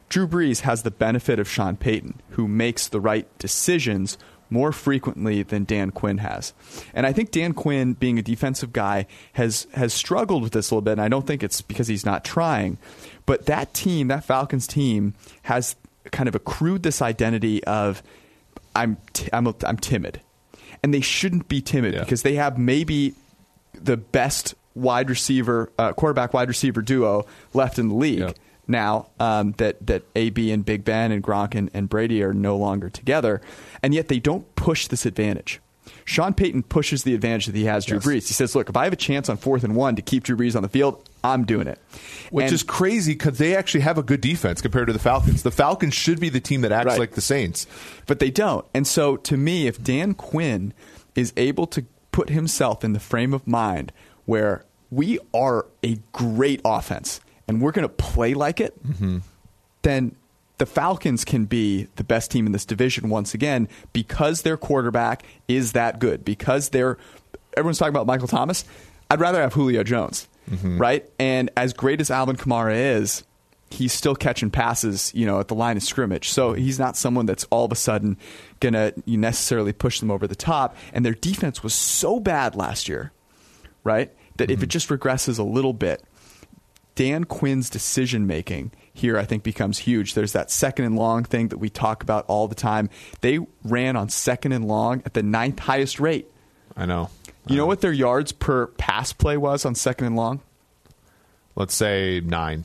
Drew 0.08 0.28
Brees 0.28 0.60
has 0.60 0.82
the 0.82 0.90
benefit 0.90 1.38
of 1.38 1.48
Sean 1.48 1.76
Payton, 1.76 2.20
who 2.30 2.46
makes 2.46 2.88
the 2.88 3.00
right 3.00 3.26
decisions 3.38 4.18
more 4.50 4.72
frequently 4.72 5.42
than 5.42 5.64
Dan 5.64 5.90
Quinn 5.90 6.18
has. 6.18 6.52
And 6.94 7.07
I 7.07 7.12
think 7.12 7.30
Dan 7.30 7.52
Quinn, 7.54 7.94
being 7.94 8.18
a 8.18 8.22
defensive 8.22 8.72
guy, 8.72 9.07
has 9.35 9.66
has 9.74 9.92
struggled 9.92 10.42
with 10.42 10.52
this 10.52 10.70
a 10.70 10.74
little 10.74 10.83
bit. 10.83 10.92
And 10.92 11.00
I 11.00 11.09
don't 11.09 11.26
think 11.26 11.42
it's 11.42 11.61
because 11.61 11.88
he's 11.88 12.04
not 12.07 12.24
trying, 12.24 12.78
but 13.26 13.46
that 13.46 13.74
team, 13.74 14.09
that 14.09 14.24
Falcons 14.24 14.66
team, 14.66 15.14
has 15.42 15.76
kind 16.12 16.28
of 16.28 16.35
accrued 16.35 16.83
this 16.83 17.00
identity 17.02 17.64
of 17.64 18.02
I'm 18.76 18.96
t- 19.12 19.28
I'm 19.33 19.46
a, 19.46 19.54
I'm 19.64 19.76
timid, 19.78 20.20
and 20.83 20.92
they 20.92 21.00
shouldn't 21.00 21.48
be 21.48 21.61
timid 21.62 21.94
Yeah. 21.94 22.00
because 22.00 22.22
they 22.22 22.35
have 22.35 22.59
maybe 22.59 23.14
the 23.72 23.96
best 23.96 24.54
wide 24.74 25.09
receiver, 25.09 25.70
uh, 25.78 25.92
quarterback 25.92 26.35
wide 26.35 26.48
receiver 26.48 26.83
duo 26.83 27.26
left 27.54 27.78
in 27.78 27.88
the 27.88 27.94
league. 27.94 28.18
Yeah. 28.18 28.33
Now 28.66 29.11
um, 29.20 29.53
that 29.59 29.87
that 29.87 30.03
AB 30.16 30.50
and 30.53 30.64
Big 30.64 30.85
Ben 30.85 31.12
and 31.12 31.22
Gronk 31.22 31.55
and, 31.55 31.70
and 31.74 31.88
Brady 31.88 32.22
are 32.22 32.33
no 32.35 32.57
longer 32.57 32.88
together, 32.90 33.40
and 33.83 33.94
yet 33.94 34.09
they 34.09 34.18
don't 34.18 34.55
push 34.57 34.87
this 34.88 35.05
advantage. 35.07 35.61
Sean 36.07 36.35
Payton 36.35 36.64
pushes 36.64 37.03
the 37.05 37.14
advantage 37.14 37.46
that 37.46 37.55
he 37.55 37.64
has 37.64 37.85
Drew 37.87 37.96
Yes. 37.98 38.07
Brees. 38.07 38.27
He 38.29 38.35
says, 38.35 38.55
"Look, 38.55 38.68
if 38.68 38.77
I 38.77 38.85
have 38.85 38.92
a 38.92 38.96
chance 38.96 39.29
on 39.29 39.37
fourth 39.38 39.64
and 39.64 39.74
one 39.74 39.96
to 39.96 40.03
keep 40.03 40.24
Drew 40.24 40.37
Brees 40.37 40.55
on 40.57 40.62
the 40.62 40.68
field, 40.68 41.09
I'm 41.22 41.44
doing 41.44 41.66
it." 41.66 41.79
Which 42.31 42.44
And- 42.44 42.53
is 42.53 42.62
crazy 42.62 43.12
because 43.12 43.38
they 43.38 43.55
actually 43.57 43.81
have 43.81 43.96
a 43.98 44.03
good 44.03 44.20
defense 44.20 44.61
compared 44.61 44.87
to 44.88 44.92
the 44.92 44.98
Falcons. 44.98 45.42
The 45.42 45.50
Falcons 45.50 45.94
should 45.94 46.20
be 46.20 46.29
the 46.29 46.40
team 46.40 46.61
that 46.62 46.72
acts 46.72 46.87
Right. 46.87 46.98
like 46.98 47.12
the 47.12 47.20
Saints. 47.20 47.66
but 48.07 48.18
they 48.18 48.31
don't. 48.31 48.64
And 48.74 48.87
so, 48.87 49.16
to 49.16 49.37
me, 49.37 49.66
if 49.66 49.83
Dan 49.83 50.12
Quinn 50.14 50.74
is 51.14 51.33
able 51.37 51.66
to 51.68 51.85
put 52.12 52.29
himself 52.31 52.85
in 52.85 52.92
the 52.92 53.00
frame 53.00 53.33
of 53.33 53.46
mind 53.46 53.92
where 54.27 54.64
we 54.90 55.18
are 55.33 55.66
a 55.83 55.98
great 56.12 56.61
offense 56.64 57.20
and 57.48 57.61
we're 57.61 57.72
going 57.72 57.87
to 57.87 57.94
play 57.94 58.35
like 58.35 58.61
it, 58.61 58.83
mm-hmm. 58.87 59.18
then 59.83 60.16
the 60.59 60.66
Falcons 60.66 61.24
can 61.24 61.46
be 61.46 61.88
the 61.96 62.04
best 62.04 62.30
team 62.30 62.46
in 62.46 62.52
this 62.52 62.64
division 62.64 63.09
once 63.09 63.35
again 63.35 63.68
because 63.92 64.42
their 64.42 64.57
quarterback 64.57 65.24
is 65.48 65.72
that 65.72 65.98
good. 65.98 66.24
Because 66.24 66.70
they're 66.70 66.96
everyone's 67.57 67.78
talking 67.78 67.94
about 67.94 68.07
Michael 68.07 68.28
Thomas. 68.28 68.64
I'd 69.11 69.20
rather 69.20 69.40
have 69.40 69.52
Julio 69.52 69.83
Jones, 69.83 70.28
mm-hmm. 70.50 70.78
right? 70.78 71.09
And 71.18 71.50
as 71.57 71.72
great 71.72 72.00
as 72.00 72.11
Alvin 72.11 72.37
Kamara 72.37 72.74
is, 72.96 73.24
he's 73.70 73.92
still 73.92 74.14
catching 74.14 74.50
passes, 74.50 75.12
you 75.14 75.26
know, 75.26 75.40
at 75.40 75.48
the 75.48 75.54
line 75.54 75.76
of 75.76 75.83
scrimmage. 75.83 76.30
So 76.30 76.52
he's 76.52 76.78
not 76.78 76.96
someone 76.96 77.26
that's 77.26 77.44
all 77.50 77.64
of 77.64 77.72
a 77.72 77.76
sudden 77.76 78.16
gonna 78.61 78.92
necessarily 79.07 79.72
push 79.72 80.00
them 80.00 80.11
over 80.11 80.26
the 80.26 80.37
top. 80.37 80.76
And 80.92 81.04
their 81.04 81.14
defense 81.14 81.62
was 81.62 81.74
so 81.74 82.20
bad 82.20 82.54
last 82.54 82.88
year, 82.88 83.12
right? 83.83 84.12
That 84.37 84.50
if 84.50 84.59
it 84.59 84.62
mm-hmm. 84.62 84.68
just 84.70 84.88
regresses 84.88 85.38
a 85.38 85.42
little 85.42 85.72
bit, 85.72 86.02
Dan 86.94 87.24
Quinn's 87.24 87.68
decision 87.70 88.26
making 88.26 88.70
here, 88.92 89.18
I 89.18 89.24
think, 89.24 89.42
becomes 89.42 89.78
huge. 89.78 90.14
There's 90.14 90.33
that 90.33 90.50
second 90.50 90.85
and 90.85 90.96
long 90.96 91.24
thing 91.24 91.48
that 91.48 91.59
we 91.59 91.68
talk 91.68 92.02
about 92.02 92.24
all 92.28 92.46
the 92.46 92.54
time. 92.54 92.88
They 93.20 93.40
ran 93.64 93.96
on 93.96 94.09
second 94.09 94.52
and 94.52 94.66
long 94.66 95.02
at 95.04 95.14
the 95.14 95.22
ninth 95.22 95.59
highest 95.59 95.98
rate. 95.98 96.30
I 96.76 96.87
know. 96.87 97.11
You 97.46 97.57
know 97.57 97.66
what 97.66 97.80
their 97.80 97.92
yards 97.92 98.33
per 98.33 98.68
pass 98.68 99.12
play 99.12 99.37
was 99.37 99.64
on 99.66 99.74
second 99.74 100.07
and 100.07 100.16
long? 100.16 100.40
Let's 101.57 101.74
say 101.74 102.20
nine. 102.24 102.64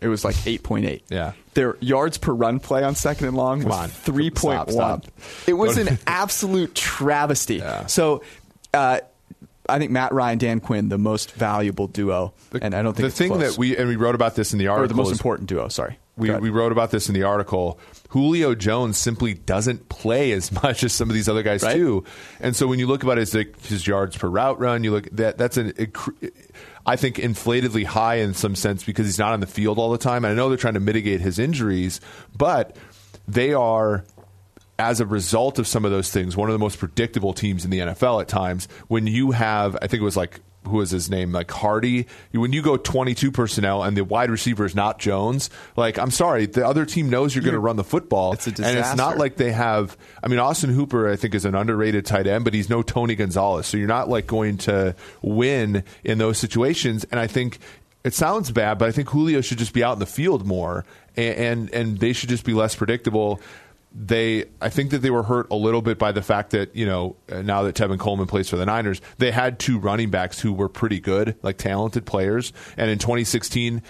It 0.00 0.08
was 0.08 0.24
like 0.24 0.34
8.8. 0.36 1.02
Yeah. 1.10 1.32
Their 1.54 1.76
yards 1.80 2.16
per 2.16 2.32
run 2.32 2.58
play 2.60 2.82
on 2.84 2.94
second 2.94 3.26
and 3.26 3.36
long 3.36 3.64
was 3.64 3.74
on. 3.74 3.88
3.1. 3.90 4.38
Stop, 4.38 4.70
stop. 4.70 5.06
It 5.46 5.52
was 5.54 5.76
an 5.76 5.98
absolute 6.06 6.74
travesty. 6.74 7.56
Yeah. 7.60 7.86
So, 7.86 8.22
uh, 8.72 9.00
I 9.70 9.78
think 9.78 9.90
Matt 9.90 10.12
Ryan, 10.12 10.38
Dan 10.38 10.60
Quinn, 10.60 10.88
the 10.88 10.98
most 10.98 11.32
valuable 11.32 11.86
duo, 11.86 12.34
and 12.60 12.74
I 12.74 12.82
don't 12.82 12.92
think 12.94 13.02
the 13.02 13.06
it's 13.08 13.16
thing 13.18 13.30
close. 13.30 13.52
that 13.54 13.58
we 13.58 13.76
and 13.76 13.88
we 13.88 13.96
wrote 13.96 14.14
about 14.14 14.34
this 14.34 14.52
in 14.52 14.58
the 14.58 14.68
article 14.68 14.84
or 14.84 14.88
the 14.88 14.94
most 14.94 15.12
is- 15.12 15.18
important 15.18 15.48
duo. 15.48 15.68
Sorry, 15.68 15.98
We, 16.16 16.30
we 16.36 16.50
wrote 16.50 16.72
about 16.72 16.90
this 16.90 17.08
in 17.08 17.14
the 17.14 17.22
article. 17.22 17.78
Julio 18.10 18.54
Jones 18.56 18.98
simply 18.98 19.34
doesn't 19.34 19.88
play 19.88 20.32
as 20.32 20.50
much 20.62 20.82
as 20.84 20.92
some 20.92 21.08
of 21.08 21.14
these 21.14 21.28
other 21.28 21.42
guys 21.42 21.62
Right. 21.62 21.74
do, 21.76 22.04
and 22.40 22.54
so 22.56 22.66
when 22.66 22.78
you 22.78 22.86
look 22.86 23.02
about 23.02 23.18
his 23.18 23.32
his 23.32 23.86
yards 23.86 24.16
per 24.16 24.28
route 24.28 24.58
run, 24.60 24.84
you 24.84 24.90
look 24.90 25.08
that 25.12 25.38
that's 25.38 25.56
an 25.56 25.72
I 26.86 26.96
think 26.96 27.16
inflatedly 27.16 27.84
high 27.84 28.16
in 28.16 28.34
some 28.34 28.54
sense 28.54 28.84
because 28.84 29.06
he's 29.06 29.18
not 29.18 29.32
on 29.32 29.40
the 29.40 29.46
field 29.46 29.78
all 29.78 29.90
the 29.92 29.98
time. 29.98 30.24
And 30.24 30.32
I 30.32 30.34
know 30.34 30.48
they're 30.48 30.56
trying 30.58 30.74
to 30.74 30.80
mitigate 30.80 31.20
his 31.20 31.38
injuries, 31.38 32.00
but 32.36 32.74
they 33.28 33.52
are 33.52 34.04
as 34.80 34.98
a 34.98 35.06
result 35.06 35.58
of 35.58 35.66
some 35.66 35.84
of 35.84 35.90
those 35.90 36.10
things, 36.10 36.36
one 36.36 36.48
of 36.48 36.54
the 36.54 36.58
most 36.58 36.78
predictable 36.78 37.34
teams 37.34 37.64
in 37.64 37.70
the 37.70 37.80
NFL 37.80 38.22
at 38.22 38.28
times. 38.28 38.66
When 38.88 39.06
you 39.06 39.32
have, 39.32 39.76
I 39.76 39.86
think 39.86 40.00
it 40.00 40.04
was 40.04 40.16
like, 40.16 40.40
who 40.64 40.78
was 40.78 40.90
his 40.90 41.10
name? 41.10 41.32
Like 41.32 41.50
Hardy. 41.50 42.06
When 42.32 42.52
you 42.52 42.62
go 42.62 42.76
22 42.76 43.30
personnel 43.30 43.82
and 43.82 43.96
the 43.96 44.04
wide 44.04 44.30
receiver 44.30 44.64
is 44.64 44.74
not 44.74 44.98
Jones, 44.98 45.50
like, 45.76 45.98
I'm 45.98 46.10
sorry, 46.10 46.46
the 46.46 46.66
other 46.66 46.86
team 46.86 47.10
knows 47.10 47.34
you're 47.34 47.44
going 47.44 47.54
to 47.54 47.60
run 47.60 47.76
the 47.76 47.84
football. 47.84 48.32
It's 48.32 48.46
a 48.46 48.50
And 48.50 48.78
it's 48.78 48.96
not 48.96 49.18
like 49.18 49.36
they 49.36 49.52
have, 49.52 49.96
I 50.22 50.28
mean, 50.28 50.38
Austin 50.38 50.70
Hooper, 50.70 51.10
I 51.10 51.16
think, 51.16 51.34
is 51.34 51.44
an 51.44 51.54
underrated 51.54 52.06
tight 52.06 52.26
end, 52.26 52.44
but 52.44 52.54
he's 52.54 52.70
no 52.70 52.82
Tony 52.82 53.14
Gonzalez. 53.14 53.66
So 53.66 53.76
you're 53.76 53.86
not 53.86 54.08
like 54.08 54.26
going 54.26 54.58
to 54.58 54.94
win 55.20 55.84
in 56.04 56.18
those 56.18 56.38
situations. 56.38 57.04
And 57.10 57.20
I 57.20 57.26
think 57.26 57.58
it 58.02 58.14
sounds 58.14 58.50
bad, 58.50 58.78
but 58.78 58.88
I 58.88 58.92
think 58.92 59.10
Julio 59.10 59.42
should 59.42 59.58
just 59.58 59.74
be 59.74 59.84
out 59.84 59.94
in 59.94 59.98
the 59.98 60.06
field 60.06 60.46
more 60.46 60.84
and, 61.16 61.36
and, 61.36 61.74
and 61.74 61.98
they 61.98 62.12
should 62.12 62.30
just 62.30 62.44
be 62.44 62.54
less 62.54 62.74
predictable 62.74 63.40
they 63.92 64.46
I 64.60 64.68
think 64.68 64.90
that 64.90 64.98
they 64.98 65.10
were 65.10 65.22
hurt 65.22 65.48
a 65.50 65.56
little 65.56 65.82
bit 65.82 65.98
by 65.98 66.12
the 66.12 66.22
fact 66.22 66.50
that 66.50 66.74
you 66.74 66.86
know 66.86 67.16
now 67.28 67.62
that 67.62 67.74
Tevin 67.74 67.98
Coleman 67.98 68.26
plays 68.26 68.48
for 68.48 68.56
the 68.56 68.66
Niners, 68.66 69.00
they 69.18 69.30
had 69.30 69.58
two 69.58 69.78
running 69.78 70.10
backs 70.10 70.40
who 70.40 70.52
were 70.52 70.68
pretty 70.68 71.00
good, 71.00 71.36
like 71.42 71.58
talented 71.58 72.06
players, 72.06 72.52
and 72.76 72.90
in 72.90 72.98
2016. 72.98 73.82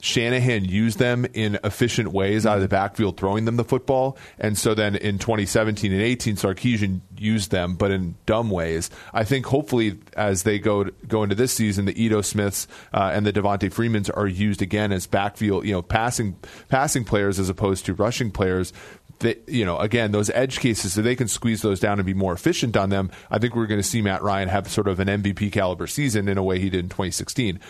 Shanahan 0.00 0.66
used 0.66 0.98
them 0.98 1.24
in 1.32 1.58
efficient 1.64 2.12
ways 2.12 2.44
out 2.44 2.56
of 2.56 2.62
the 2.62 2.68
backfield, 2.68 3.16
throwing 3.16 3.46
them 3.46 3.56
the 3.56 3.64
football. 3.64 4.18
And 4.38 4.58
so 4.58 4.74
then 4.74 4.96
in 4.96 5.18
2017 5.18 5.90
and 5.90 6.02
18, 6.02 6.36
Sarkisian 6.36 7.00
used 7.16 7.50
them, 7.50 7.74
but 7.76 7.90
in 7.90 8.14
dumb 8.26 8.50
ways. 8.50 8.90
I 9.14 9.24
think 9.24 9.46
hopefully 9.46 9.98
as 10.14 10.42
they 10.42 10.58
go 10.58 10.84
go 11.08 11.22
into 11.22 11.34
this 11.34 11.54
season, 11.54 11.86
the 11.86 11.98
Ito 11.98 12.20
Smiths 12.20 12.68
uh, 12.92 13.12
and 13.14 13.24
the 13.24 13.32
Devonta 13.32 13.72
Freemans 13.72 14.10
are 14.10 14.26
used 14.26 14.60
again 14.60 14.92
as 14.92 15.06
backfield, 15.06 15.64
you 15.64 15.72
know, 15.72 15.80
passing 15.80 16.36
passing 16.68 17.04
players 17.04 17.38
as 17.38 17.48
opposed 17.48 17.86
to 17.86 17.94
rushing 17.94 18.30
players 18.30 18.74
they, 19.20 19.36
you 19.46 19.64
know, 19.64 19.78
again, 19.78 20.12
those 20.12 20.30
edge 20.30 20.60
cases, 20.60 20.92
so 20.94 21.02
they 21.02 21.16
can 21.16 21.28
squeeze 21.28 21.62
those 21.62 21.80
down 21.80 21.98
and 21.98 22.06
be 22.06 22.14
more 22.14 22.32
efficient 22.32 22.76
on 22.76 22.90
them. 22.90 23.10
I 23.30 23.38
think 23.38 23.54
we're 23.54 23.66
going 23.66 23.80
to 23.80 23.86
see 23.86 24.02
Matt 24.02 24.22
Ryan 24.22 24.48
have 24.48 24.68
sort 24.68 24.88
of 24.88 25.00
an 25.00 25.08
MVP 25.08 25.52
caliber 25.52 25.86
season 25.86 26.28
in 26.28 26.38
a 26.38 26.42
way 26.42 26.58
he 26.58 26.70
did 26.70 26.80
in 26.80 26.88
2016. 26.88 27.60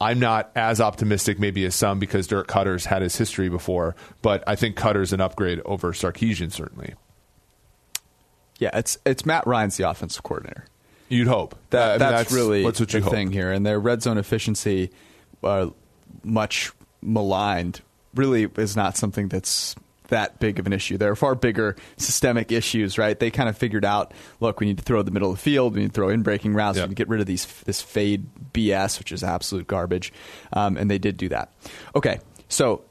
I'm 0.00 0.18
not 0.18 0.50
as 0.56 0.80
optimistic 0.80 1.38
maybe 1.38 1.64
as 1.64 1.76
some 1.76 1.98
because 2.00 2.26
Dirk 2.26 2.48
Koetter's 2.48 2.86
had 2.86 3.02
his 3.02 3.14
history 3.16 3.48
before, 3.48 3.94
but 4.20 4.42
I 4.48 4.56
think 4.56 4.74
Cutter's 4.74 5.12
an 5.12 5.20
upgrade 5.20 5.60
over 5.64 5.92
Sarkisian 5.92 6.50
certainly. 6.52 6.94
yeah, 8.58 8.76
it's 8.76 8.98
it's 9.06 9.24
Matt 9.24 9.46
Ryan's 9.46 9.76
the 9.76 9.88
offensive 9.88 10.22
coordinator. 10.22 10.66
You'd 11.08 11.28
hope 11.28 11.56
That, 11.70 11.88
I 11.88 12.04
mean, 12.04 12.16
that's, 12.16 12.32
really 12.32 12.64
what's 12.64 12.80
what 12.80 12.88
the 12.88 12.98
you 12.98 13.04
hope. 13.04 13.12
thing 13.12 13.30
here, 13.32 13.52
and 13.52 13.64
their 13.66 13.78
red 13.78 14.02
zone 14.02 14.18
efficiency, 14.18 14.90
uh, 15.44 15.68
much 16.24 16.72
maligned, 17.02 17.80
really 18.14 18.44
is 18.56 18.74
not 18.76 18.96
something 18.96 19.28
that's 19.28 19.76
that 20.12 20.38
big 20.38 20.58
of 20.58 20.66
an 20.66 20.72
issue. 20.72 20.96
There 20.96 21.10
are 21.10 21.16
far 21.16 21.34
bigger 21.34 21.76
systemic 21.98 22.50
issues, 22.52 22.96
right? 22.96 23.18
They 23.18 23.30
kind 23.30 23.48
of 23.48 23.58
figured 23.58 23.84
out, 23.84 24.12
look, 24.40 24.60
we 24.60 24.66
need 24.66 24.78
to 24.78 24.84
throw 24.84 25.02
the 25.02 25.10
middle 25.10 25.30
of 25.30 25.36
the 25.36 25.42
field, 25.42 25.74
we 25.74 25.80
need 25.82 25.88
to 25.88 25.92
throw 25.92 26.08
in 26.08 26.22
breaking 26.22 26.54
routes, 26.54 26.78
Yeah. 26.78 26.84
we 26.84 26.88
need 26.88 26.94
to 26.96 27.00
get 27.00 27.08
rid 27.08 27.20
of 27.20 27.26
these 27.26 27.44
this 27.64 27.82
fade 27.82 28.26
BS, 28.52 28.98
which 28.98 29.12
is 29.12 29.22
absolute 29.22 29.66
garbage, 29.66 30.12
um, 30.52 30.76
and 30.76 30.90
they 30.90 30.98
did 30.98 31.16
do 31.16 31.28
that. 31.30 31.52
Okay, 31.94 32.20
so 32.48 32.82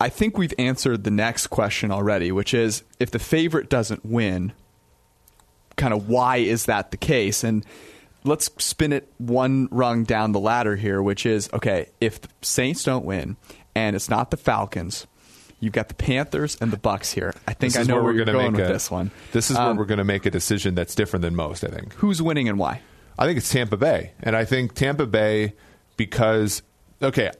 I 0.00 0.08
think 0.08 0.36
we've 0.36 0.54
answered 0.58 1.04
the 1.04 1.10
next 1.10 1.46
question 1.48 1.90
already, 1.90 2.32
which 2.32 2.52
is 2.54 2.82
if 2.98 3.10
the 3.10 3.18
favorite 3.18 3.68
doesn't 3.68 4.04
win, 4.04 4.52
kind 5.76 5.92
of 5.94 6.08
why 6.08 6.38
is 6.38 6.66
that 6.66 6.90
the 6.90 6.96
case? 6.96 7.44
And 7.44 7.64
let's 8.24 8.50
spin 8.62 8.92
it 8.92 9.10
one 9.18 9.68
rung 9.70 10.04
down 10.04 10.32
the 10.32 10.40
ladder 10.40 10.76
here, 10.76 11.02
which 11.02 11.24
is 11.26 11.48
okay, 11.52 11.86
if 12.00 12.20
the 12.20 12.28
Saints 12.42 12.82
don't 12.84 13.04
win 13.04 13.36
and 13.74 13.94
it's 13.94 14.08
not 14.08 14.30
the 14.30 14.36
Falcons, 14.36 15.06
you've 15.60 15.72
got 15.72 15.88
the 15.88 15.94
Panthers 15.94 16.56
and 16.60 16.72
the 16.72 16.76
Bucks 16.78 17.12
here. 17.12 17.32
I 17.46 17.52
think 17.52 17.76
I 17.76 17.82
know 17.84 17.94
where 17.96 18.04
where 18.04 18.12
we're 18.14 18.24
gonna 18.24 18.38
make 18.38 18.52
with 18.52 18.68
a, 18.68 18.72
this 18.72 18.90
one. 18.90 19.10
This 19.32 19.50
is 19.50 19.56
where 19.56 19.66
Um, 19.68 19.76
we're 19.76 19.84
going 19.84 19.98
to 19.98 20.04
make 20.04 20.26
a 20.26 20.30
decision 20.30 20.74
that's 20.74 20.94
different 20.94 21.22
than 21.22 21.36
most. 21.36 21.62
I 21.64 21.68
think. 21.68 21.94
Who's 21.94 22.20
winning 22.20 22.48
and 22.48 22.58
why? 22.58 22.80
I 23.18 23.26
think 23.26 23.36
it's 23.38 23.50
Tampa 23.50 23.76
Bay, 23.76 24.12
and 24.22 24.34
I 24.34 24.44
think 24.44 24.74
Tampa 24.74 25.06
Bay 25.06 25.52
because 25.96 26.62
okay, 27.02 27.30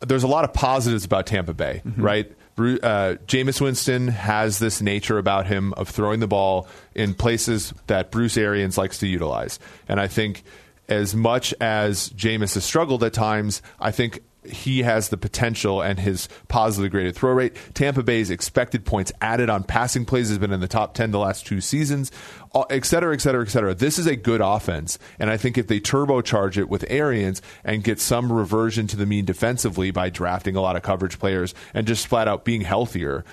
there's 0.00 0.22
a 0.22 0.28
lot 0.28 0.44
of 0.44 0.52
positives 0.52 1.04
about 1.04 1.26
Tampa 1.26 1.54
Bay, 1.54 1.82
right? 1.96 2.30
Bru- 2.54 2.78
Uh, 2.82 3.14
Jameis 3.26 3.60
Winston 3.60 4.08
has 4.08 4.58
this 4.58 4.80
nature 4.80 5.18
about 5.18 5.46
him 5.46 5.72
of 5.74 5.88
throwing 5.88 6.20
the 6.20 6.26
ball 6.26 6.68
in 6.94 7.14
places 7.14 7.72
that 7.86 8.10
Bruce 8.10 8.36
Arians 8.36 8.76
likes 8.78 8.98
to 8.98 9.06
utilize, 9.06 9.58
and 9.88 9.98
I 10.00 10.06
think 10.08 10.42
as 10.88 11.14
much 11.14 11.52
as 11.60 12.10
Jameis 12.10 12.54
has 12.54 12.64
struggled 12.64 13.02
at 13.02 13.12
times, 13.12 13.60
I 13.80 13.90
think 13.90 14.20
he 14.50 14.82
has 14.82 15.08
the 15.08 15.16
potential 15.16 15.82
and 15.82 15.98
his 15.98 16.28
positively 16.48 16.88
graded 16.88 17.14
throw 17.14 17.32
rate. 17.32 17.56
Tampa 17.74 18.02
Bay's 18.02 18.30
expected 18.30 18.84
points 18.84 19.12
added 19.20 19.50
on 19.50 19.64
passing 19.64 20.04
plays 20.04 20.28
has 20.28 20.38
been 20.38 20.52
in 20.52 20.60
the 20.60 20.68
top 20.68 20.94
10 20.94 21.10
the 21.10 21.18
last 21.18 21.46
two 21.46 21.60
seasons, 21.60 22.10
uh, 22.54 22.64
et 22.70 22.84
cetera, 22.84 23.14
et 23.14 23.20
cetera, 23.20 23.42
et 23.42 23.48
cetera. 23.48 23.74
This 23.74 23.98
is 23.98 24.06
a 24.06 24.16
good 24.16 24.40
offense. 24.40 24.98
And 25.18 25.30
I 25.30 25.36
think 25.36 25.58
if 25.58 25.66
they 25.66 25.80
turbocharge 25.80 26.56
it 26.56 26.68
with 26.68 26.84
Arians 26.88 27.42
and 27.64 27.84
get 27.84 28.00
some 28.00 28.32
reversion 28.32 28.86
to 28.88 28.96
the 28.96 29.06
mean 29.06 29.24
defensively 29.24 29.90
by 29.90 30.10
drafting 30.10 30.56
a 30.56 30.60
lot 30.60 30.76
of 30.76 30.82
coverage 30.82 31.18
players 31.18 31.54
and 31.74 31.86
just 31.86 32.06
flat 32.06 32.28
out 32.28 32.44
being 32.44 32.62
healthier, 32.62 33.24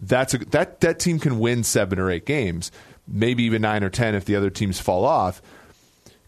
that's 0.00 0.34
a, 0.34 0.38
that, 0.38 0.80
that 0.80 0.98
team 0.98 1.18
can 1.18 1.38
win 1.38 1.64
seven 1.64 1.98
or 1.98 2.10
eight 2.10 2.26
games, 2.26 2.70
maybe 3.08 3.44
even 3.44 3.62
nine 3.62 3.82
or 3.82 3.90
10 3.90 4.14
if 4.14 4.24
the 4.24 4.36
other 4.36 4.50
teams 4.50 4.80
fall 4.80 5.04
off. 5.04 5.40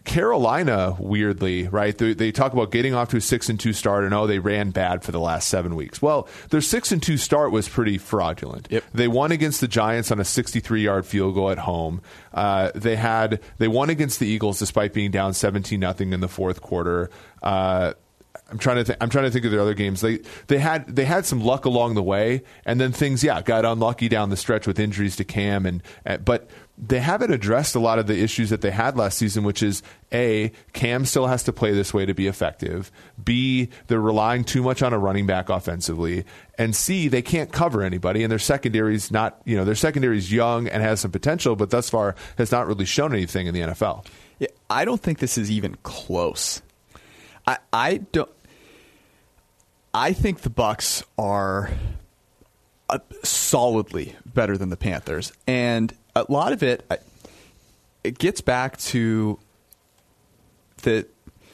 Carolina, 0.09 0.95
weirdly, 0.97 1.67
right? 1.67 1.95
They, 1.95 2.15
they 2.15 2.31
talk 2.31 2.53
about 2.53 2.71
getting 2.71 2.95
off 2.95 3.09
to 3.09 3.17
a 3.17 3.21
six 3.21 3.47
and 3.47 3.59
two 3.59 3.73
start, 3.73 4.03
and 4.03 4.11
oh, 4.11 4.25
they 4.25 4.39
ran 4.39 4.71
bad 4.71 5.03
for 5.03 5.11
the 5.11 5.19
last 5.19 5.47
seven 5.47 5.75
weeks. 5.75 6.01
Well, 6.01 6.27
their 6.49 6.61
six 6.61 6.91
and 6.91 7.01
two 7.01 7.15
start 7.15 7.51
was 7.51 7.69
pretty 7.69 7.99
fraudulent. 7.99 8.67
Yep. 8.71 8.85
They 8.91 9.07
won 9.07 9.31
against 9.31 9.61
the 9.61 9.67
Giants 9.67 10.09
on 10.11 10.19
a 10.19 10.25
63 10.25 10.81
yard 10.81 11.05
field 11.05 11.35
goal 11.35 11.51
at 11.51 11.59
home. 11.59 12.01
Uh, 12.33 12.71
they 12.73 12.95
had 12.95 13.39
they 13.59 13.67
won 13.67 13.91
against 13.91 14.19
the 14.19 14.25
Eagles 14.25 14.57
despite 14.57 14.93
being 14.93 15.11
down 15.11 15.35
17 15.35 15.79
nothing 15.79 16.11
in 16.11 16.21
the 16.21 16.27
fourth 16.27 16.59
quarter. 16.59 17.11
Uh, 17.43 17.93
I'm 18.49 18.57
trying 18.57 18.77
to 18.77 18.83
think. 18.83 18.97
I'm 18.99 19.09
trying 19.09 19.25
to 19.25 19.31
think 19.31 19.45
of 19.45 19.51
their 19.51 19.59
other 19.59 19.75
games. 19.75 20.01
They 20.01 20.21
they 20.47 20.57
had 20.57 20.87
they 20.87 21.05
had 21.05 21.25
some 21.25 21.41
luck 21.41 21.65
along 21.65 21.93
the 21.93 22.03
way, 22.03 22.43
and 22.65 22.81
then 22.81 22.91
things 22.91 23.23
yeah 23.23 23.41
got 23.41 23.63
unlucky 23.63 24.09
down 24.09 24.29
the 24.29 24.37
stretch 24.37 24.65
with 24.65 24.79
injuries 24.79 25.15
to 25.17 25.23
Cam 25.23 25.65
and 25.65 25.83
uh, 26.05 26.17
but 26.17 26.49
they 26.81 26.99
haven't 26.99 27.31
addressed 27.31 27.75
a 27.75 27.79
lot 27.79 27.99
of 27.99 28.07
the 28.07 28.17
issues 28.17 28.49
that 28.51 28.61
they 28.61 28.71
had 28.71 28.95
last 28.95 29.17
season, 29.17 29.43
which 29.43 29.61
is 29.61 29.83
a 30.13 30.51
Cam 30.71 31.05
still 31.05 31.27
has 31.27 31.43
to 31.43 31.53
play 31.53 31.73
this 31.73 31.93
way 31.93 32.05
to 32.05 32.13
be 32.13 32.27
effective. 32.27 32.89
B 33.21 33.69
they're 33.87 33.99
relying 33.99 34.45
too 34.45 34.63
much 34.63 34.81
on 34.81 34.93
a 34.93 34.97
running 34.97 35.25
back 35.25 35.49
offensively, 35.49 36.23
and 36.57 36.73
C 36.75 37.09
they 37.09 37.21
can't 37.21 37.51
cover 37.51 37.81
anybody, 37.81 38.23
and 38.23 38.31
their 38.31 38.39
secondary's 38.39 39.11
not 39.11 39.41
you 39.43 39.57
know 39.57 39.65
their 39.65 39.75
secondary's 39.75 40.31
young 40.31 40.67
and 40.67 40.81
has 40.81 41.01
some 41.01 41.11
potential, 41.11 41.55
but 41.57 41.69
thus 41.69 41.89
far 41.89 42.15
has 42.37 42.51
not 42.51 42.65
really 42.65 42.85
shown 42.85 43.13
anything 43.13 43.47
in 43.47 43.53
the 43.53 43.61
NFL. 43.61 44.05
Yeah, 44.39 44.47
I 44.69 44.85
don't 44.85 45.01
think 45.01 45.19
this 45.19 45.37
is 45.37 45.51
even 45.51 45.75
close. 45.83 46.61
I 47.45 47.57
I 47.73 47.97
don't. 47.97 48.31
I 49.93 50.13
think 50.13 50.41
the 50.41 50.51
Bucks 50.51 51.03
are 51.17 51.71
uh, 52.89 52.99
solidly 53.23 54.15
better 54.25 54.57
than 54.57 54.69
the 54.69 54.77
Panthers, 54.77 55.33
and 55.45 55.93
a 56.27 56.31
lot 56.31 56.51
of 56.51 56.63
it 56.63 56.85
it 58.03 58.17
gets 58.17 58.41
back 58.41 58.77
to 58.77 59.39
the 60.83 61.07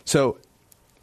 so. 0.06 0.38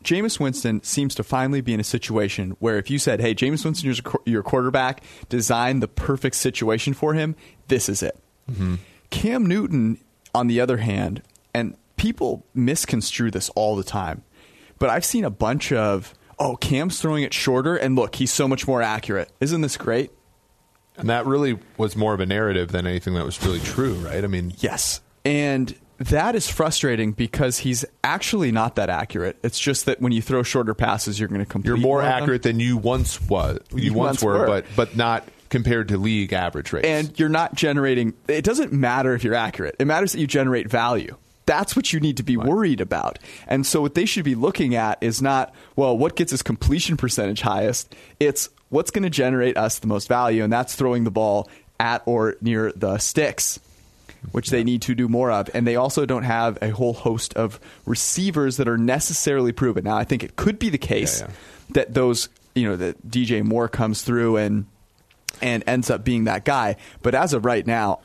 Jameis 0.02 0.40
Winston 0.40 0.82
seems 0.82 1.14
to 1.14 1.22
finally 1.22 1.60
be 1.60 1.72
in 1.72 1.78
a 1.78 1.84
situation 1.84 2.56
where 2.58 2.76
if 2.76 2.90
you 2.90 2.98
said, 2.98 3.20
"Hey, 3.20 3.36
Jameis 3.36 3.64
Winston, 3.64 3.86
you're 3.86 4.20
your 4.24 4.42
quarterback, 4.42 5.00
design 5.28 5.78
the 5.78 5.86
perfect 5.86 6.34
situation 6.34 6.92
for 6.92 7.14
him," 7.14 7.36
this 7.68 7.88
is 7.88 8.02
it. 8.02 8.18
Mm-hmm. 8.50 8.76
Cam 9.10 9.46
Newton, 9.46 9.98
on 10.34 10.48
the 10.48 10.60
other 10.60 10.78
hand, 10.78 11.22
and 11.54 11.76
people 11.96 12.44
misconstrue 12.52 13.30
this 13.30 13.48
all 13.50 13.76
the 13.76 13.84
time, 13.84 14.24
but 14.80 14.90
I've 14.90 15.04
seen 15.04 15.24
a 15.24 15.30
bunch 15.30 15.70
of 15.70 16.14
oh, 16.38 16.56
Cam's 16.56 17.00
throwing 17.00 17.22
it 17.22 17.32
shorter, 17.32 17.76
and 17.76 17.94
look, 17.94 18.16
he's 18.16 18.32
so 18.32 18.48
much 18.48 18.66
more 18.66 18.82
accurate. 18.82 19.30
Isn't 19.40 19.60
this 19.60 19.76
great? 19.76 20.10
And 20.96 21.08
that 21.08 21.26
really 21.26 21.58
was 21.76 21.96
more 21.96 22.14
of 22.14 22.20
a 22.20 22.26
narrative 22.26 22.70
than 22.70 22.86
anything 22.86 23.14
that 23.14 23.24
was 23.24 23.42
really 23.44 23.60
true, 23.60 23.94
right? 23.94 24.22
I 24.22 24.26
mean, 24.26 24.52
yes. 24.58 25.00
And 25.24 25.74
that 25.98 26.34
is 26.34 26.50
frustrating 26.50 27.12
because 27.12 27.58
he's 27.58 27.84
actually 28.02 28.52
not 28.52 28.76
that 28.76 28.90
accurate. 28.90 29.38
It's 29.42 29.58
just 29.58 29.86
that 29.86 30.00
when 30.00 30.12
you 30.12 30.20
throw 30.20 30.42
shorter 30.42 30.74
passes, 30.74 31.18
you're 31.18 31.28
going 31.28 31.40
to 31.40 31.46
complete. 31.46 31.68
You're 31.68 31.76
more, 31.76 32.02
accurate 32.02 32.42
than 32.42 32.60
you 32.60 32.76
once 32.76 33.20
was. 33.22 33.58
You, 33.70 33.78
you 33.78 33.94
once, 33.94 34.22
once 34.22 34.22
were, 34.24 34.38
were, 34.40 34.46
but 34.46 34.66
but 34.76 34.96
not 34.96 35.26
compared 35.48 35.88
to 35.88 35.98
league 35.98 36.32
average 36.32 36.72
rates. 36.72 36.86
And 36.86 37.18
you're 37.18 37.28
not 37.28 37.54
generating. 37.54 38.14
It 38.26 38.44
doesn't 38.44 38.72
matter 38.72 39.14
if 39.14 39.22
you're 39.22 39.34
accurate. 39.34 39.76
It 39.78 39.86
matters 39.86 40.12
that 40.12 40.20
you 40.20 40.26
generate 40.26 40.68
value. 40.68 41.16
That's 41.44 41.74
what 41.74 41.92
you 41.92 42.00
need 42.00 42.16
to 42.18 42.22
be 42.22 42.36
worried 42.36 42.80
about. 42.80 43.18
And 43.48 43.66
so 43.66 43.80
what 43.80 43.94
they 43.94 44.04
should 44.04 44.24
be 44.24 44.36
looking 44.36 44.74
at 44.76 44.98
is 45.02 45.20
not, 45.20 45.52
well, 45.74 45.98
what 45.98 46.14
gets 46.14 46.32
us 46.32 46.40
completion 46.40 46.96
percentage 46.96 47.40
highest? 47.40 47.94
It's 48.20 48.48
what's 48.72 48.90
going 48.90 49.02
to 49.02 49.10
generate 49.10 49.56
us 49.56 49.78
the 49.78 49.86
most 49.86 50.08
value, 50.08 50.42
and 50.42 50.52
that's 50.52 50.74
throwing 50.74 51.04
the 51.04 51.10
ball 51.10 51.48
at 51.78 52.02
or 52.06 52.36
near 52.40 52.72
the 52.72 52.98
sticks, 52.98 53.60
which 54.32 54.48
they 54.50 54.64
need 54.64 54.82
to 54.82 54.94
do 54.94 55.08
more 55.08 55.30
of. 55.30 55.50
And 55.54 55.66
they 55.66 55.76
also 55.76 56.06
don't 56.06 56.22
have 56.22 56.58
a 56.62 56.70
whole 56.70 56.94
host 56.94 57.34
of 57.34 57.60
receivers 57.84 58.56
that 58.56 58.68
are 58.68 58.78
necessarily 58.78 59.52
proven. 59.52 59.84
Now, 59.84 59.96
I 59.96 60.04
think 60.04 60.24
it 60.24 60.36
could 60.36 60.58
be 60.58 60.70
the 60.70 60.78
case 60.78 61.20
yeah, 61.20 61.26
yeah. 61.28 61.34
that 61.70 61.94
those, 61.94 62.30
you 62.54 62.66
know, 62.66 62.76
that 62.76 63.06
DJ 63.08 63.44
Moore 63.44 63.68
comes 63.68 64.02
through 64.02 64.38
and 64.38 64.66
and 65.40 65.64
ends 65.66 65.90
up 65.90 66.04
being 66.04 66.24
that 66.24 66.44
guy. 66.44 66.76
But 67.02 67.14
as 67.14 67.34
of 67.34 67.44
right 67.44 67.66
now, 67.66 68.00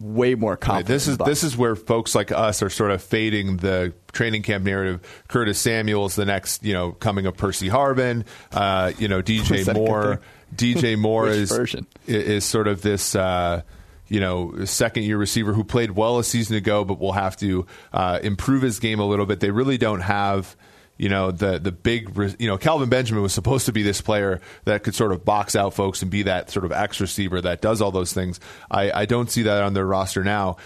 way 0.00 0.34
more 0.34 0.56
confident. 0.56 0.88
This 0.88 1.08
is 1.08 1.18
this 1.18 1.44
is 1.44 1.56
where 1.56 1.76
folks 1.76 2.14
like 2.14 2.32
us 2.32 2.62
are 2.62 2.70
sort 2.70 2.90
of 2.90 3.02
fading 3.02 3.58
the 3.58 3.92
training 4.12 4.42
camp 4.42 4.64
narrative. 4.64 5.00
Curtis 5.28 5.58
Samuel's 5.58 6.14
the 6.14 6.24
next, 6.24 6.62
you 6.64 6.72
know, 6.72 6.92
coming 6.92 7.26
of 7.26 7.36
Percy 7.36 7.68
Harvin. 7.68 8.24
Uh, 8.52 8.92
you 8.98 9.08
know, 9.08 9.22
DJ 9.22 9.72
Moore. 9.74 10.20
DJ 10.54 10.98
Moore 10.98 11.28
is 11.28 11.50
version? 11.50 11.86
is 12.06 12.44
sort 12.44 12.68
of 12.68 12.82
this. 12.82 13.14
Uh, 13.14 13.62
you 14.06 14.20
know, 14.20 14.66
second 14.66 15.04
year 15.04 15.16
receiver 15.16 15.54
who 15.54 15.64
played 15.64 15.92
well 15.92 16.18
a 16.18 16.24
season 16.24 16.56
ago, 16.56 16.84
but 16.84 17.00
will 17.00 17.12
have 17.12 17.38
to 17.38 17.66
uh, 17.92 18.18
improve 18.22 18.60
his 18.60 18.78
game 18.78 19.00
a 19.00 19.06
little 19.06 19.24
bit. 19.24 19.40
They 19.40 19.50
really 19.50 19.78
don't 19.78 20.02
have 20.02 20.54
you 20.96 21.08
know 21.08 21.30
the 21.30 21.58
the 21.58 21.72
big 21.72 22.16
you 22.38 22.46
know 22.46 22.58
Kelvin 22.58 22.88
Benjamin 22.88 23.22
was 23.22 23.32
supposed 23.32 23.66
to 23.66 23.72
be 23.72 23.82
this 23.82 24.00
player 24.00 24.40
that 24.64 24.82
could 24.82 24.94
sort 24.94 25.12
of 25.12 25.24
box 25.24 25.56
out 25.56 25.74
folks 25.74 26.02
and 26.02 26.10
be 26.10 26.22
that 26.24 26.50
sort 26.50 26.64
of 26.64 26.72
X 26.72 27.00
receiver 27.00 27.40
that 27.40 27.60
does 27.60 27.80
all 27.80 27.90
those 27.90 28.12
things. 28.12 28.40
I, 28.70 28.92
I 28.92 29.04
don't 29.06 29.30
see 29.30 29.42
that 29.42 29.62
on 29.62 29.74
their 29.74 29.86
roster 29.86 30.22
now. 30.22 30.56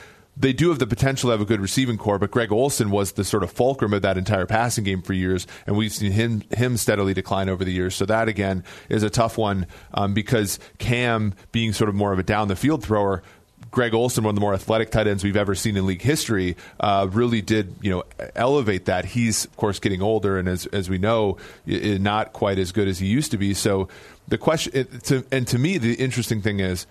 They 0.40 0.52
do 0.52 0.68
have 0.68 0.78
the 0.78 0.86
potential 0.86 1.28
to 1.28 1.32
have 1.32 1.40
a 1.40 1.44
good 1.44 1.60
receiving 1.60 1.98
corps, 1.98 2.20
but 2.20 2.30
Greg 2.30 2.52
Olsen 2.52 2.90
was 2.90 3.12
the 3.12 3.24
sort 3.24 3.42
of 3.42 3.50
fulcrum 3.50 3.92
of 3.92 4.02
that 4.02 4.16
entire 4.16 4.46
passing 4.46 4.84
game 4.84 5.02
for 5.02 5.12
years, 5.12 5.48
and 5.66 5.76
we've 5.76 5.92
seen 5.92 6.12
him 6.12 6.42
him 6.56 6.76
steadily 6.76 7.12
decline 7.12 7.48
over 7.48 7.64
the 7.64 7.72
years. 7.72 7.96
So 7.96 8.06
that 8.06 8.28
again 8.28 8.62
is 8.88 9.02
a 9.02 9.10
tough 9.10 9.36
one 9.36 9.66
um, 9.94 10.14
because 10.14 10.60
Cam 10.78 11.34
being 11.50 11.72
sort 11.72 11.88
of 11.88 11.96
more 11.96 12.12
of 12.12 12.20
a 12.20 12.22
down 12.22 12.46
the 12.46 12.54
field 12.54 12.84
thrower 12.84 13.22
Greg 13.70 13.94
Olsen, 13.94 14.24
one 14.24 14.30
of 14.30 14.34
the 14.34 14.40
more 14.40 14.54
athletic 14.54 14.90
tight 14.90 15.06
ends 15.06 15.22
we've 15.22 15.36
ever 15.36 15.54
seen 15.54 15.76
in 15.76 15.86
league 15.86 16.02
history, 16.02 16.56
uh, 16.80 17.06
really 17.10 17.42
did 17.42 17.74
you 17.82 17.90
know 17.90 18.04
elevate 18.34 18.86
that. 18.86 19.04
He's 19.04 19.44
of 19.44 19.56
course 19.56 19.78
getting 19.78 20.02
older, 20.02 20.38
and 20.38 20.48
as 20.48 20.66
as 20.66 20.88
we 20.88 20.98
know, 20.98 21.36
not 21.66 22.32
quite 22.32 22.58
as 22.58 22.72
good 22.72 22.88
as 22.88 22.98
he 22.98 23.06
used 23.06 23.30
to 23.32 23.38
be. 23.38 23.54
So 23.54 23.88
the 24.26 24.38
question, 24.38 24.86
to, 25.04 25.24
and 25.30 25.46
to 25.48 25.58
me, 25.58 25.78
the 25.78 25.94
interesting 25.94 26.42
thing 26.42 26.60
is, 26.60 26.86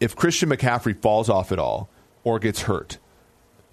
if 0.00 0.16
Christian 0.16 0.48
McCaffrey 0.48 1.00
falls 1.00 1.28
off 1.28 1.52
at 1.52 1.58
all 1.58 1.88
or 2.24 2.38
gets 2.38 2.62
hurt, 2.62 2.98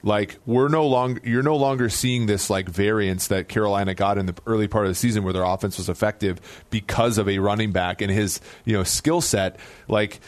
like 0.04 0.38
we're 0.46 0.70
no 0.70 0.88
longer 0.88 1.22
you're 1.24 1.44
no 1.44 1.56
longer 1.56 1.90
seeing 1.90 2.26
this 2.26 2.50
like 2.50 2.70
variance 2.70 3.28
that 3.28 3.50
Carolina 3.50 3.94
got 3.94 4.18
in 4.18 4.28
the 4.28 4.36
early 4.46 4.68
part 4.68 4.86
of 4.86 4.92
the 4.92 4.96
season 4.96 5.24
where 5.24 5.34
their 5.34 5.44
offense 5.44 5.78
was 5.78 5.90
effective 5.90 6.66
because 6.70 7.18
of 7.18 7.28
a 7.28 7.40
running 7.40 7.72
back 7.72 8.02
and 8.02 8.12
his 8.12 8.40
you 8.66 8.74
know 8.74 8.84
skill 8.84 9.20
set 9.20 9.58
like 9.88 10.20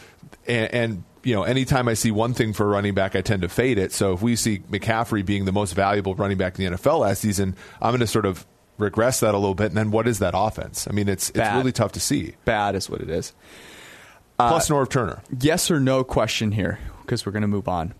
and, 0.46 0.74
and 0.74 1.04
you 1.24 1.34
know, 1.34 1.42
anytime 1.42 1.88
I 1.88 1.94
see 1.94 2.10
one 2.10 2.34
thing 2.34 2.52
for 2.52 2.64
a 2.64 2.68
running 2.68 2.94
back, 2.94 3.14
I 3.14 3.20
tend 3.20 3.42
to 3.42 3.48
fade 3.48 3.78
it. 3.78 3.92
So 3.92 4.12
if 4.12 4.22
we 4.22 4.36
see 4.36 4.58
McCaffrey 4.70 5.24
being 5.24 5.44
the 5.44 5.52
most 5.52 5.74
valuable 5.74 6.14
running 6.14 6.38
back 6.38 6.58
in 6.58 6.64
the 6.64 6.76
NFL 6.76 7.00
last 7.00 7.20
season, 7.20 7.56
I'm 7.80 7.90
going 7.90 8.00
to 8.00 8.06
sort 8.06 8.26
of 8.26 8.46
regress 8.78 9.20
that 9.20 9.34
a 9.34 9.38
little 9.38 9.54
bit. 9.54 9.66
And 9.66 9.76
then 9.76 9.90
what 9.90 10.08
is 10.08 10.18
that 10.18 10.34
offense? 10.36 10.86
I 10.88 10.92
mean, 10.92 11.08
it's 11.08 11.30
Bad. 11.30 11.46
it's 11.46 11.56
really 11.56 11.72
tough 11.72 11.92
to 11.92 12.00
see. 12.00 12.34
Bad 12.44 12.74
is 12.74 12.90
what 12.90 13.00
it 13.00 13.10
is. 13.10 13.32
Plus 14.36 14.70
uh, 14.70 14.74
Norv 14.74 14.88
Turner. 14.88 15.22
Yes 15.40 15.70
or 15.70 15.78
no 15.78 16.02
question 16.02 16.52
here 16.52 16.78
because 17.02 17.24
we're 17.24 17.32
going 17.32 17.42
to 17.42 17.48
move 17.48 17.68
on. 17.68 17.94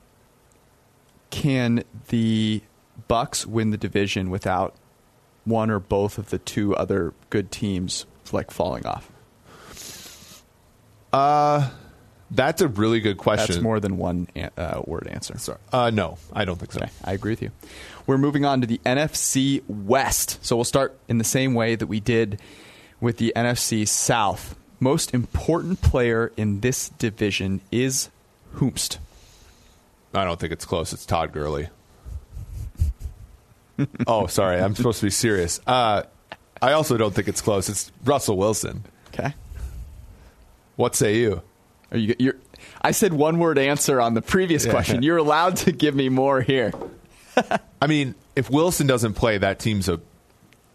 Can 1.30 1.84
the 2.08 2.62
Bucks 3.08 3.46
win 3.46 3.70
the 3.70 3.76
division 3.76 4.30
without 4.30 4.74
one 5.44 5.70
or 5.70 5.78
both 5.78 6.18
of 6.18 6.30
the 6.30 6.38
two 6.38 6.74
other 6.76 7.14
good 7.30 7.50
teams 7.50 8.06
like 8.32 8.50
falling 8.50 8.86
off? 8.86 9.10
Uh 11.12 11.70
that's 12.34 12.62
a 12.62 12.68
really 12.68 13.00
good 13.00 13.18
question. 13.18 13.54
That's 13.54 13.62
more 13.62 13.78
than 13.78 13.98
one 13.98 14.26
uh, 14.56 14.82
word 14.84 15.06
answer. 15.06 15.38
Sorry. 15.38 15.58
Uh, 15.72 15.90
no, 15.90 16.18
I 16.32 16.44
don't 16.44 16.58
think 16.58 16.72
so. 16.72 16.80
Okay, 16.80 16.90
I 17.04 17.12
agree 17.12 17.32
with 17.32 17.42
you. 17.42 17.50
We're 18.06 18.18
moving 18.18 18.44
on 18.44 18.60
to 18.62 18.66
the 18.66 18.78
NFC 18.84 19.62
West. 19.68 20.44
So 20.44 20.56
we'll 20.56 20.64
start 20.64 20.98
in 21.08 21.18
the 21.18 21.24
same 21.24 21.54
way 21.54 21.76
that 21.76 21.86
we 21.86 22.00
did 22.00 22.40
with 23.00 23.18
the 23.18 23.32
NFC 23.36 23.86
South. 23.86 24.56
Most 24.80 25.14
important 25.14 25.82
player 25.82 26.32
in 26.36 26.60
this 26.60 26.88
division 26.88 27.60
is 27.70 28.08
Hoomst. 28.56 28.98
I 30.14 30.24
don't 30.24 30.40
think 30.40 30.52
it's 30.52 30.64
close. 30.64 30.92
It's 30.92 31.06
Todd 31.06 31.32
Gurley. 31.32 31.68
oh, 34.06 34.26
sorry. 34.26 34.60
I'm 34.60 34.74
supposed 34.74 35.00
to 35.00 35.06
be 35.06 35.10
serious. 35.10 35.60
Uh, 35.66 36.02
I 36.60 36.72
also 36.72 36.96
don't 36.96 37.14
think 37.14 37.28
it's 37.28 37.40
close. 37.40 37.68
It's 37.68 37.92
Russell 38.04 38.36
Wilson. 38.36 38.84
Okay. 39.08 39.34
What 40.76 40.94
say 40.94 41.16
you? 41.16 41.42
Are 41.92 41.98
you? 41.98 42.16
You're, 42.18 42.36
I 42.80 42.92
said 42.92 43.12
one 43.12 43.38
word 43.38 43.58
answer 43.58 44.00
on 44.00 44.14
the 44.14 44.22
previous 44.22 44.64
yeah. 44.64 44.72
question. 44.72 45.02
You're 45.02 45.18
allowed 45.18 45.56
to 45.58 45.72
give 45.72 45.94
me 45.94 46.08
more 46.08 46.40
here. 46.40 46.72
I 47.82 47.86
mean, 47.86 48.14
if 48.34 48.50
Wilson 48.50 48.86
doesn't 48.86 49.14
play, 49.14 49.38
that 49.38 49.58
team's 49.58 49.88
a 49.88 50.00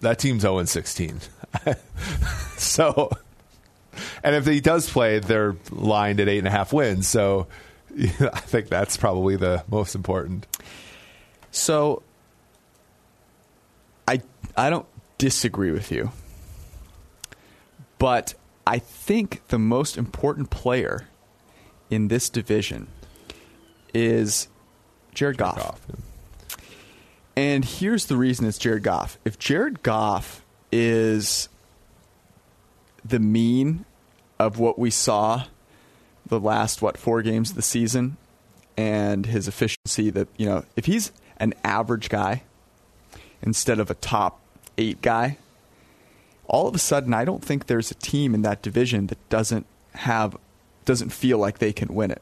that 0.02 0.20
team's 0.20 0.44
0 0.44 0.64
16. 0.64 1.20
so, 2.58 3.10
and 4.24 4.36
if 4.36 4.46
he 4.46 4.60
does 4.60 4.90
play, 4.90 5.20
they're 5.20 5.56
lined 5.72 6.20
at 6.20 6.30
eight 6.30 6.38
and 6.40 6.48
a 6.48 6.52
half 6.52 6.72
wins. 6.72 7.08
So, 7.08 7.48
I 7.98 8.40
think 8.42 8.70
that's 8.70 8.96
probably 8.96 9.36
the 9.38 9.64
most 9.70 9.96
important. 9.96 10.46
So, 11.50 12.04
I 14.08 14.22
I 14.56 14.70
don't 14.70 14.86
disagree 15.18 15.72
with 15.72 15.92
you, 15.92 16.12
but 17.98 18.36
I 18.68 18.80
think 18.80 19.48
the 19.48 19.58
most 19.58 19.98
important 19.98 20.50
player 20.50 21.08
in 21.90 22.10
this 22.10 22.30
division 22.30 22.88
is 23.94 24.50
Jared 25.14 25.38
Goff. 25.38 25.56
Goff 25.56 25.82
yeah. 25.90 25.96
And 27.38 27.64
here's 27.64 28.08
the 28.08 28.18
reason 28.18 28.46
it's 28.46 28.58
Jared 28.58 28.84
Goff. 28.84 29.18
If 29.24 29.40
Jared 29.40 29.84
Goff 29.84 30.44
is 30.70 31.48
the 33.06 33.20
mean 33.20 33.86
of 34.38 34.60
what 34.60 34.78
we 34.78 34.92
saw 34.92 35.46
the 36.26 36.40
last 36.40 36.82
what 36.82 36.98
four 36.98 37.22
games 37.22 37.52
of 37.52 37.56
the 37.56 37.62
season 37.62 38.18
and 38.76 39.28
his 39.28 39.48
efficiency 39.48 40.10
that 40.10 40.28
you 40.36 40.46
know 40.46 40.66
if 40.76 40.86
he's 40.86 41.14
an 41.38 41.54
average 41.64 42.10
guy 42.10 42.44
instead 43.42 43.80
of 43.80 43.90
a 43.90 43.94
top 43.94 44.42
8 44.78 45.02
guy 45.02 45.38
all 46.48 46.68
of 46.68 46.76
a 46.76 46.80
sudden, 46.80 47.14
I 47.14 47.26
don't 47.26 47.44
think 47.44 47.68
there's 47.68 47.92
a 47.92 47.96
team 47.96 48.34
in 48.34 48.42
that 48.44 48.62
division 48.62 49.08
that 49.08 49.30
doesn't 49.30 49.66
have 49.94 50.38
doesn't 50.86 51.10
feel 51.10 51.38
like 51.38 51.60
they 51.60 51.74
can 51.74 51.94
win 51.94 52.12
it. 52.12 52.22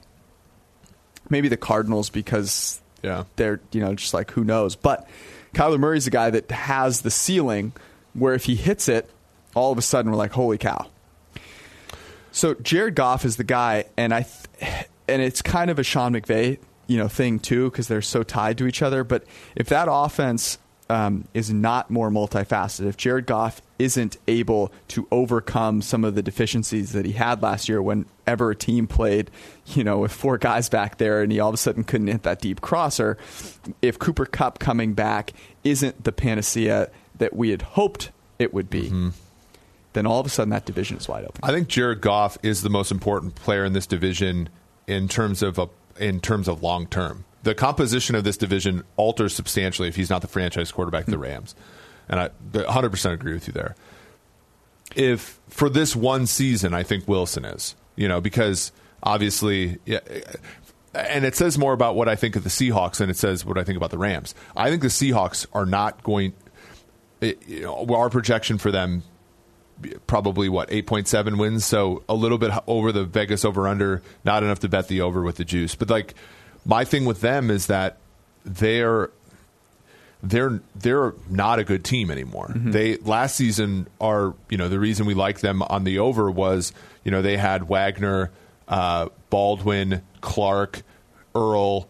Maybe 1.29 1.47
the 1.47 1.57
Cardinals 1.57 2.09
because 2.09 2.81
Yeah. 3.03 3.25
they're 3.35 3.59
you 3.71 3.81
know 3.81 3.93
just 3.95 4.13
like 4.13 4.31
who 4.31 4.43
knows. 4.43 4.75
But 4.75 5.07
Kyler 5.53 5.79
Murray's 5.79 6.07
a 6.07 6.11
guy 6.11 6.29
that 6.31 6.49
has 6.51 7.01
the 7.01 7.11
ceiling 7.11 7.73
where 8.13 8.33
if 8.33 8.45
he 8.45 8.55
hits 8.55 8.87
it, 8.89 9.09
all 9.55 9.71
of 9.71 9.77
a 9.77 9.81
sudden 9.81 10.11
we're 10.11 10.17
like, 10.17 10.31
holy 10.33 10.57
cow. 10.57 10.87
So 12.31 12.53
Jared 12.55 12.95
Goff 12.95 13.23
is 13.23 13.37
the 13.37 13.43
guy, 13.45 13.85
and 13.95 14.13
I, 14.13 14.23
th- 14.59 14.87
and 15.07 15.21
it's 15.21 15.41
kind 15.41 15.69
of 15.71 15.79
a 15.79 15.83
Sean 15.83 16.13
McVay, 16.13 16.57
you 16.87 16.97
know, 16.97 17.07
thing 17.07 17.39
too 17.39 17.69
because 17.71 17.87
they're 17.87 18.01
so 18.01 18.23
tied 18.23 18.57
to 18.57 18.67
each 18.67 18.81
other. 18.81 19.03
But 19.05 19.23
if 19.55 19.67
that 19.69 19.87
offense 19.89 20.57
um, 20.89 21.27
is 21.33 21.51
not 21.51 21.89
more 21.89 22.09
multifaceted, 22.09 22.87
if 22.87 22.97
Jared 22.97 23.25
Goff 23.25 23.61
isn't 23.79 24.17
able 24.27 24.71
to 24.89 25.07
overcome 25.11 25.81
some 25.81 26.03
of 26.03 26.15
the 26.15 26.21
deficiencies 26.21 26.91
that 26.93 27.05
he 27.05 27.13
had 27.13 27.41
last 27.41 27.67
year, 27.67 27.81
whenever 27.81 28.51
a 28.51 28.55
team 28.55 28.87
played, 28.87 29.31
you 29.67 29.83
know, 29.83 29.99
with 29.99 30.11
four 30.11 30.37
guys 30.37 30.69
back 30.69 30.97
there, 30.97 31.21
and 31.21 31.31
he 31.31 31.39
all 31.39 31.49
of 31.49 31.55
a 31.55 31.57
sudden 31.57 31.83
couldn't 31.83 32.07
hit 32.07 32.23
that 32.23 32.39
deep 32.39 32.61
crosser, 32.61 33.17
if 33.81 33.97
Cooper 33.97 34.25
Kupp 34.25 34.59
coming 34.59 34.93
back 34.93 35.33
isn't 35.63 36.03
the 36.03 36.11
panacea 36.11 36.89
that 37.17 37.35
we 37.35 37.49
had 37.49 37.63
hoped 37.63 38.11
it 38.37 38.53
would 38.53 38.69
be. 38.69 39.11
Then 39.93 40.05
all 40.05 40.19
of 40.19 40.25
a 40.25 40.29
sudden 40.29 40.51
that 40.51 40.65
division 40.65 40.97
is 40.97 41.07
wide 41.07 41.23
open. 41.23 41.39
I 41.41 41.51
think 41.51 41.69
Jared 41.69 42.01
Goff 42.01 42.37
is 42.43 42.61
the 42.61 42.69
most 42.69 42.91
important 42.91 43.35
player 43.35 43.65
in 43.65 43.73
this 43.73 43.87
division 43.87 44.49
in 44.87 45.07
terms 45.07 45.41
of 45.41 45.57
a, 45.57 45.69
in 45.97 46.19
terms 46.19 46.47
of 46.47 46.61
long 46.61 46.85
term. 46.85 47.25
The 47.45 47.53
composition 47.53 48.15
of 48.15 48.23
this 48.23 48.37
division 48.37 48.83
alters 48.97 49.35
substantially 49.35 49.87
if 49.87 49.95
he's 49.95 50.09
not 50.09 50.23
the 50.23 50.27
franchise 50.27 50.71
quarterback 50.71 51.05
of 51.05 51.11
the 51.11 51.17
hmm. 51.17 51.23
Rams, 51.23 51.55
and 52.09 52.19
I 52.19 52.29
100 52.51 52.89
percent 52.89 53.13
agree 53.13 53.33
with 53.33 53.45
you 53.45 53.53
there. 53.53 53.75
If 54.95 55.39
for 55.47 55.69
this 55.69 55.95
one 55.95 56.25
season, 56.25 56.73
I 56.73 56.81
think 56.81 57.07
Wilson 57.07 57.45
is, 57.45 57.75
you 57.95 58.07
know, 58.07 58.19
because 58.19 58.71
obviously, 59.03 59.77
yeah, 59.85 59.99
and 60.95 61.23
it 61.23 61.35
says 61.35 61.55
more 61.55 61.73
about 61.73 61.95
what 61.95 62.09
I 62.09 62.15
think 62.15 62.35
of 62.35 62.43
the 62.43 62.49
Seahawks 62.49 62.97
than 62.97 63.11
it 63.11 63.17
says 63.17 63.45
what 63.45 63.59
I 63.59 63.63
think 63.63 63.77
about 63.77 63.91
the 63.91 63.99
Rams. 63.99 64.33
I 64.57 64.71
think 64.71 64.81
the 64.81 64.87
Seahawks 64.87 65.45
are 65.53 65.67
not 65.67 66.01
going. 66.01 66.33
It, 67.21 67.47
you 67.47 67.61
know, 67.61 67.85
our 67.93 68.09
projection 68.09 68.57
for 68.57 68.71
them 68.71 69.03
probably 70.07 70.49
what 70.49 70.69
8.7 70.69 71.37
wins 71.37 71.65
so 71.65 72.03
a 72.07 72.13
little 72.13 72.37
bit 72.37 72.51
over 72.65 72.91
the 72.91 73.03
vegas 73.03 73.43
over 73.43 73.67
under 73.67 74.01
not 74.23 74.41
enough 74.41 74.59
to 74.59 74.69
bet 74.69 74.87
the 74.87 75.01
over 75.01 75.21
with 75.21 75.35
the 75.35 75.43
juice 75.43 75.75
but 75.75 75.89
like 75.89 76.15
my 76.65 76.83
thing 76.83 77.05
with 77.05 77.21
them 77.21 77.49
is 77.49 77.67
that 77.67 77.97
they're 78.43 79.09
they're 80.23 80.59
they're 80.75 81.13
not 81.29 81.59
a 81.59 81.63
good 81.63 81.83
team 81.83 82.09
anymore 82.09 82.51
they 82.71 82.97
last 82.97 83.35
season 83.35 83.87
are 84.01 84.33
you 84.49 84.57
know 84.57 84.67
the 84.69 84.79
reason 84.79 85.05
we 85.05 85.13
like 85.13 85.39
them 85.39 85.61
on 85.63 85.83
the 85.83 85.99
over 85.99 86.31
was 86.31 86.73
you 87.03 87.11
know 87.11 87.21
they 87.21 87.37
had 87.37 87.69
wagner 87.69 88.31
uh, 88.67 89.07
baldwin 89.29 90.01
clark 90.21 90.81
earl 91.35 91.87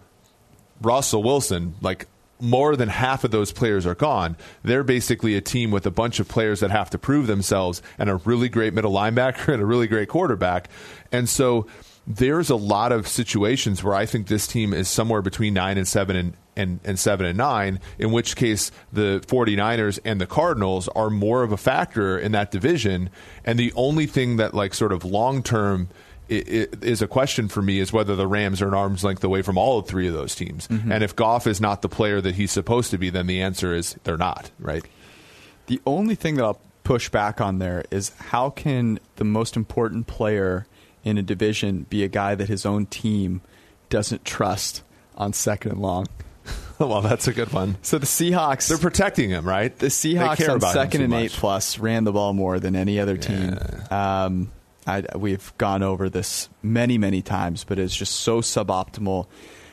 Russell 0.82 1.23
Wilson, 1.23 1.76
like 1.82 2.07
more 2.39 2.76
than 2.76 2.89
half 2.89 3.23
of 3.23 3.32
those 3.32 3.51
players 3.51 3.86
are 3.86 3.95
gone. 3.95 4.36
They're 4.63 4.84
basically 4.84 5.36
a 5.36 5.41
team 5.41 5.71
with 5.71 5.86
a 5.86 5.91
bunch 5.91 6.19
of 6.19 6.28
players 6.28 6.59
that 6.59 6.69
have 6.69 6.89
to 6.91 6.97
prove 6.97 7.28
themselves 7.28 7.82
and 7.97 8.09
a 8.09 8.15
really 8.15 8.49
great 8.49 8.73
middle 8.73 8.91
linebacker 8.91 9.47
and 9.53 9.61
a 9.61 9.65
really 9.65 9.88
great 9.88 10.09
quarterback. 10.09 10.69
And 11.11 11.30
so 11.30 11.67
there's 12.08 12.49
a 12.49 12.56
lot 12.56 12.91
of 12.91 13.08
situations 13.08 13.84
where 13.84 13.95
I 13.95 14.06
think 14.06 14.28
this 14.28 14.47
team 14.47 14.74
is 14.74 14.88
somewhere 14.88 15.22
between 15.22 15.53
nine 15.53 15.78
and 15.78 15.88
seven 15.88 16.16
and, 16.16 16.34
and, 16.56 16.80
and 16.84 16.99
seven 16.99 17.26
and 17.26 17.38
nine, 17.38 17.80
in 17.97 18.12
which 18.12 18.36
case 18.36 18.72
the 18.93 19.24
49ers 19.28 19.99
and 20.06 20.22
the 20.22 20.28
Cardinals 20.28 20.88
are 20.89 21.10
more 21.10 21.43
of 21.43 21.51
a 21.51 21.58
factor 21.58 22.18
in 22.18 22.32
that 22.34 22.51
division. 22.51 23.10
And 23.43 23.58
the 23.58 23.74
only 23.76 24.06
thing 24.06 24.38
that 24.38 24.53
like 24.53 24.74
sort 24.74 24.91
of 24.91 25.03
long 25.03 25.41
term 25.41 25.89
is 26.28 27.01
a 27.01 27.08
question 27.08 27.47
for 27.47 27.62
me 27.62 27.80
is 27.80 27.93
whether 27.93 28.16
the 28.16 28.28
Rams 28.28 28.62
are 28.62 28.68
an 28.68 28.74
arm's 28.74 29.03
length 29.03 29.24
away 29.24 29.41
from 29.43 29.58
all 29.58 29.82
three 29.82 30.08
of 30.08 30.14
those 30.14 30.34
teams. 30.34 30.68
Mm-hmm. 30.68 30.91
And 30.91 31.03
if 31.03 31.16
Goff 31.16 31.45
is 31.45 31.62
not 31.62 31.82
the 31.82 31.89
player 31.89 32.20
that 32.20 32.36
he's 32.36 32.51
supposed 32.51 32.91
to 32.91 32.97
be, 32.97 33.12
then 33.12 33.28
the 33.28 33.41
answer 33.41 33.74
is 33.74 33.95
they're 34.03 34.18
not, 34.18 34.49
right? 34.60 34.84
The 35.68 35.80
only 35.86 36.16
thing 36.16 36.36
that 36.36 36.43
I'll 36.43 36.60
push 36.84 37.10
back 37.10 37.41
on 37.41 37.60
there 37.60 37.84
is 37.91 38.10
how 38.18 38.49
can 38.49 38.99
the 39.18 39.24
most 39.24 39.56
important 39.56 40.08
player 40.08 40.66
in 41.06 41.18
a 41.18 41.22
division 41.24 41.84
be 41.84 42.03
a 42.03 42.10
guy 42.10 42.36
that 42.36 42.49
his 42.49 42.66
own 42.66 42.88
team 42.88 43.39
doesn't 43.89 44.26
trust 44.26 44.84
on 45.16 45.32
second 45.32 45.72
and 45.72 45.82
long? 45.82 46.08
well, 46.80 47.01
that's 47.01 47.28
a 47.28 47.34
good 47.34 47.53
one. 47.53 47.78
So 47.82 47.97
the 47.97 48.06
Seahawks, 48.06 48.68
They're 48.68 48.78
protecting 48.78 49.30
him, 49.30 49.47
right? 49.47 49.78
the 49.78 49.88
Seahawks 49.88 50.49
on 50.49 50.60
second 50.60 51.01
and 51.01 51.12
much. 51.12 51.24
eight 51.24 51.32
plus 51.32 51.80
ran 51.80 52.03
the 52.03 52.12
ball 52.12 52.34
more 52.34 52.60
than 52.60 52.76
any 52.76 52.99
other 52.99 53.18
team. 53.18 53.58
Um, 53.89 54.51
I, 54.86 55.03
we've 55.16 55.53
gone 55.58 55.84
over 55.84 56.10
this 56.10 56.49
many, 56.62 56.97
many 56.97 57.22
times, 57.22 57.64
but 57.64 57.80
it's 57.80 57.95
just 57.95 58.18
so 58.18 58.41
suboptimal 58.41 59.28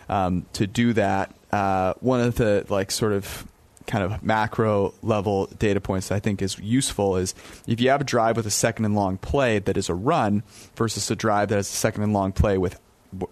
um, 0.08 0.46
to 0.54 0.66
do 0.66 0.92
that. 0.94 1.34
Uh, 1.50 1.94
one 2.00 2.20
of 2.20 2.36
the 2.36 2.64
like 2.68 2.90
sort 2.90 3.12
of 3.12 3.46
kind 3.86 4.04
of 4.04 4.22
macro 4.22 4.94
level 5.02 5.46
data 5.58 5.80
points 5.80 6.08
that 6.08 6.16
I 6.16 6.20
think 6.20 6.42
is 6.42 6.58
useful 6.58 7.16
is 7.16 7.34
if 7.66 7.80
you 7.80 7.90
have 7.90 8.00
a 8.00 8.04
drive 8.04 8.36
with 8.36 8.46
a 8.46 8.50
second 8.50 8.84
and 8.84 8.94
long 8.94 9.18
play 9.18 9.58
that 9.58 9.76
is 9.76 9.88
a 9.88 9.94
run 9.94 10.42
versus 10.76 11.10
a 11.10 11.16
drive 11.16 11.48
that 11.48 11.56
has 11.56 11.68
a 11.68 11.72
second 11.72 12.02
and 12.02 12.12
long 12.12 12.32
play 12.32 12.58
with 12.58 12.78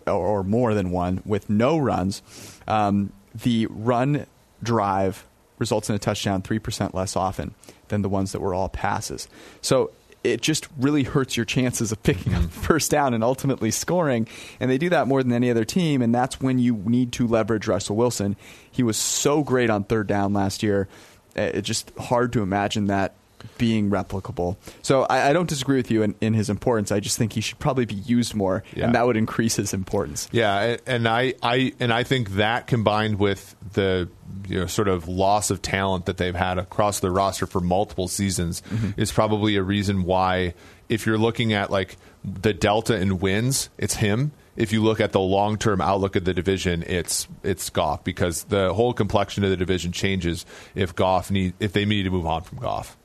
or, 0.06 0.12
or 0.12 0.44
more 0.44 0.74
than 0.74 0.90
one 0.90 1.22
with 1.24 1.48
no 1.48 1.78
runs, 1.78 2.22
um, 2.68 3.12
the 3.34 3.66
run 3.70 4.26
drive 4.62 5.24
results 5.58 5.88
in 5.88 5.94
a 5.94 5.98
touchdown 5.98 6.42
3% 6.42 6.94
less 6.94 7.16
often 7.16 7.54
than 7.88 8.02
the 8.02 8.08
ones 8.08 8.32
that 8.32 8.40
were 8.40 8.54
all 8.54 8.68
passes. 8.68 9.28
So 9.60 9.90
it 10.22 10.42
just 10.42 10.68
really 10.78 11.02
hurts 11.02 11.36
your 11.36 11.46
chances 11.46 11.92
of 11.92 12.02
picking 12.02 12.34
up 12.34 12.50
first 12.50 12.90
down 12.90 13.14
and 13.14 13.24
ultimately 13.24 13.70
scoring. 13.70 14.28
And 14.58 14.70
they 14.70 14.78
do 14.78 14.90
that 14.90 15.06
more 15.06 15.22
than 15.22 15.32
any 15.32 15.50
other 15.50 15.64
team. 15.64 16.02
And 16.02 16.14
that's 16.14 16.40
when 16.40 16.58
you 16.58 16.76
need 16.76 17.12
to 17.12 17.26
leverage 17.26 17.66
Russell 17.66 17.96
Wilson. 17.96 18.36
He 18.70 18.82
was 18.82 18.96
so 18.96 19.42
great 19.42 19.70
on 19.70 19.84
third 19.84 20.06
down 20.06 20.32
last 20.32 20.62
year. 20.62 20.88
Uh, 21.36 21.50
It's 21.54 21.66
just 21.66 21.90
hard 21.98 22.32
to 22.34 22.42
imagine 22.42 22.86
that 22.86 23.14
being 23.58 23.90
replicable. 23.90 24.56
So 24.82 25.02
I, 25.04 25.30
I 25.30 25.32
don't 25.32 25.48
disagree 25.48 25.76
with 25.76 25.90
you 25.90 26.02
in, 26.02 26.14
in 26.20 26.34
his 26.34 26.50
importance. 26.50 26.92
I 26.92 27.00
just 27.00 27.18
think 27.18 27.32
he 27.32 27.40
should 27.40 27.58
probably 27.58 27.84
be 27.84 27.94
used 27.94 28.34
more, 28.34 28.62
Yeah. 28.74 28.86
and 28.86 28.94
that 28.94 29.06
would 29.06 29.16
increase 29.16 29.56
his 29.56 29.74
importance. 29.74 30.28
Yeah, 30.32 30.76
and- 30.86 31.08
I, 31.10 31.34
I 31.42 31.72
and 31.80 31.92
I 31.92 32.04
think 32.04 32.32
that 32.32 32.66
combined 32.66 33.18
with 33.18 33.56
the 33.72 34.08
you 34.48 34.60
know 34.60 34.66
sort 34.66 34.86
of 34.86 35.08
loss 35.08 35.50
of 35.50 35.60
talent 35.60 36.06
that 36.06 36.18
they've 36.18 36.34
had 36.34 36.58
across 36.58 37.00
the 37.00 37.10
roster 37.10 37.46
for 37.46 37.60
multiple 37.60 38.06
seasons 38.06 38.62
mm-hmm. 38.68 39.00
is 39.00 39.10
probably 39.10 39.56
a 39.56 39.62
reason 39.62 40.04
why 40.04 40.54
if 40.88 41.06
you're 41.06 41.18
looking 41.18 41.52
at 41.52 41.70
like 41.70 41.96
the 42.24 42.52
delta 42.52 42.96
in 42.96 43.18
wins, 43.18 43.70
it's 43.78 43.94
him. 43.94 44.32
If 44.56 44.72
you 44.72 44.82
look 44.82 45.00
at 45.00 45.12
the 45.12 45.20
long 45.20 45.56
term 45.56 45.80
outlook 45.80 46.16
of 46.16 46.24
the 46.24 46.34
division, 46.34 46.84
it's 46.86 47.26
it's 47.42 47.70
Goff 47.70 48.04
because 48.04 48.44
the 48.44 48.74
whole 48.74 48.92
complexion 48.92 49.42
of 49.44 49.50
the 49.50 49.56
division 49.56 49.92
changes 49.92 50.44
if 50.74 50.94
Goff 50.94 51.30
need 51.30 51.54
if 51.60 51.72
they 51.72 51.84
need 51.84 52.02
to 52.02 52.10
move 52.10 52.26
on 52.26 52.42
from 52.42 52.58
Goff. 52.58 52.96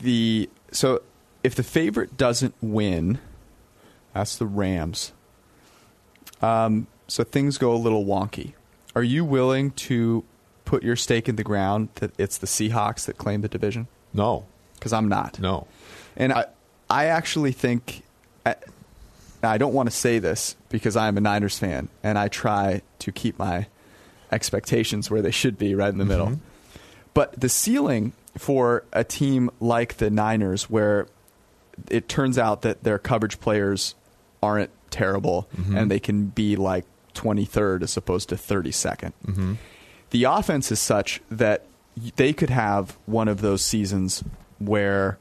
The 0.00 0.48
so 0.72 1.02
if 1.42 1.54
the 1.54 1.62
favorite 1.62 2.16
doesn't 2.16 2.54
win, 2.60 3.18
that's 4.14 4.36
the 4.36 4.46
Rams. 4.46 5.12
Um, 6.42 6.86
so 7.08 7.24
things 7.24 7.58
go 7.58 7.72
a 7.72 7.76
little 7.76 8.04
wonky. 8.04 8.52
Are 8.94 9.02
you 9.02 9.24
willing 9.24 9.70
to 9.72 10.24
put 10.64 10.82
your 10.82 10.96
stake 10.96 11.28
in 11.28 11.36
the 11.36 11.44
ground 11.44 11.88
that 11.96 12.12
it's 12.18 12.38
the 12.38 12.46
Seahawks 12.46 13.04
that 13.06 13.16
claim 13.18 13.40
the 13.42 13.48
division? 13.48 13.86
No, 14.12 14.46
Because 14.74 14.92
I'm 14.92 15.08
not. 15.08 15.38
no. 15.38 15.66
And 16.16 16.32
I, 16.32 16.46
I 16.88 17.06
actually 17.06 17.52
think, 17.52 18.02
I, 18.46 18.56
I 19.42 19.58
don't 19.58 19.74
want 19.74 19.90
to 19.90 19.94
say 19.94 20.18
this 20.18 20.56
because 20.70 20.96
I'm 20.96 21.16
a 21.18 21.20
Niners 21.20 21.58
fan 21.58 21.88
and 22.02 22.18
I 22.18 22.28
try 22.28 22.80
to 23.00 23.12
keep 23.12 23.38
my 23.38 23.66
expectations 24.32 25.10
where 25.10 25.20
they 25.22 25.30
should 25.30 25.58
be, 25.58 25.74
right 25.74 25.90
in 25.92 25.98
the 25.98 26.04
middle. 26.06 26.40
But 27.12 27.38
the 27.38 27.48
ceiling 27.50 28.12
for 28.36 28.84
a 28.92 29.04
team 29.04 29.50
like 29.60 29.96
the 29.96 30.10
Niners, 30.10 30.68
where 30.70 31.06
it 31.90 32.08
turns 32.08 32.38
out 32.38 32.62
that 32.62 32.84
their 32.84 32.98
coverage 32.98 33.40
players 33.40 33.94
aren't 34.42 34.70
terrible 34.90 35.48
mm-hmm. 35.56 35.76
and 35.76 35.90
they 35.90 35.98
can 35.98 36.26
be 36.26 36.56
like 36.56 36.84
23rd 37.14 37.82
as 37.82 37.96
opposed 37.96 38.28
to 38.28 38.36
32nd. 38.36 39.12
Mm-hmm. 39.26 39.54
The 40.10 40.24
offense 40.24 40.70
is 40.70 40.80
such 40.80 41.20
that 41.30 41.64
they 42.16 42.32
could 42.32 42.50
have 42.50 42.96
one 43.06 43.28
of 43.28 43.40
those 43.40 43.62
seasons 43.64 44.22
where 44.58 45.18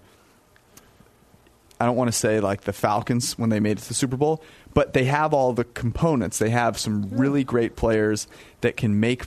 I 1.79 1.85
don't 1.85 1.95
want 1.95 2.09
to 2.09 2.17
say 2.17 2.39
like 2.39 2.61
the 2.61 2.73
Falcons 2.73 3.37
when 3.37 3.49
they 3.49 3.59
made 3.59 3.77
it 3.77 3.81
to 3.81 3.87
the 3.87 3.93
Super 3.93 4.17
Bowl, 4.17 4.41
but 4.73 4.93
they 4.93 5.05
have 5.05 5.33
all 5.33 5.53
the 5.53 5.63
components. 5.63 6.37
They 6.37 6.49
have 6.49 6.77
some 6.77 7.09
really 7.09 7.43
great 7.43 7.75
players 7.75 8.27
that 8.61 8.77
can 8.77 8.99
make, 8.99 9.23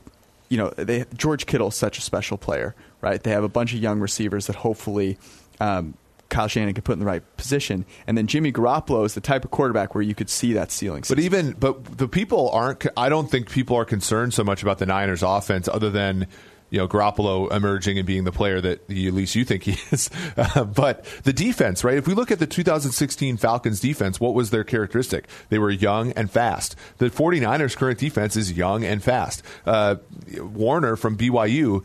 you 0.49 0.57
know, 0.57 0.70
they 0.70 1.05
George 1.14 1.47
Kittle's 1.47 1.76
such 1.76 1.99
a 1.99 2.01
special 2.01 2.39
player, 2.39 2.74
right? 3.01 3.22
They 3.22 3.30
have 3.30 3.44
a 3.44 3.49
bunch 3.49 3.74
of 3.74 3.80
young 3.80 4.01
receivers 4.01 4.46
that 4.46 4.57
hopefully 4.57 5.18
um, 5.61 5.94
Kyle 6.28 6.49
Shanahan 6.49 6.74
can 6.74 6.82
put 6.82 6.92
in 6.92 6.99
the 6.99 7.07
right 7.07 7.22
position, 7.36 7.86
and 8.07 8.16
then 8.18 8.26
Jimmy 8.26 8.53
Garoppolo 8.53 9.05
is 9.05 9.14
the 9.14 9.20
type 9.20 9.44
of 9.44 9.51
quarterback 9.51 9.94
where 9.94 10.03
you 10.03 10.14
could 10.14 10.28
see 10.28 10.53
that 10.55 10.70
ceiling. 10.70 11.05
But 11.09 11.18
even 11.18 11.53
but 11.53 11.99
the 11.99 12.09
people 12.09 12.51
aren't. 12.51 12.86
I 12.96 13.09
don't 13.09 13.30
think 13.30 13.51
people 13.51 13.76
are 13.76 13.84
concerned 13.84 14.34
so 14.34 14.44
much 14.44 14.62
about 14.62 14.78
the 14.78 14.86
Niners' 14.86 15.22
offense, 15.22 15.68
other 15.68 15.88
than 15.88 16.26
you 16.70 16.78
know 16.78 16.86
Garoppolo 16.86 17.51
emerging 17.51 17.96
and 17.96 18.07
being 18.07 18.24
the 18.24 18.32
player 18.32 18.61
that 18.61 18.82
he, 18.88 19.09
at 19.09 19.14
least 19.14 19.34
you 19.36 19.44
think 19.44 19.62
he 19.62 19.72
is. 19.90 20.11
Uh, 20.36 20.64
but 20.64 21.05
the 21.24 21.32
defense, 21.32 21.82
right? 21.82 21.96
If 21.96 22.07
we 22.07 22.12
look 22.12 22.30
at 22.30 22.38
the 22.38 22.46
2016 22.46 23.38
Falcons 23.38 23.80
defense, 23.80 24.20
what 24.20 24.34
was 24.34 24.51
their 24.51 24.64
characteristic? 24.64 25.28
They 25.49 25.59
were 25.59 25.70
young 25.70 26.12
and 26.12 26.30
fast. 26.30 26.76
The 26.99 27.07
49ers 27.07 27.74
current 27.74 27.99
defense 27.99 28.36
is 28.36 28.53
young 28.53 28.84
and 28.84 29.03
fast. 29.03 29.42
Uh, 29.64 29.96
Warner 30.38 30.96
from 30.96 31.16
BYU, 31.16 31.84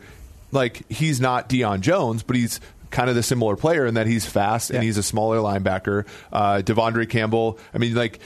like 0.54 0.90
he's 0.90 1.20
not 1.20 1.48
Deion 1.48 1.80
Jones, 1.80 2.22
but 2.22 2.36
he's 2.36 2.60
kind 2.90 3.10
of 3.10 3.16
the 3.16 3.22
similar 3.22 3.56
player 3.56 3.86
in 3.86 3.94
that 3.94 4.06
he's 4.06 4.24
fast 4.24 4.70
and 4.70 4.82
he's 4.82 4.96
a 4.96 5.02
smaller 5.02 5.38
linebacker. 5.38 6.06
Uh, 6.32 6.62
De'Vondre 6.64 7.08
Campbell, 7.08 7.58
I 7.74 7.78
mean, 7.78 7.94
like 7.94 8.20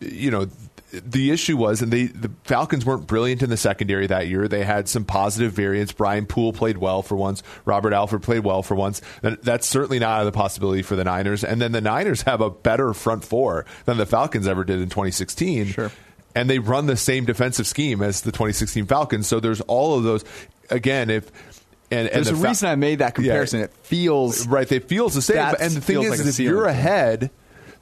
you 0.00 0.30
know 0.30 0.48
the 0.90 1.30
issue 1.30 1.56
was, 1.56 1.82
and 1.82 1.92
they 1.92 2.06
the 2.06 2.30
Falcons 2.44 2.86
weren't 2.86 3.06
brilliant 3.06 3.42
in 3.42 3.50
the 3.50 3.56
secondary 3.56 4.06
that 4.06 4.28
year. 4.28 4.48
They 4.48 4.64
had 4.64 4.88
some 4.88 5.04
positive 5.04 5.52
variants. 5.52 5.92
Brian 5.92 6.26
Poole 6.26 6.52
played 6.52 6.78
well 6.78 7.02
for 7.02 7.16
once. 7.16 7.42
Robert 7.64 7.92
Alford 7.92 8.22
played 8.22 8.44
well 8.44 8.62
for 8.62 8.74
once. 8.74 9.02
That's 9.22 9.66
certainly 9.66 9.98
not 9.98 10.20
out 10.20 10.20
of 10.20 10.32
the 10.32 10.36
possibility 10.36 10.82
for 10.82 10.96
the 10.96 11.04
Niners. 11.04 11.44
And 11.44 11.60
then 11.60 11.72
the 11.72 11.80
Niners 11.80 12.22
have 12.22 12.40
a 12.40 12.50
better 12.50 12.94
front 12.94 13.24
four 13.24 13.66
than 13.84 13.98
the 13.98 14.06
Falcons 14.06 14.48
ever 14.48 14.64
did 14.64 14.80
in 14.80 14.88
2016. 14.88 15.66
Sure. 15.66 15.92
And 16.34 16.48
they 16.48 16.58
run 16.58 16.86
the 16.86 16.96
same 16.96 17.24
defensive 17.24 17.66
scheme 17.66 18.00
as 18.00 18.22
the 18.22 18.32
2016 18.32 18.86
Falcons. 18.86 19.26
So 19.26 19.40
there's 19.40 19.60
all 19.62 19.96
of 19.96 20.04
those. 20.04 20.24
Again, 20.70 21.10
if 21.10 21.30
and, 21.90 22.08
and 22.08 22.16
There's 22.16 22.28
the 22.28 22.34
a 22.34 22.36
Fa- 22.36 22.48
reason 22.48 22.68
I 22.68 22.74
made 22.76 22.98
that 23.00 23.14
comparison. 23.14 23.60
Yeah. 23.60 23.66
It 23.66 23.72
feels 23.82 24.46
right. 24.46 24.70
It 24.70 24.88
feels 24.88 25.14
the 25.14 25.22
same. 25.22 25.38
And 25.38 25.72
the 25.72 25.80
thing 25.80 26.02
is, 26.02 26.10
like 26.10 26.20
is 26.20 26.26
if 26.28 26.34
ceiling 26.34 26.54
you're 26.54 26.66
ahead, 26.66 27.30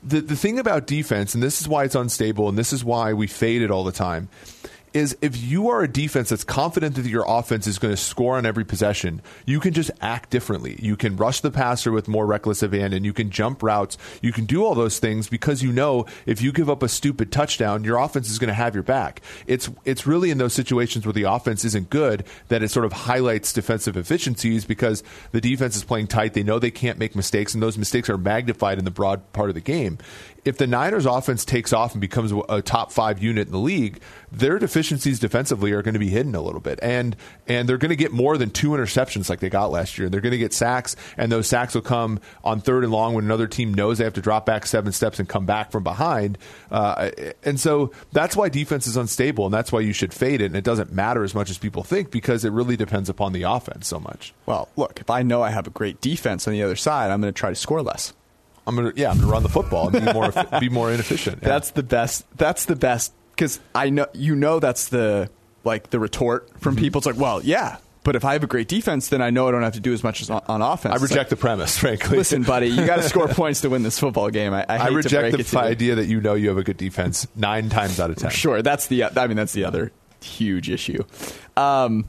the 0.03 0.21
the 0.21 0.37
thing 0.37 0.59
about 0.59 0.87
defense, 0.87 1.35
and 1.35 1.43
this 1.43 1.61
is 1.61 1.69
why 1.69 1.85
it's 1.85 1.95
unstable, 1.95 2.49
and 2.49 2.57
this 2.57 2.73
is 2.73 2.85
why 2.85 3.13
we 3.13 3.27
fade 3.27 3.63
it 3.63 3.71
all 3.71 3.85
the 3.85 3.93
time, 3.93 4.29
is 4.97 5.17
if 5.21 5.37
you 5.37 5.69
are 5.69 5.83
a 5.83 5.89
defense 5.89 6.31
that's 6.31 6.43
confident 6.43 6.95
that 6.97 7.05
your 7.05 7.25
offense 7.29 7.67
is 7.67 7.79
going 7.79 7.93
to 7.93 8.01
score 8.01 8.39
on 8.39 8.47
every 8.47 8.65
possession, 8.65 9.21
you 9.45 9.61
can 9.61 9.75
just 9.75 9.91
act 10.01 10.31
differently. 10.31 10.79
You 10.81 10.97
can 10.97 11.17
rush 11.17 11.41
the 11.41 11.51
passer 11.51 11.93
with 11.93 12.09
more 12.09 12.25
reckless 12.25 12.63
abandon. 12.63 13.05
You 13.05 13.13
can 13.13 13.31
jump 13.31 13.63
routes. 13.63 13.99
You 14.23 14.33
can 14.33 14.47
do 14.47 14.65
all 14.65 14.75
those 14.75 14.99
things 14.99 15.29
because 15.29 15.63
you 15.63 15.71
know 15.71 16.07
if 16.25 16.41
you 16.41 16.51
give 16.51 16.71
up 16.71 16.83
a 16.83 16.89
stupid 16.89 17.31
touchdown, 17.31 17.85
your 17.85 17.99
offense 17.99 18.31
is 18.31 18.39
going 18.39 18.49
to 18.49 18.55
have 18.55 18.75
your 18.75 18.83
back. 18.83 19.21
It's 19.47 19.69
it's 19.85 20.07
really 20.07 20.31
in 20.31 20.39
those 20.39 20.55
situations 20.55 21.05
where 21.05 21.13
the 21.13 21.25
offense 21.25 21.65
isn't 21.65 21.91
good 21.91 22.25
that 22.49 22.63
it 22.63 22.71
sort 22.71 22.87
of 22.87 22.93
highlights 22.93 23.53
defensive 23.53 23.99
efficiencies 23.99 24.65
because 24.65 25.03
the 25.33 25.43
defense 25.43 25.77
is 25.77 25.85
playing 25.85 26.07
tight. 26.07 26.33
They 26.33 26.43
know 26.43 26.59
they 26.59 26.71
can't 26.71 26.99
make 26.99 27.15
mistakes, 27.15 27.53
and 27.53 27.63
those 27.63 27.77
mistakes 27.77 28.09
are 28.09 28.19
magnified 28.19 28.79
in 28.79 28.87
the 28.87 28.91
broad 28.91 29.31
part 29.35 29.51
of 29.51 29.55
the 29.55 29.61
game. 29.61 29.99
If 30.47 30.59
the 30.59 30.67
Niners 30.69 31.07
offense 31.07 31.45
takes 31.45 31.73
off 31.73 31.93
and 31.93 32.01
becomes 32.01 32.33
a 32.49 32.63
top 32.63 32.93
five 32.93 33.21
unit 33.21 33.49
in 33.49 33.53
the 33.53 33.59
league, 33.59 34.01
their 34.31 34.61
deficiencies 34.61 35.19
defensively 35.19 35.73
are 35.73 35.83
going 35.83 35.95
to 35.95 36.01
be 36.01 36.09
hidden 36.09 36.37
a 36.37 36.41
little 36.41 36.61
bit, 36.61 36.79
and 36.83 37.17
and 37.49 37.69
they're 37.69 37.79
going 37.79 37.91
to 37.91 37.97
get 37.97 38.13
more 38.13 38.39
than 38.39 38.51
two 38.51 38.71
interceptions 38.71 39.29
like 39.29 39.41
they 39.41 39.51
got 39.51 39.73
last 39.73 39.99
year. 39.99 40.09
They're 40.09 40.21
going 40.21 40.31
to 40.31 40.39
get 40.39 40.53
sacks, 40.53 40.95
and 41.17 41.33
those 41.33 41.49
sacks 41.49 41.75
will 41.75 41.83
come 41.83 42.21
on 42.45 42.61
third 42.61 42.85
and 42.85 42.93
long 42.93 43.15
when 43.15 43.25
another 43.25 43.49
team 43.49 43.75
knows 43.75 43.99
they 43.99 44.05
have 44.05 44.15
to 44.15 44.21
drop 44.21 44.47
back 44.47 44.67
seven 44.67 44.93
steps 44.93 45.19
and 45.19 45.29
come 45.29 45.47
back 45.47 45.73
from 45.73 45.83
behind. 45.83 46.39
Uh, 46.71 47.11
and 47.43 47.59
so 47.59 47.91
that's 48.13 48.37
why 48.37 48.49
defense 48.49 48.87
is 48.87 48.97
unstable, 48.97 49.47
and 49.47 49.55
that's 49.55 49.73
why 49.73 49.81
you 49.81 49.93
should 49.93 50.15
fade 50.15 50.41
it. 50.41 50.47
And 50.47 50.57
it 50.57 50.65
doesn't 50.65 50.93
matter 50.93 51.25
as 51.25 51.35
much 51.35 51.51
as 51.51 51.59
people 51.59 51.83
think 51.83 52.13
because 52.13 52.45
it 52.45 52.53
really 52.53 52.77
depends 52.77 53.09
upon 53.09 53.33
the 53.33 53.43
offense 53.43 53.89
so 53.89 53.99
much. 53.99 54.33
well. 54.47 54.69
Look, 54.77 55.01
if 55.01 55.11
I 55.11 55.23
know 55.23 55.43
I 55.43 55.51
have 55.51 55.67
a 55.67 55.71
great 55.71 56.01
defense 56.01 56.47
on 56.47 56.53
the 56.53 56.63
other 56.63 56.77
side, 56.77 57.11
I'm 57.11 57.21
going 57.21 57.33
to 57.33 57.39
try 57.39 57.51
to 57.51 57.57
score 57.57 57.83
less. 57.83 58.13
I'm 58.67 58.75
gonna 58.77 58.93
yeah, 58.97 59.11
I'm 59.11 59.19
gonna 59.19 59.31
run 59.31 59.43
the 59.43 59.49
football 59.49 59.89
and 59.95 60.05
be 60.07 60.13
more 60.13 60.33
be 60.61 60.69
more 60.69 60.91
inefficient. 60.91 61.41
Yeah. 61.43 61.49
That's 61.49 61.71
the 61.71 61.83
best. 61.83 62.25
That's 62.37 62.65
the 62.65 62.77
best 62.77 63.13
because 63.31 63.61
I 63.75 63.91
know 63.91 64.07
you 64.13 64.35
know 64.35 64.59
that's 64.61 64.89
the 64.89 65.31
like 65.65 65.91
the 65.91 65.99
retort 65.99 66.49
from 66.61 66.75
Mm-hmm. 66.75 66.85
people. 66.85 66.99
It's 67.01 67.07
like, 67.07 67.17
well, 67.17 67.43
yeah, 67.43 67.77
but 68.05 68.15
if 68.17 68.25
I 68.25 68.33
have 68.35 68.45
a 68.45 68.47
great 68.47 68.69
defense, 68.69 69.09
then 69.09 69.21
I 69.21 69.31
know 69.31 69.49
I 69.49 69.51
don't 69.51 69.63
have 69.63 69.75
to 69.75 69.81
do 69.81 69.93
as 69.93 70.03
much 70.05 70.21
as 70.21 70.31
on, 70.31 70.43
on 70.49 70.63
offense. 70.63 70.95
I 71.01 71.03
reject 71.03 71.31
the 71.31 71.37
premise, 71.37 71.77
frankly. 71.79 72.17
Listen, 72.19 72.43
buddy, 72.45 72.69
you 72.69 72.87
got 72.87 72.97
to 72.97 73.03
score 73.03 73.27
points 73.43 73.61
to 73.63 73.71
win 73.71 73.83
this 73.83 73.99
football 73.99 74.31
game. 74.31 74.53
I, 74.55 74.65
I, 74.69 74.77
I 74.77 74.87
reject 74.89 75.23
break 75.23 75.33
the 75.35 75.41
it 75.41 75.47
to 75.47 75.57
you. 75.57 75.63
idea 75.63 75.95
that 75.97 76.07
you 76.07 76.21
know 76.21 76.35
you 76.35 76.49
have 76.49 76.59
a 76.59 76.63
good 76.63 76.77
defense 76.77 77.27
nine 77.35 77.69
times 77.69 77.99
out 78.01 78.11
of 78.11 78.17
ten. 78.17 78.31
Sure, 78.31 78.63
that's 78.63 78.87
the. 78.89 79.05
I 79.05 79.27
mean, 79.27 79.37
that's 79.37 79.53
the 79.53 79.65
other 79.65 79.91
huge 80.23 80.71
issue. 80.71 81.03
Um, 81.57 82.05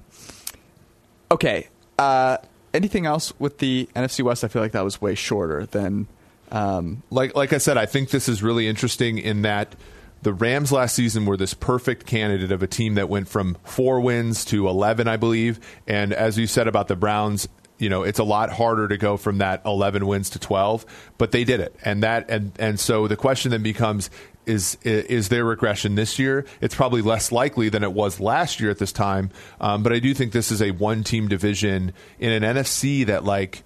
okay. 1.32 1.68
Uh, 2.00 2.38
anything 2.74 3.06
else 3.06 3.34
with 3.40 3.58
the 3.60 3.90
NFC 3.96 4.22
West? 4.24 4.44
I 4.44 4.48
feel 4.48 4.62
like 4.62 4.74
that 4.74 4.84
was 4.84 5.02
way 5.02 5.16
shorter 5.16 5.66
than. 5.66 6.08
Um, 6.52 7.04
like 7.10 7.36
like 7.36 7.54
I 7.54 7.58
said, 7.58 7.78
I 7.78 7.86
think 7.86 8.10
this 8.10 8.30
is 8.30 8.42
really 8.42 8.68
interesting 8.68 9.18
in 9.18 9.42
that 9.44 9.76
the 10.22 10.34
Rams 10.34 10.72
last 10.72 10.96
season 10.96 11.26
were 11.26 11.38
this 11.38 11.54
perfect 11.54 12.06
candidate 12.06 12.52
of 12.52 12.64
a 12.64 12.68
team 12.68 12.96
that 12.96 13.10
went 13.10 13.28
from 13.28 13.58
four 13.64 14.00
wins 14.00 14.46
to 14.46 14.68
eleven, 14.68 15.08
I 15.08 15.18
believe. 15.18 15.60
And 15.86 16.14
as 16.14 16.38
you 16.38 16.48
said 16.48 16.68
about 16.68 16.88
the 16.88 16.96
Browns, 16.96 17.48
you 17.78 17.90
know, 17.90 18.04
it's 18.04 18.20
a 18.20 18.24
lot 18.24 18.50
harder 18.50 18.88
to 18.88 18.98
go 18.98 19.18
from 19.18 19.40
that 19.40 19.62
eleven 19.66 20.08
wins 20.08 20.32
to 20.32 20.40
twelve, 20.40 20.86
but 21.18 21.32
they 21.32 21.44
did 21.44 21.60
it. 21.60 21.76
And 21.84 22.04
that 22.04 22.30
and 22.30 22.52
and 22.60 22.80
so 22.80 23.08
the 23.08 23.18
question 23.18 23.52
then 23.52 23.64
becomes 23.64 24.10
is 24.48 24.78
is 24.84 25.30
there 25.30 25.46
regression 25.46 25.96
this 25.96 26.18
year? 26.18 26.46
It's 26.62 26.74
probably 26.74 27.02
less 27.02 27.32
likely 27.32 27.70
than 27.70 27.84
it 27.84 27.92
was 27.92 28.20
last 28.20 28.60
year 28.60 28.72
at 28.72 28.80
this 28.80 28.94
time. 28.94 29.30
Um, 29.60 29.84
but 29.84 29.92
I 29.92 30.00
do 30.00 30.14
think 30.14 30.32
this 30.32 30.52
is 30.52 30.62
a 30.62 30.72
one 30.72 31.04
team 31.04 31.28
division 31.28 31.94
in 32.18 32.44
an 32.44 32.56
NFC 32.56 33.06
that 33.06 33.26
like 33.26 33.64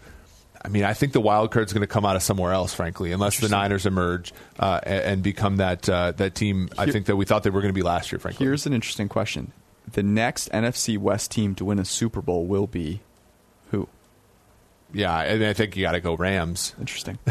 I 0.64 0.68
mean, 0.68 0.84
I 0.84 0.93
think 0.93 1.14
the 1.14 1.22
wild 1.22 1.51
card 1.51 1.68
is 1.68 1.74
going 1.74 1.82
to 1.82 1.88
come 1.88 2.05
out 2.05 2.16
of 2.16 2.24
somewhere 2.24 2.51
else, 2.51 2.74
frankly, 2.74 3.12
unless 3.12 3.39
the 3.39 3.49
Niners 3.49 3.86
emerge 3.86 4.32
uh, 4.59 4.80
and, 4.84 5.03
and 5.03 5.24
become 5.24 5.57
that 5.57 5.89
uh, 5.89 6.12
that 6.14 6.36
team. 6.36 6.70
I 6.78 6.86
think 6.86 7.07
that 7.07 7.16
we 7.16 7.26
thought 7.26 7.43
they 7.43 7.49
were 7.49 7.62
going 7.62 7.74
to 7.74 7.78
be 7.78 7.82
last 7.82 8.12
year, 8.12 8.20
frankly. 8.20 8.45
here's 8.45 8.66
an 8.66 8.74
interesting 8.74 9.09
question: 9.09 9.53
the 9.91 10.03
next 10.03 10.51
NFC 10.51 10.97
West 10.97 11.32
team 11.32 11.55
to 11.55 11.66
win 11.66 11.80
a 11.80 11.86
Super 11.86 12.22
Bowl 12.22 12.45
will 12.45 12.68
be 12.68 13.01
who? 13.72 13.88
yeah, 14.93 15.14
I, 15.14 15.34
mean, 15.38 15.47
I 15.47 15.53
think 15.53 15.76
you 15.76 15.82
got 15.84 15.93
to 15.93 16.01
go 16.01 16.16
Rams. 16.16 16.76
Interesting. 16.80 17.18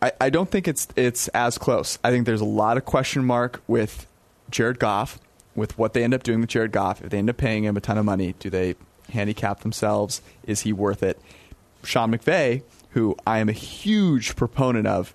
I, 0.00 0.12
I 0.20 0.30
don't 0.30 0.48
think 0.48 0.68
it's 0.68 0.86
it's 0.96 1.28
as 1.28 1.58
close. 1.58 1.98
I 2.04 2.10
think 2.10 2.26
there's 2.26 2.40
a 2.40 2.46
lot 2.46 2.76
of 2.76 2.84
question 2.84 3.24
mark 3.24 3.62
with 3.66 4.06
Jared 4.50 4.78
Goff, 4.78 5.18
with 5.58 5.76
what 5.76 5.92
they 5.92 6.04
end 6.04 6.14
up 6.14 6.22
doing 6.22 6.40
with 6.40 6.48
Jared 6.48 6.72
Goff. 6.72 7.02
If 7.02 7.10
they 7.10 7.18
end 7.18 7.28
up 7.28 7.36
paying 7.36 7.64
him 7.64 7.76
a 7.76 7.80
ton 7.80 7.98
of 7.98 8.04
money, 8.04 8.34
do 8.38 8.48
they 8.48 8.76
handicap 9.10 9.60
themselves? 9.60 10.22
Is 10.44 10.62
he 10.62 10.72
worth 10.72 11.02
it? 11.02 11.20
Sean 11.84 12.12
McVay, 12.12 12.62
who 12.90 13.16
I 13.26 13.38
am 13.38 13.48
a 13.48 13.52
huge 13.52 14.36
proponent 14.36 14.86
of 14.86 15.14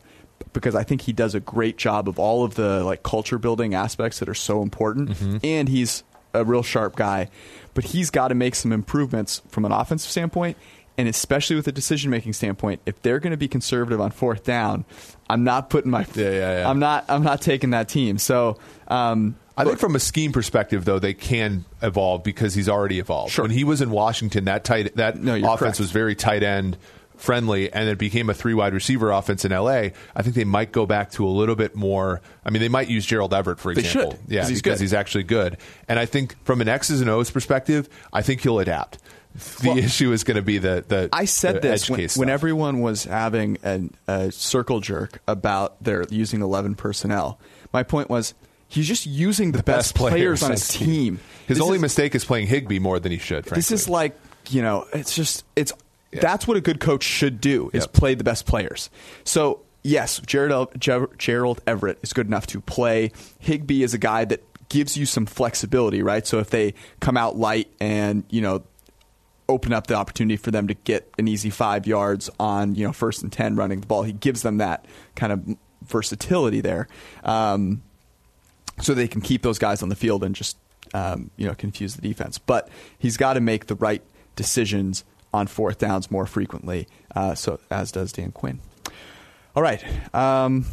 because 0.52 0.76
I 0.76 0.84
think 0.84 1.02
he 1.02 1.14
does 1.14 1.36
a 1.36 1.40
great 1.40 1.78
job 1.78 2.08
of 2.08 2.20
all 2.20 2.44
of 2.44 2.56
the 2.56 2.84
like 2.84 3.04
culture 3.04 3.38
building 3.38 3.74
aspects 3.74 4.20
that 4.20 4.30
are 4.30 4.36
so 4.36 4.62
important 4.62 5.10
mm-hmm. 5.10 5.38
and 5.44 5.70
he's 5.70 6.04
a 6.34 6.44
real 6.44 6.64
sharp 6.64 6.96
guy 6.96 7.30
but 7.74 7.86
he's 7.86 8.10
got 8.10 8.28
to 8.28 8.36
make 8.36 8.56
some 8.56 8.72
improvements 8.72 9.42
from 9.48 9.66
an 9.66 9.72
offensive 9.72 10.12
standpoint 10.12 10.58
and 10.98 11.08
especially 11.08 11.56
with 11.56 11.68
a 11.68 11.72
decision 11.72 12.12
making 12.12 12.34
standpoint 12.34 12.82
if 12.86 13.02
they're 13.02 13.20
going 13.20 13.32
to 13.32 13.38
be 13.38 13.48
conservative 13.48 14.00
on 14.02 14.12
fourth 14.12 14.44
down 14.44 14.86
I'm 15.30 15.44
not 15.44 15.70
putting 15.70 15.92
my 15.92 16.06
Yeah, 16.16 16.30
yeah, 16.30 16.60
yeah. 16.60 16.70
I'm 16.70 16.80
not 16.80 17.06
I'm 17.10 17.24
not 17.24 17.42
taking 17.42 17.72
that 17.72 17.90
team 17.90 18.18
so 18.18 18.58
um 18.88 19.36
I 19.56 19.66
think 19.66 19.78
from 19.78 19.96
a 19.96 20.00
scheme 20.00 20.32
perspective, 20.32 20.84
though, 20.84 20.98
they 20.98 21.14
can 21.14 21.64
evolve 21.84 22.24
because 22.24 22.56
he's 22.56 22.68
already 22.68 22.98
evolved. 22.98 23.34
Sure. 23.34 23.44
When 23.44 23.52
he 23.52 23.64
was 23.64 23.82
in 23.82 23.92
Washington, 23.92 24.46
that 24.46 24.64
tight 24.64 24.96
that 24.96 25.22
No, 25.22 25.36
offense 25.36 25.60
correct. 25.60 25.80
was 25.80 25.92
very 25.92 26.16
tight 26.16 26.42
end 26.42 26.76
friendly, 27.18 27.72
and 27.72 27.88
it 27.88 28.00
became 28.00 28.32
a 28.32 28.34
three 28.34 28.56
wide 28.56 28.74
receiver 28.74 29.12
offense 29.12 29.46
in 29.46 29.52
LA. 29.52 29.90
I 30.16 30.22
think 30.24 30.36
they 30.36 30.44
might 30.44 30.72
go 30.72 30.88
back 30.88 31.12
to 31.12 31.26
a 31.26 31.30
little 31.30 31.56
bit 31.56 31.76
more. 31.76 32.20
I 32.44 32.50
mean, 32.50 32.64
they 32.64 32.68
might 32.68 32.90
use 32.90 33.06
Gerald 33.06 33.32
Everett 33.32 33.60
for 33.60 33.72
example. 33.72 34.14
should, 34.14 34.20
yeah, 34.28 34.48
he's 34.48 34.60
because 34.60 34.80
good. 34.80 34.84
he's 34.86 34.94
actually 34.94 35.24
good. 35.24 35.58
And 35.88 36.00
I 36.00 36.08
think 36.08 36.36
from 36.46 36.60
an 36.60 36.68
X's 36.68 37.00
and 37.02 37.10
O's 37.10 37.30
perspective, 37.30 37.88
I 38.12 38.24
think 38.24 38.42
he'll 38.42 38.58
adapt. 38.58 38.98
The 39.34 39.70
Well, 39.70 39.78
issue 39.78 40.12
is 40.12 40.24
going 40.24 40.36
to 40.36 40.42
be 40.44 40.58
the 40.60 40.84
the. 40.88 41.10
I 41.12 41.26
said 41.26 41.56
the 41.56 41.60
this 41.62 41.90
when, 41.90 42.08
when 42.16 42.30
everyone 42.30 42.82
was 42.82 43.06
having 43.06 43.58
an, 43.64 43.94
a 44.08 44.32
circle 44.32 44.80
jerk 44.80 45.20
about 45.28 45.82
their 45.84 46.04
using 46.10 46.42
11 46.42 46.76
personnel. 46.76 47.40
My 47.74 47.82
point 47.84 48.10
was 48.10 48.34
he's 48.68 48.88
just 48.88 49.06
using 49.08 49.52
the, 49.52 49.64
best, 49.64 49.96
players, 49.96 50.44
on 50.44 50.52
his 50.52 50.68
team. 50.68 51.20
His 51.48 51.58
This 51.58 51.64
only 51.66 51.78
is- 51.78 51.82
mistake 51.82 52.14
is 52.16 52.24
playing 52.26 52.48
Higbee 52.48 52.80
more 52.80 53.00
than 53.00 53.12
he 53.12 53.18
should. 53.18 53.46
Frankly. 53.46 53.56
This 53.56 53.72
is 53.72 53.90
like 53.90 54.16
you 54.50 54.62
know, 54.62 54.86
it's 54.94 55.16
just 55.16 55.46
it's 55.56 55.74
that's 56.12 56.48
what 56.48 56.56
a 56.58 56.62
good 56.62 56.80
coach 56.80 57.04
should 57.04 57.42
do 57.42 57.72
is 57.74 57.84
Yep. 57.86 57.94
play 57.94 58.14
the 58.16 58.24
best 58.24 58.46
players. 58.46 58.92
So 59.24 59.62
yes, 59.82 60.20
Jared 60.26 60.52
El- 60.52 60.70
Ger- 60.78 61.10
Gerald 61.18 61.60
Everett 61.66 61.98
is 62.04 62.14
good 62.14 62.28
enough 62.28 62.46
to 62.48 62.62
play. 62.62 63.12
Higbee 63.40 63.82
is 63.82 63.96
a 63.96 63.98
guy 63.98 64.26
that 64.26 64.44
gives 64.70 64.96
you 64.96 65.06
some 65.08 65.26
flexibility, 65.26 66.04
right? 66.04 66.26
So 66.28 66.38
if 66.40 66.50
they 66.52 66.76
come 67.00 67.18
out 67.18 67.36
light 67.36 67.68
and 67.80 68.24
you 68.30 68.42
know 68.42 68.62
open 69.50 69.74
up 69.74 69.88
the 69.88 69.96
opportunity 69.96 70.38
for 70.38 70.52
them 70.52 70.68
to 70.68 70.74
get 70.74 71.10
an 71.18 71.28
easy 71.28 71.50
five 71.50 71.86
yards 71.86 72.30
on 72.40 72.76
you 72.76 72.86
know 72.86 72.94
first 72.94 73.24
and 73.24 73.32
ten 73.32 73.56
running 73.56 73.82
the 73.82 73.88
ball, 73.88 74.04
he 74.04 74.14
gives 74.14 74.42
them 74.42 74.58
that 74.58 74.86
kind 75.16 75.34
of 75.34 75.58
versatility 75.86 76.62
there. 76.62 76.88
Um, 77.24 77.84
so 78.82 78.94
they 78.94 79.08
can 79.08 79.22
keep 79.22 79.44
those 79.44 79.60
guys 79.60 79.84
on 79.84 79.90
the 79.90 79.96
field 79.96 80.24
and 80.24 80.36
just 80.36 80.58
um, 80.94 81.30
you 81.38 81.48
know 81.48 81.56
confuse 81.56 81.96
the 81.96 82.02
defense. 82.02 82.38
But 82.38 82.70
he's 82.98 83.18
got 83.18 83.34
to 83.34 83.42
make 83.42 83.68
the 83.68 83.76
right 83.76 84.02
decisions 84.36 85.04
on 85.34 85.48
fourth 85.48 85.80
downs 85.80 86.12
more 86.12 86.26
frequently. 86.26 86.88
Uh, 87.16 87.36
so 87.36 87.60
as 87.70 87.92
does 87.92 88.12
Dan 88.12 88.32
Quinn. 88.32 88.60
All 89.56 89.64
right. 89.64 89.84
Um, 90.14 90.66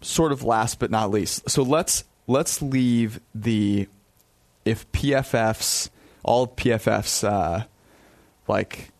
sort 0.00 0.32
of 0.32 0.42
last 0.42 0.78
but 0.78 0.90
not 0.90 1.10
least. 1.10 1.48
So 1.50 1.62
let's 1.62 2.04
let's 2.26 2.62
leave 2.62 3.20
the 3.34 3.88
if 4.64 4.90
PFF's 4.92 5.90
all 6.28 6.46
PFF's 6.46 7.24
uh, 7.24 7.64
like 8.46 8.90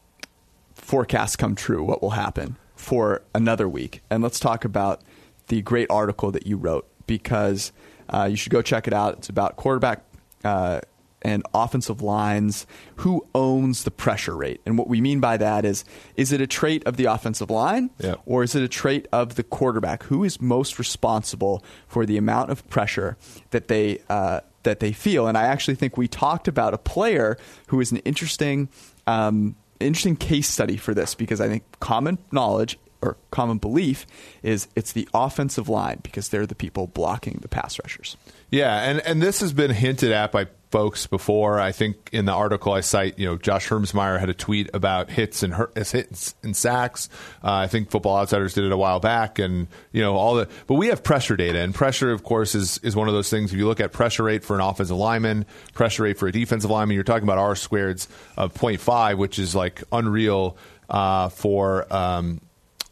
forecasts 0.75 1.37
come 1.37 1.55
true, 1.55 1.85
what 1.85 2.01
will 2.03 2.11
happen 2.11 2.57
for 2.75 3.23
another 3.35 3.69
week, 3.69 4.01
and 4.11 4.23
let's 4.23 4.41
talk 4.41 4.65
about 4.65 5.03
the 5.49 5.61
great 5.63 5.91
article 5.91 6.31
that 6.33 6.47
you 6.47 6.57
wrote 6.57 6.87
because 7.07 7.73
uh, 8.09 8.25
you 8.31 8.37
should 8.37 8.53
go 8.53 8.63
check 8.63 8.87
it 8.87 8.93
out. 8.95 9.19
It's 9.19 9.29
about 9.29 9.57
quarterback. 9.57 10.03
Uh, 10.45 10.81
and 11.21 11.43
offensive 11.53 12.01
lines, 12.01 12.65
who 12.99 13.27
owns 13.35 13.83
the 13.83 13.91
pressure 13.91 14.37
rate? 14.37 14.61
And 14.65 14.79
what 14.79 14.87
we 14.87 15.01
mean 15.01 15.19
by 15.19 15.37
that 15.37 15.65
is 15.65 15.85
is 16.15 16.31
it 16.31 16.41
a 16.41 16.47
trait 16.47 16.87
of 16.87 16.97
the 16.97 17.07
offensive 17.07 17.51
line 17.51 17.91
Yeah. 17.99 18.15
or 18.25 18.45
is 18.45 18.55
it 18.55 18.63
a 18.63 18.69
trait 18.69 19.09
of 19.13 19.35
the 19.35 19.43
quarterback? 19.43 20.05
Who 20.05 20.23
is 20.23 20.41
most 20.41 20.79
responsible 20.79 21.65
for 21.89 22.07
the 22.07 22.19
amount 22.19 22.51
of 22.53 22.65
pressure 22.69 23.17
that 23.51 23.67
they 23.67 23.99
uh, 24.09 24.41
that 24.63 24.81
they 24.81 24.93
feel? 24.93 25.27
And 25.27 25.37
I 25.39 25.45
actually 25.45 25.75
think 25.75 25.97
we 25.97 26.09
talked 26.09 26.49
about 26.49 26.75
a 26.75 26.79
player 26.79 27.37
who 27.69 27.81
is 27.81 27.93
an 27.93 27.99
interesting 27.99 28.69
um, 29.07 29.57
interesting 29.81 30.17
case 30.17 30.49
study 30.49 30.77
for 30.77 30.93
this 30.93 31.15
because 31.15 31.41
I 31.41 31.49
think 31.49 31.65
common 31.81 32.19
knowledge 32.33 32.79
or 33.01 33.17
common 33.31 33.59
belief 33.59 34.07
is 34.43 34.69
it's 34.75 34.93
the 34.93 35.09
offensive 35.15 35.69
line 35.69 36.01
because 36.03 36.29
they're 36.29 36.47
the 36.47 36.55
people 36.55 36.87
blocking 36.87 37.39
the 37.43 37.49
pass 37.49 37.79
rushers. 37.83 38.17
Yeah, 38.51 38.83
and 38.83 39.01
and 39.01 39.23
this 39.23 39.41
has 39.41 39.53
been 39.53 39.71
hinted 39.71 40.11
at 40.11 40.33
by 40.33 40.49
folks 40.71 41.07
before. 41.07 41.59
I 41.59 41.73
think 41.73 42.11
in 42.13 42.25
the 42.25 42.33
article 42.33 42.73
I 42.73 42.81
cite, 42.81 43.19
you 43.19 43.27
know, 43.27 43.37
Josh 43.37 43.69
Hermsmeyer 43.69 44.19
had 44.19 44.29
a 44.29 44.35
tweet 44.35 44.71
about 44.75 45.11
hits 45.11 45.43
and 45.43 45.55
hurt, 45.55 45.77
hits 45.77 46.35
and 46.43 46.57
sacks. 46.57 47.09
Uh, 47.43 47.53
I 47.53 47.67
think 47.67 47.91
Football 47.91 48.17
Outsiders 48.19 48.55
did 48.55 48.65
it 48.65 48.73
a 48.73 48.77
while 48.77 49.01
back, 49.01 49.39
and 49.39 49.69
you 49.93 50.03
know 50.03 50.15
all 50.17 50.35
the. 50.35 50.49
But 50.67 50.75
we 50.75 50.89
have 50.89 51.03
pressure 51.03 51.37
data, 51.37 51.61
and 51.61 51.75
pressure, 51.75 52.11
of 52.11 52.23
course, 52.23 52.55
is 52.55 52.79
is 52.79 52.97
one 52.97 53.09
of 53.09 53.15
those 53.15 53.31
things. 53.31 53.53
If 53.53 53.59
you 53.59 53.67
look 53.67 53.81
at 53.81 53.93
pressure 53.93 54.25
rate 54.25 54.45
for 54.45 54.55
an 54.55 54.63
offensive 54.63 54.97
lineman, 54.97 55.47
pressure 55.75 56.05
rate 56.05 56.19
for 56.19 56.29
a 56.29 56.33
defensive 56.33 56.71
lineman, 56.71 56.95
you're 56.95 57.05
talking 57.05 57.25
about 57.25 57.39
R 57.39 57.55
squareds 57.55 58.09
of 58.37 58.55
0.5, 58.55 59.19
which 59.19 59.39
is 59.39 59.55
like 59.55 59.83
unreal 59.93 60.57
uh, 60.89 61.29
for 61.29 61.93
um, 61.95 62.41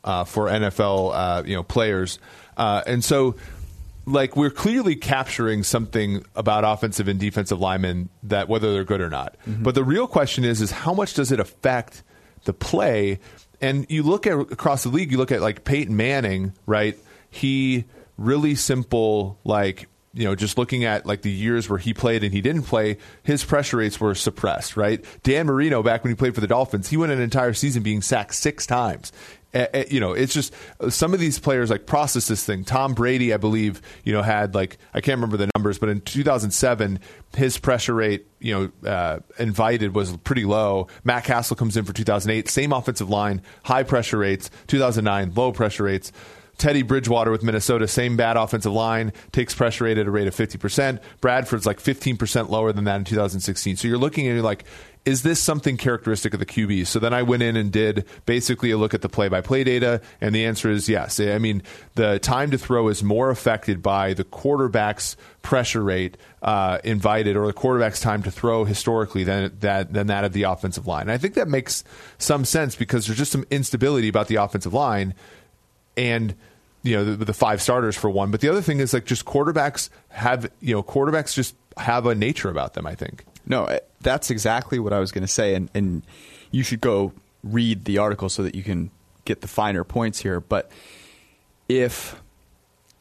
uh, 0.07 0.25
for 0.25 0.47
NFL 0.47 1.13
uh, 1.15 1.43
you 1.45 1.55
know 1.55 1.63
players, 1.63 2.19
uh, 2.57 2.83
and 2.87 3.05
so 3.05 3.37
like 4.07 4.37
we're 4.37 4.51
clearly 4.51 4.95
capturing 4.95 5.65
something 5.65 6.25
about 6.35 6.65
offensive 6.65 7.09
and 7.09 7.19
defensive 7.19 7.61
linemen 7.61 8.09
that 8.23 8.49
whether 8.49 8.73
they're 8.73 8.85
good 8.85 9.01
or 9.01 9.11
not. 9.11 9.37
But 9.63 9.75
the 9.75 9.85
real 9.85 10.07
question 10.07 10.45
is 10.45 10.61
is 10.61 10.71
how 10.71 10.95
much 10.95 11.15
does 11.15 11.33
it 11.33 11.41
affect 11.41 12.03
the 12.45 12.53
play? 12.53 13.19
And 13.61 13.87
you 13.89 14.03
look 14.03 14.27
at 14.27 14.35
across 14.35 14.85
the 14.85 14.91
league, 14.91 15.11
you 15.11 15.19
look 15.19 15.33
at 15.33 15.41
like 15.41 15.65
Peyton 15.65 15.97
Manning, 15.97 16.53
right? 16.67 16.97
He 17.31 17.85
really 18.17 18.55
simple 18.55 19.39
like 19.45 19.89
you 20.17 20.25
know, 20.25 20.35
just 20.35 20.57
looking 20.57 20.87
at 20.87 21.05
like 21.05 21.21
the 21.21 21.31
years 21.31 21.69
where 21.69 21.79
he 21.79 21.93
played 21.93 22.25
and 22.25 22.33
he 22.33 22.41
didn't 22.41 22.63
play, 22.63 22.97
his 23.23 23.45
pressure 23.45 23.77
rates 23.77 24.01
were 24.01 24.15
suppressed, 24.15 24.75
right? 24.75 25.05
Dan 25.23 25.45
Marino, 25.45 25.83
back 25.83 26.03
when 26.03 26.11
he 26.11 26.15
played 26.15 26.35
for 26.35 26.41
the 26.41 26.47
Dolphins, 26.47 26.89
he 26.89 26.97
went 26.97 27.13
an 27.13 27.21
entire 27.21 27.53
season 27.53 27.83
being 27.83 28.01
sacked 28.01 28.35
six 28.35 28.65
times. 28.65 29.13
Uh, 29.57 29.67
uh, 29.73 29.85
you 29.91 30.01
know, 30.01 30.13
it's 30.13 30.35
just 30.35 30.53
uh, 30.81 30.91
some 30.91 31.15
of 31.15 31.21
these 31.21 31.39
players 31.39 31.71
like 31.71 31.87
process 31.87 32.29
this 32.29 32.45
thing. 32.45 32.63
Tom 32.63 32.93
Brady, 32.93 33.33
I 33.33 33.39
believe, 33.39 33.81
you 34.05 34.13
know, 34.13 34.21
had 34.21 34.55
like 34.55 34.77
I 34.93 35.01
can't 35.01 35.17
remember 35.17 35.39
the 35.39 35.51
numbers, 35.57 35.79
but 35.79 35.89
in 35.89 36.03
2007, 36.03 37.01
his 37.35 37.57
pressure 37.57 37.95
rate, 37.95 38.27
you 38.39 38.71
know, 38.85 38.89
uh, 38.89 39.21
invited 39.39 39.95
was 39.95 40.15
pretty 40.19 40.45
low. 40.45 40.89
Matt 41.05 41.25
Cassel 41.25 41.57
comes 41.57 41.77
in 41.77 41.85
for 41.85 41.95
2008, 41.95 42.49
same 42.49 42.73
offensive 42.73 43.09
line, 43.09 43.41
high 43.65 43.83
pressure 43.83 44.19
rates. 44.19 44.51
2009, 44.67 45.33
low 45.35 45.53
pressure 45.53 45.85
rates. 45.85 46.13
Teddy 46.59 46.83
Bridgewater 46.83 47.31
with 47.31 47.43
Minnesota, 47.43 47.87
same 47.87 48.17
bad 48.17 48.37
offensive 48.37 48.73
line, 48.73 49.13
takes 49.33 49.55
pressure 49.55 49.85
rate 49.85 49.99
at 49.99 50.07
a 50.07 50.11
rate 50.11 50.27
of 50.27 50.35
50%. 50.35 51.01
Bradford's 51.21 51.67
like 51.67 51.79
15% 51.79 52.49
lower 52.49 52.73
than 52.73 52.85
that 52.85 52.97
in 52.97 53.05
2016. 53.05 53.77
So 53.77 53.89
you're 53.89 53.99
looking 53.99 54.27
at 54.27 54.43
like, 54.43 54.65
is 55.07 55.23
this 55.23 55.41
something 55.41 55.77
characteristic 55.77 56.35
of 56.35 56.41
the 56.41 56.47
QB? 56.47 56.89
So 56.89 56.99
then 56.99 57.15
I 57.15 57.23
went 57.23 57.45
in 57.45 57.57
and 57.57 57.71
did 57.71 58.05
basically 58.27 58.73
a 58.73 58.77
look 58.77 58.93
at 58.93 59.03
the 59.03 59.09
play 59.09 59.29
by 59.29 59.41
play 59.41 59.63
data, 59.63 60.01
and 60.21 60.35
the 60.35 60.45
answer 60.45 60.69
is 60.69 60.89
yes. 60.89 61.21
I 61.21 61.39
mean, 61.39 61.63
the 61.95 62.19
time 62.19 62.51
to 62.51 62.59
throw 62.59 62.89
is 62.89 63.05
more 63.05 63.31
affected 63.31 63.83
by 63.83 64.15
the 64.15 64.25
quarterback's 64.25 65.17
pressure 65.43 65.85
rate 65.85 66.17
uh, 66.43 66.79
invited 66.83 67.37
or 67.37 67.47
the 67.47 67.53
quarterback's 67.53 68.01
time 68.01 68.25
to 68.25 68.33
throw 68.33 68.65
historically 68.65 69.23
than 69.23 69.57
that, 69.61 69.93
than 69.93 70.09
that 70.09 70.25
of 70.25 70.33
the 70.33 70.43
offensive 70.43 70.89
line. 70.89 71.03
And 71.03 71.13
I 71.13 71.19
think 71.19 71.35
that 71.35 71.47
makes 71.47 71.85
some 72.19 72.45
sense 72.45 72.75
because 72.75 73.07
there's 73.07 73.19
just 73.19 73.31
some 73.31 73.47
instability 73.49 74.09
about 74.09 74.27
the 74.27 74.37
offensive 74.37 74.75
line 74.75 75.15
and 75.97 76.35
you 76.83 76.97
know 76.97 77.05
the, 77.05 77.25
the, 77.25 77.33
five 77.33 77.63
starters 77.63 77.97
for 77.97 78.11
one. 78.11 78.33
But 78.33 78.41
the 78.41 78.49
other 78.49 78.61
thing 78.61 78.81
is 78.81 78.93
like 78.93 79.05
just 79.05 79.25
quarterbacks 79.25 79.89
have 80.09 80.51
you 80.61 80.75
know 80.75 80.83
quarterbacks 80.83 81.35
just 81.35 81.55
have 81.77 82.07
a 82.07 82.15
nature 82.15 82.51
about 82.51 82.75
them. 82.75 82.87
I 82.87 82.95
think. 82.95 83.25
No, 83.47 83.65
eh, 83.67 83.79
that's 84.01 84.31
exactly 84.31 84.79
what 84.79 84.93
I 84.93 84.99
was 84.99 85.13
going 85.13 85.23
to 85.23 85.33
say, 85.33 85.55
and 85.55 85.71
and 85.75 86.03
you 86.51 86.63
should 86.63 86.81
go 86.81 87.13
read 87.43 87.85
the 87.85 87.99
article 87.99 88.29
so 88.29 88.43
that 88.43 88.55
you 88.55 88.63
can 88.63 88.91
get 89.25 89.41
the 89.41 89.49
finer 89.49 89.85
points 89.85 90.21
here. 90.21 90.41
But 90.41 90.71
if 91.69 92.21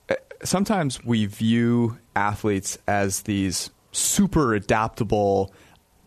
eh, 0.10 0.16
sometimes 0.44 1.04
we 1.04 1.26
view 1.26 1.98
athletes 2.16 2.78
as 2.88 3.24
these 3.24 3.70
super 3.92 4.54
adaptable 4.54 5.54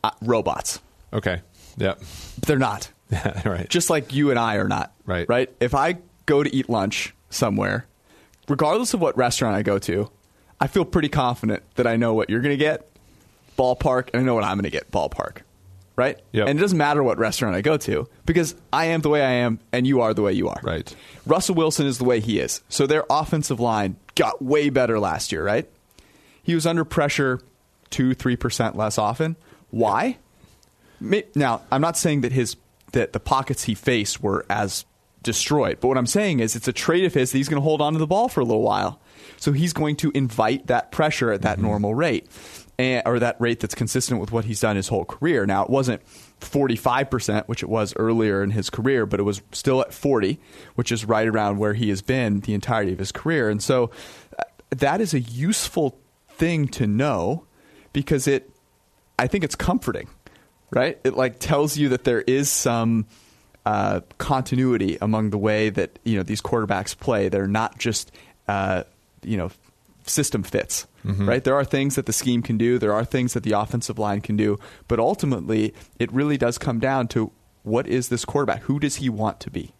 uh, 0.05 0.11
robots. 0.22 0.80
Okay. 1.12 1.41
Yeah. 1.76 1.95
They're 2.47 2.59
not. 2.59 2.91
right. 3.45 3.68
Just 3.68 3.91
like 3.91 4.12
you 4.12 4.30
and 4.30 4.39
I 4.39 4.57
are 4.57 4.68
not. 4.68 4.93
Right. 5.07 5.28
Right. 5.28 5.51
If 5.61 5.74
I 5.74 5.99
go 6.26 6.43
to 6.43 6.55
eat 6.55 6.68
lunch 6.68 7.14
somewhere, 7.30 7.86
regardless 8.49 8.95
of 8.95 9.01
what 9.01 9.16
restaurant 9.16 9.57
I 9.57 9.62
go 9.62 9.78
to, 9.78 10.11
I 10.61 10.66
feel 10.66 10.84
pretty 10.84 11.09
confident 11.09 11.62
that 11.76 11.86
I 11.86 11.97
know 11.97 12.14
what 12.14 12.28
you're 12.28 12.41
going 12.41 12.53
to 12.53 12.62
get, 12.62 12.88
ballpark, 13.59 14.11
and 14.13 14.23
I 14.23 14.25
know 14.25 14.35
what 14.35 14.45
I'm 14.45 14.57
going 14.57 14.65
to 14.65 14.71
get, 14.71 14.91
ballpark. 14.91 15.43
Right? 15.97 16.17
Yep. 16.31 16.47
And 16.47 16.59
it 16.59 16.63
doesn't 16.63 16.79
matter 16.79 17.03
what 17.03 17.19
restaurant 17.19 17.57
I 17.57 17.61
go 17.61 17.77
to 17.77 18.09
because 18.25 18.55
I 18.73 18.87
am 18.87 19.01
the 19.01 19.09
way 19.09 19.21
I 19.21 19.33
am 19.33 19.59
and 19.73 19.85
you 19.85 20.01
are 20.01 20.15
the 20.15 20.23
way 20.23 20.33
you 20.33 20.49
are. 20.49 20.61
Right. 20.63 20.95
Russell 21.27 21.57
Wilson 21.57 21.89
is 21.89 21.99
the 21.99 22.05
way 22.05 22.21
he 22.21 22.39
is. 22.39 22.63
So 22.69 22.87
their 22.87 23.05
offensive 23.11 23.59
line 23.59 23.97
got 24.15 24.41
way 24.41 24.71
better 24.71 25.01
last 25.01 25.33
year, 25.33 25.45
right? 25.45 25.69
He 26.41 26.55
was 26.55 26.67
under 26.67 26.85
pressure 26.85 27.41
2 27.91 28.11
3% 28.11 28.77
less 28.77 28.97
often. 28.97 29.35
Why? 29.71 30.19
Now, 31.01 31.63
I'm 31.73 31.81
not 31.81 31.97
saying 31.97 32.21
that 32.21 32.31
his 32.31 32.57
that 32.93 33.13
the 33.13 33.21
pockets 33.21 33.65
he 33.65 33.75
faced 33.75 34.23
were 34.23 34.47
as 34.49 34.85
destroyed. 35.23 35.79
But 35.81 35.89
what 35.89 35.99
I'm 35.99 36.07
saying 36.07 36.41
is 36.41 36.57
it's 36.57 36.69
a 36.69 36.73
trait 36.73 37.05
of 37.05 37.15
his 37.15 37.33
that 37.33 37.39
he's 37.39 37.49
going 37.49 37.61
to 37.61 37.65
hold 37.65 37.81
on 37.81 37.93
to 37.93 37.99
the 37.99 38.07
ball 38.07 38.29
for 38.29 38.41
a 38.41 38.45
little 38.45 38.63
while. 38.63 39.01
So 39.37 39.53
he's 39.53 39.73
going 39.73 39.97
to 39.97 40.11
invite 40.15 40.69
that 40.69 40.91
pressure 40.91 41.31
at 41.33 41.43
that 41.43 41.59
mm-hmm. 41.59 41.67
normal 41.67 41.95
rate. 41.95 42.27
And, 42.79 43.03
or 43.07 43.18
that 43.18 43.41
rate 43.41 43.59
that's 43.59 43.74
consistent 43.74 44.20
with 44.20 44.31
what 44.31 44.45
he's 44.45 44.61
done 44.61 44.76
his 44.76 44.87
whole 44.87 45.05
career. 45.05 45.47
Now, 45.47 45.64
it 45.64 45.70
wasn't 45.70 46.01
45%, 46.41 47.49
which 47.49 47.62
it 47.62 47.68
was 47.68 47.93
earlier 47.97 48.41
in 48.43 48.51
his 48.51 48.70
career, 48.70 49.05
but 49.05 49.18
it 49.18 49.24
was 49.24 49.43
still 49.51 49.81
at 49.81 49.93
40, 49.93 50.39
which 50.76 50.93
is 50.93 51.05
right 51.05 51.26
around 51.26 51.59
where 51.59 51.74
he 51.74 51.89
has 51.89 52.03
been 52.03 52.41
the 52.41 52.55
entirety 52.55 52.93
of 52.93 53.01
his 53.01 53.11
career. 53.11 53.51
And 53.51 53.61
so 53.61 53.91
uh, 54.39 54.45
that 54.70 55.01
is 55.01 55.12
a 55.12 55.18
useful 55.20 55.99
thing 56.29 56.68
to 56.68 56.87
know 56.87 57.45
because 57.93 58.29
it, 58.29 58.49
I 59.18 59.26
think 59.26 59.43
it's 59.43 59.57
comforting, 59.57 60.09
right? 60.70 61.01
It 61.03 61.14
like 61.14 61.41
tells 61.41 61.76
you 61.76 61.89
that 61.89 62.05
there 62.05 62.20
is 62.20 62.49
some 62.49 63.07
uh, 63.66 64.01
continuity 64.16 64.97
among 65.01 65.31
the 65.31 65.37
way 65.37 65.68
that 65.68 65.99
you 66.03 66.16
know 66.16 66.22
these 66.22 66.41
quarterbacks 66.41 66.99
play. 66.99 67.29
They're 67.29 67.47
not 67.47 67.79
just 67.79 68.11
uh, 68.47 68.85
you 69.22 69.37
know 69.37 69.51
system 70.09 70.43
fits, 70.43 70.87
mm-hmm. 71.05 71.29
right? 71.29 71.45
There 71.45 71.55
are 71.55 71.65
things 71.65 71.95
that 71.97 72.07
the 72.07 72.13
scheme 72.13 72.43
can 72.43 72.59
do. 72.59 72.79
There 72.79 72.93
are 72.93 73.05
things 73.05 73.35
that 73.35 73.43
the 73.43 73.53
offensive 73.53 73.99
line 73.99 74.21
can 74.21 74.37
do. 74.37 74.59
But 74.87 74.99
ultimately, 74.99 75.75
it 75.99 76.13
really 76.13 76.37
does 76.37 76.59
come 76.59 76.79
down 76.79 77.09
to 77.09 77.33
what 77.63 77.87
is 77.87 78.09
this 78.09 78.25
quarterback? 78.25 78.63
Who 78.63 78.81
does 78.81 78.97
he 78.97 79.09
want 79.09 79.41
to 79.41 79.51
be? 79.51 79.73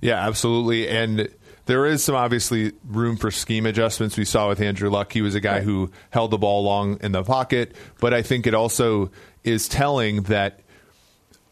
Yeah, 0.00 0.26
absolutely. 0.26 0.88
And 0.88 1.28
there 1.66 1.86
is 1.86 2.02
some 2.02 2.14
obviously 2.14 2.72
room 2.86 3.16
for 3.16 3.30
scheme 3.30 3.66
adjustments. 3.66 4.16
We 4.16 4.24
saw 4.24 4.48
with 4.48 4.60
Andrew 4.60 4.90
Luck, 4.90 5.12
he 5.12 5.22
was 5.22 5.34
a 5.34 5.40
guy 5.40 5.54
right. 5.54 5.62
who 5.62 5.90
held 6.10 6.30
the 6.30 6.38
ball 6.38 6.62
long 6.64 6.98
in 7.00 7.12
the 7.12 7.22
pocket. 7.22 7.74
But 8.00 8.14
I 8.14 8.22
think 8.22 8.46
it 8.46 8.54
also 8.54 9.10
is 9.44 9.68
telling 9.68 10.22
that 10.24 10.60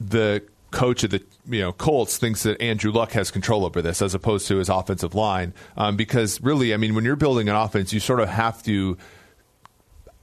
the 0.00 0.42
coach 0.70 1.04
of 1.04 1.10
the 1.10 1.22
you 1.48 1.60
know 1.60 1.72
Colts 1.72 2.18
thinks 2.18 2.42
that 2.44 2.60
Andrew 2.60 2.92
Luck 2.92 3.12
has 3.12 3.30
control 3.30 3.64
over 3.64 3.82
this 3.82 4.02
as 4.02 4.14
opposed 4.14 4.48
to 4.48 4.56
his 4.56 4.68
offensive 4.68 5.14
line. 5.14 5.54
Um, 5.76 5.96
because 5.96 6.40
really 6.40 6.74
I 6.74 6.76
mean 6.76 6.94
when 6.94 7.04
you're 7.04 7.16
building 7.16 7.48
an 7.48 7.56
offense 7.56 7.92
you 7.92 8.00
sort 8.00 8.20
of 8.20 8.28
have 8.28 8.62
to 8.64 8.96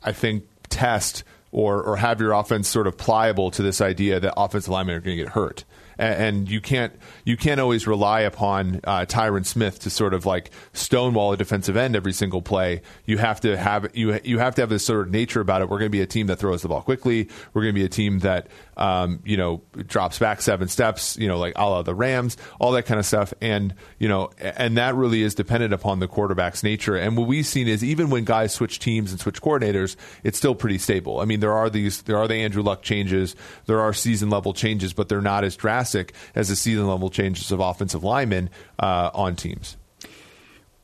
I 0.04 0.12
think 0.12 0.46
test 0.70 1.24
or 1.52 1.82
or 1.82 1.98
have 1.98 2.20
your 2.20 2.34
offense 2.34 2.68
sort 2.68 2.88
of 2.88 2.98
pliable 2.98 3.52
to 3.52 3.62
this 3.62 3.82
idea 3.82 4.20
that 4.20 4.34
offensive 4.38 4.70
linemen 4.70 4.96
are 4.96 5.02
going 5.02 5.18
to 5.18 5.24
get 5.24 5.34
hurt 5.34 5.64
and 6.04 6.50
you 6.50 6.62
can't 6.62 6.94
you 7.26 7.38
can't 7.38 7.60
always 7.60 7.88
rely 7.88 8.22
upon 8.22 8.82
uh, 8.84 9.06
Tyron 9.06 9.46
Smith 9.46 9.80
to 9.80 9.90
sort 9.90 10.14
of 10.14 10.26
like 10.26 10.52
stonewall 10.74 11.34
a 11.34 11.38
defensive 11.38 11.78
end 11.78 11.96
every 11.96 12.14
single 12.14 12.42
play. 12.42 12.82
You 13.06 13.18
have 13.18 13.40
to 13.42 13.58
have 13.58 13.96
you 13.96 14.20
you 14.24 14.40
have 14.40 14.56
to 14.56 14.62
have 14.62 14.70
this 14.70 14.86
sort 14.86 15.08
of 15.08 15.12
nature 15.12 15.42
about 15.42 15.62
it. 15.62 15.70
We're 15.70 15.80
going 15.80 15.92
to 15.92 15.98
be 15.98 16.02
a 16.02 16.08
team 16.08 16.28
that 16.28 16.38
throws 16.38 16.62
the 16.62 16.68
ball 16.68 16.82
quickly. 16.82 17.30
We're 17.54 17.62
going 17.62 17.74
to 17.74 17.80
be 17.80 17.86
a 17.86 17.90
team 17.90 18.20
that 18.20 18.48
um, 18.76 19.22
you 19.24 19.38
know 19.38 19.62
drops 19.88 20.20
back 20.20 20.42
seven 20.42 20.68
steps. 20.68 21.18
You 21.18 21.28
know, 21.28 21.38
like 21.38 21.54
a 21.56 21.70
la 21.70 21.82
the 21.82 21.96
Rams, 21.96 22.38
all 22.60 22.72
that 22.74 22.84
kind 22.84 23.00
of 23.00 23.06
stuff. 23.06 23.34
And 23.42 23.74
you 24.00 24.08
know, 24.08 24.32
and 24.40 24.78
that 24.78 24.96
really 24.96 25.22
is 25.22 25.36
dependent 25.36 25.74
upon 25.74 26.00
the 26.00 26.08
quarterback's 26.08 26.64
nature. 26.64 26.96
And 26.96 27.16
what 27.16 27.28
we've 27.28 27.46
seen 27.46 27.68
is 27.68 27.84
even 27.84 28.10
when 28.10 28.26
guys 28.26 28.54
switch 28.54 28.80
teams 28.80 29.12
and 29.12 29.20
switch 29.20 29.42
coordinators, 29.42 29.96
it's 30.24 30.38
still 30.38 30.56
pretty 30.56 30.78
stable. 30.78 31.20
I 31.20 31.26
mean, 31.26 31.40
there 31.40 31.54
are 31.54 31.70
these 31.70 32.02
there 32.04 32.18
are 32.18 32.28
the 32.28 32.36
Andrew 32.36 32.64
Luck 32.64 32.82
changes, 32.82 33.36
there 33.68 33.80
are 33.80 33.94
season 33.94 34.30
level 34.30 34.54
changes, 34.54 34.94
but 34.94 35.08
they're 35.08 35.22
not 35.22 35.44
as 35.44 35.56
drastic 35.56 35.93
as 36.36 36.50
the 36.50 36.56
season 36.56 36.88
level 36.88 37.10
changes 37.10 37.52
of 37.52 37.60
offensive 37.60 38.04
linemen 38.04 38.50
uh, 38.80 39.10
on 39.14 39.36
teams. 39.36 39.78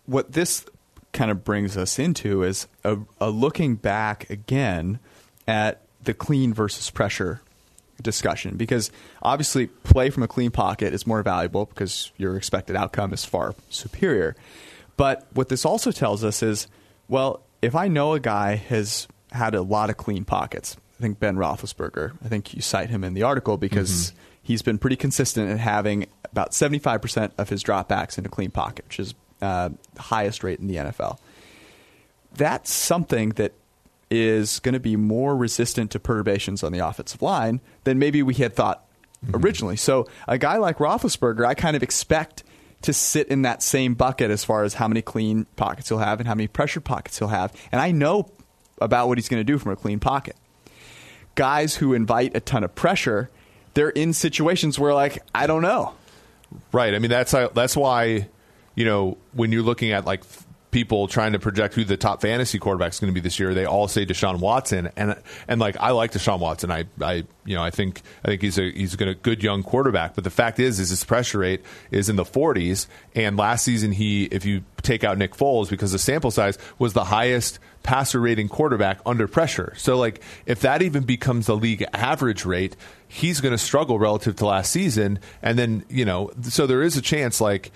What 0.05 0.31
this 0.33 0.65
kind 1.13 1.31
of 1.31 1.43
brings 1.43 1.77
us 1.77 1.99
into 1.99 2.43
is 2.43 2.67
a, 2.83 2.97
a 3.19 3.29
looking 3.29 3.75
back 3.75 4.29
again 4.29 4.99
at 5.47 5.81
the 6.03 6.13
clean 6.13 6.53
versus 6.53 6.89
pressure 6.89 7.41
discussion 8.01 8.55
because 8.55 8.91
obviously 9.21 9.67
play 9.67 10.09
from 10.09 10.23
a 10.23 10.27
clean 10.27 10.51
pocket 10.51 10.93
is 10.93 11.05
more 11.05 11.21
valuable 11.23 11.65
because 11.65 12.11
your 12.17 12.37
expected 12.37 12.75
outcome 12.75 13.13
is 13.13 13.25
far 13.25 13.55
superior. 13.69 14.35
But 14.97 15.27
what 15.33 15.49
this 15.49 15.65
also 15.65 15.91
tells 15.91 16.23
us 16.23 16.43
is, 16.43 16.67
well, 17.07 17.41
if 17.61 17.75
I 17.75 17.87
know 17.87 18.13
a 18.13 18.19
guy 18.19 18.55
has 18.55 19.07
had 19.31 19.55
a 19.55 19.61
lot 19.61 19.89
of 19.89 19.97
clean 19.97 20.25
pockets, 20.25 20.77
I 20.99 21.01
think 21.01 21.19
Ben 21.19 21.35
Roethlisberger, 21.35 22.17
I 22.23 22.27
think 22.27 22.53
you 22.53 22.61
cite 22.61 22.89
him 22.89 23.03
in 23.03 23.13
the 23.13 23.23
article 23.23 23.57
because 23.57 24.11
mm-hmm. 24.11 24.19
He's 24.49 24.63
been 24.63 24.79
pretty 24.79 24.95
consistent 24.95 25.47
at 25.47 25.59
having 25.59 26.07
about 26.31 26.53
75% 26.53 27.31
of 27.37 27.49
his 27.49 27.63
dropbacks 27.63 28.17
in 28.17 28.25
a 28.25 28.29
clean 28.29 28.49
pocket, 28.49 28.83
which 28.85 28.99
is 28.99 29.13
uh, 29.43 29.69
the 29.93 30.01
highest 30.01 30.43
rate 30.43 30.57
in 30.57 30.65
the 30.65 30.77
NFL. 30.77 31.19
That's 32.35 32.73
something 32.73 33.29
that 33.33 33.53
is 34.09 34.57
going 34.61 34.73
to 34.73 34.79
be 34.79 34.95
more 34.95 35.37
resistant 35.37 35.91
to 35.91 35.99
perturbations 35.99 36.63
on 36.63 36.71
the 36.71 36.79
offensive 36.79 37.21
line 37.21 37.61
than 37.83 37.99
maybe 37.99 38.23
we 38.23 38.33
had 38.33 38.55
thought 38.55 38.83
mm-hmm. 39.23 39.35
originally. 39.35 39.75
So 39.75 40.07
a 40.27 40.39
guy 40.39 40.57
like 40.57 40.79
Roethlisberger, 40.79 41.45
I 41.45 41.53
kind 41.53 41.75
of 41.75 41.83
expect 41.83 42.43
to 42.81 42.91
sit 42.91 43.27
in 43.27 43.43
that 43.43 43.61
same 43.61 43.93
bucket 43.93 44.31
as 44.31 44.43
far 44.43 44.63
as 44.63 44.73
how 44.73 44.87
many 44.87 45.03
clean 45.03 45.45
pockets 45.57 45.89
he'll 45.89 45.99
have 45.99 46.19
and 46.19 46.27
how 46.27 46.33
many 46.33 46.47
pressure 46.47 46.81
pockets 46.81 47.19
he'll 47.19 47.27
have. 47.27 47.53
And 47.71 47.79
I 47.79 47.91
know 47.91 48.31
about 48.81 49.09
what 49.09 49.19
he's 49.19 49.29
going 49.29 49.41
to 49.41 49.43
do 49.43 49.59
from 49.59 49.73
a 49.73 49.75
clean 49.75 49.99
pocket. 49.99 50.35
Guys 51.35 51.75
who 51.75 51.93
invite 51.93 52.35
a 52.35 52.39
ton 52.39 52.63
of 52.63 52.73
pressure, 52.73 53.29
they're 53.79 53.89
in 53.89 54.11
situations 54.11 54.77
where 54.77 54.93
like 54.93 55.23
I 55.33 55.47
don't 55.47 55.61
know. 55.61 55.93
Right. 56.73 56.93
I 56.93 56.99
mean 56.99 57.09
that's 57.09 57.31
that's 57.31 57.77
why 57.77 58.27
you 58.75 58.83
know 58.83 59.17
when 59.31 59.53
you're 59.53 59.63
looking 59.63 59.93
at 59.93 60.03
like 60.03 60.25
people 60.71 61.07
trying 61.07 61.31
to 61.31 61.39
project 61.39 61.75
who 61.75 61.85
the 61.85 61.95
top 61.95 62.21
fantasy 62.21 62.59
quarterback 62.59 62.91
is 62.91 62.99
going 62.99 63.11
to 63.11 63.13
be 63.13 63.21
this 63.21 63.39
year, 63.39 63.53
they 63.53 63.63
all 63.63 63.87
say 63.87 64.05
Deshaun 64.05 64.39
Watson, 64.39 64.89
and 64.97 65.15
and 65.47 65.61
like 65.61 65.77
I 65.77 65.91
like 65.91 66.11
Deshaun 66.11 66.39
Watson. 66.39 66.71
I 66.71 66.87
I 66.99 67.23
you 67.45 67.55
know 67.55 67.63
I 67.63 67.69
think 67.69 68.01
I 68.25 68.27
think 68.27 68.41
he's 68.41 68.59
a 68.59 68.69
he's 68.69 68.93
a 68.99 69.13
good 69.15 69.41
young 69.41 69.63
quarterback. 69.63 70.13
But 70.13 70.25
the 70.25 70.29
fact 70.29 70.59
is, 70.59 70.81
is 70.81 70.89
his 70.89 71.05
pressure 71.05 71.39
rate 71.39 71.63
is 71.89 72.09
in 72.09 72.17
the 72.17 72.25
40s, 72.25 72.85
and 73.15 73.37
last 73.37 73.63
season 73.63 73.93
he, 73.93 74.25
if 74.25 74.43
you 74.43 74.63
take 74.81 75.05
out 75.05 75.17
Nick 75.17 75.35
Foles 75.35 75.69
because 75.69 75.93
the 75.93 75.99
sample 75.99 76.31
size 76.31 76.57
was 76.77 76.91
the 76.91 77.05
highest 77.05 77.59
passer 77.83 78.19
rating 78.19 78.49
quarterback 78.49 78.99
under 79.05 79.27
pressure. 79.27 79.73
So 79.77 79.97
like 79.97 80.21
if 80.45 80.61
that 80.61 80.81
even 80.81 81.03
becomes 81.03 81.45
the 81.45 81.55
league 81.55 81.85
average 81.93 82.45
rate, 82.45 82.75
he's 83.09 83.41
going 83.41 83.51
to 83.51 83.57
struggle 83.57 83.99
relative 83.99 84.37
to 84.37 84.45
last 84.45 84.71
season. 84.71 85.19
And 85.41 85.59
then 85.59 85.83
you 85.89 86.05
know, 86.05 86.31
so 86.43 86.65
there 86.65 86.81
is 86.81 86.95
a 86.95 87.01
chance 87.01 87.41
like 87.41 87.71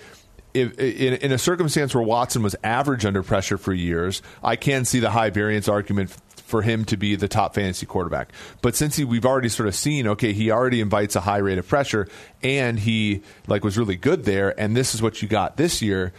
if, 0.54 0.78
in, 0.78 1.14
in, 1.14 1.32
a 1.32 1.38
circumstance 1.38 1.94
where 1.94 2.04
Watson 2.04 2.42
was 2.42 2.54
average 2.62 3.04
under 3.04 3.22
pressure 3.24 3.58
for 3.58 3.74
years, 3.74 4.22
I 4.42 4.54
can 4.54 4.84
see 4.84 5.00
the 5.00 5.10
high 5.10 5.30
variance 5.30 5.68
argument 5.68 6.16
for 6.46 6.62
him 6.62 6.84
to 6.84 6.96
be 6.96 7.16
the 7.16 7.26
top 7.26 7.54
fantasy 7.54 7.86
quarterback. 7.86 8.32
But 8.62 8.76
since 8.76 8.94
he, 8.94 9.04
we've 9.04 9.26
already 9.26 9.48
sort 9.48 9.66
of 9.66 9.74
seen, 9.74 10.06
okay, 10.06 10.32
he 10.32 10.52
already 10.52 10.80
invites 10.80 11.16
a 11.16 11.20
high 11.20 11.38
rate 11.38 11.58
of 11.58 11.66
pressure, 11.66 12.06
and 12.42 12.78
he 12.78 13.22
like 13.48 13.64
was 13.64 13.76
really 13.76 13.96
good 13.96 14.24
there, 14.24 14.58
and 14.58 14.76
this 14.76 14.94
is 14.94 15.02
what 15.02 15.20
you 15.20 15.26
got 15.26 15.56
this 15.56 15.82
year. 15.82 16.12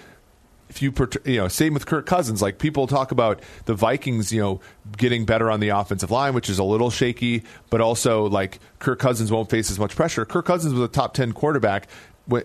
If 0.76 0.82
you, 0.82 0.94
you 1.24 1.38
know, 1.38 1.48
same 1.48 1.74
with 1.74 1.86
Kirk 1.86 2.06
Cousins. 2.06 2.42
Like 2.42 2.60
people 2.60 2.88
talk 2.88 3.12
about 3.12 3.42
the 3.66 3.74
Vikings, 3.74 4.34
you 4.34 4.42
know, 4.42 4.62
getting 4.98 5.26
better 5.26 5.50
on 5.50 5.60
the 5.60 5.70
offensive 5.70 6.12
line, 6.12 6.34
which 6.34 6.50
is 6.50 6.60
a 6.60 6.64
little 6.64 6.90
shaky, 6.90 7.44
but 7.70 7.82
also 7.82 8.26
like 8.28 8.60
Kirk 8.80 9.00
Cousins 9.00 9.32
won't 9.32 9.50
face 9.50 9.72
as 9.72 9.80
much 9.80 9.96
pressure. 9.96 10.26
Kirk 10.26 10.46
Cousins 10.46 10.74
was 10.74 10.84
a 10.84 10.88
top 10.88 11.14
ten 11.14 11.32
quarterback 11.32 11.88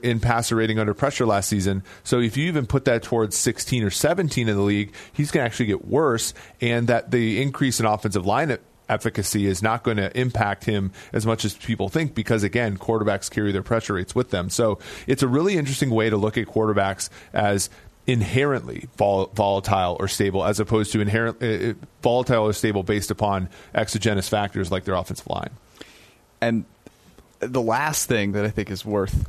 in 0.02 0.20
passer 0.20 0.56
rating 0.56 0.78
under 0.78 0.94
pressure 0.94 1.26
last 1.26 1.48
season. 1.48 1.82
So 2.04 2.20
if 2.20 2.36
you 2.36 2.46
even 2.48 2.66
put 2.66 2.84
that 2.84 3.02
towards 3.02 3.36
16 3.36 3.82
or 3.82 3.90
17 3.90 4.48
in 4.48 4.54
the 4.54 4.62
league, 4.62 4.92
he's 5.12 5.30
going 5.30 5.42
to 5.42 5.46
actually 5.46 5.66
get 5.66 5.86
worse. 5.86 6.34
And 6.60 6.88
that 6.88 7.10
the 7.10 7.40
increase 7.42 7.80
in 7.80 7.86
offensive 7.86 8.26
line 8.26 8.58
efficacy 8.90 9.46
is 9.46 9.62
not 9.62 9.84
going 9.84 9.96
to 9.96 10.18
impact 10.18 10.64
him 10.64 10.92
as 11.12 11.24
much 11.24 11.44
as 11.44 11.54
people 11.54 11.88
think 11.88 12.12
because 12.12 12.42
again 12.42 12.76
quarterbacks 12.76 13.30
carry 13.30 13.52
their 13.52 13.62
pressure 13.62 13.94
rates 13.94 14.16
with 14.16 14.30
them 14.30 14.50
so 14.50 14.80
it's 15.06 15.22
a 15.22 15.28
really 15.28 15.56
interesting 15.56 15.90
way 15.90 16.10
to 16.10 16.16
look 16.16 16.36
at 16.36 16.48
quarterbacks 16.48 17.08
as 17.32 17.70
inherently 18.10 18.88
vol- 18.96 19.30
volatile 19.34 19.96
or 20.00 20.08
stable 20.08 20.44
as 20.44 20.60
opposed 20.60 20.92
to 20.92 21.00
inherently 21.00 21.68
uh, 21.68 21.70
uh, 21.70 21.74
volatile 22.02 22.44
or 22.44 22.52
stable 22.52 22.82
based 22.82 23.10
upon 23.10 23.48
exogenous 23.74 24.28
factors 24.28 24.70
like 24.70 24.84
their 24.84 24.94
offensive 24.94 25.26
line 25.26 25.50
and 26.40 26.64
the 27.40 27.62
last 27.62 28.06
thing 28.06 28.32
that 28.32 28.44
I 28.44 28.50
think 28.50 28.70
is 28.70 28.84
worth 28.84 29.28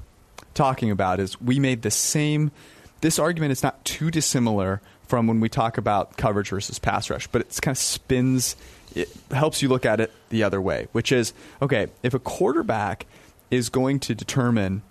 talking 0.53 0.91
about 0.91 1.19
is 1.19 1.39
we 1.41 1.59
made 1.59 1.81
the 1.81 1.91
same. 1.91 2.51
This 2.99 3.17
argument 3.17 3.53
is 3.53 3.63
not 3.63 3.83
too 3.85 4.11
dissimilar 4.11 4.81
from 5.07 5.27
when 5.27 5.39
we 5.39 5.49
talk 5.49 5.77
about 5.77 6.17
coverage 6.17 6.49
versus 6.49 6.79
pass 6.79 7.09
rush, 7.09 7.27
but 7.27 7.41
it 7.41 7.59
kind 7.61 7.73
of 7.73 7.79
spins. 7.79 8.55
It 8.93 9.09
helps 9.31 9.61
you 9.61 9.69
look 9.69 9.85
at 9.85 9.99
it 9.99 10.11
the 10.29 10.43
other 10.43 10.61
way, 10.61 10.87
which 10.91 11.11
is 11.11 11.33
okay. 11.61 11.87
If 12.03 12.13
a 12.13 12.19
quarterback 12.19 13.05
is 13.49 13.69
going 13.69 13.99
to 14.01 14.15
determine 14.15 14.81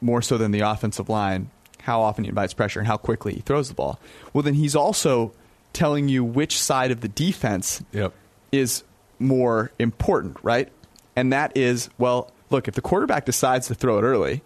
more 0.00 0.22
so 0.22 0.38
than 0.38 0.50
the 0.50 0.60
offensive 0.60 1.08
line 1.08 1.50
how 1.86 2.02
often 2.02 2.24
he 2.24 2.28
invites 2.28 2.52
pressure 2.52 2.80
and 2.80 2.86
how 2.88 2.96
quickly 2.96 3.32
he 3.32 3.40
throws 3.40 3.68
the 3.68 3.74
ball, 3.74 4.00
well, 4.32 4.42
then 4.42 4.54
he's 4.54 4.74
also 4.74 5.32
telling 5.72 6.08
you 6.08 6.24
which 6.24 6.58
side 6.58 6.90
of 6.90 7.00
the 7.00 7.06
defense 7.06 7.80
yep. 7.92 8.12
is 8.50 8.82
more 9.20 9.70
important, 9.78 10.36
right? 10.42 10.68
And 11.14 11.32
that 11.32 11.56
is, 11.56 11.88
well, 11.96 12.32
look, 12.50 12.66
if 12.66 12.74
the 12.74 12.80
quarterback 12.80 13.24
decides 13.24 13.68
to 13.68 13.74
throw 13.76 13.98
it 13.98 14.02
early, 14.02 14.42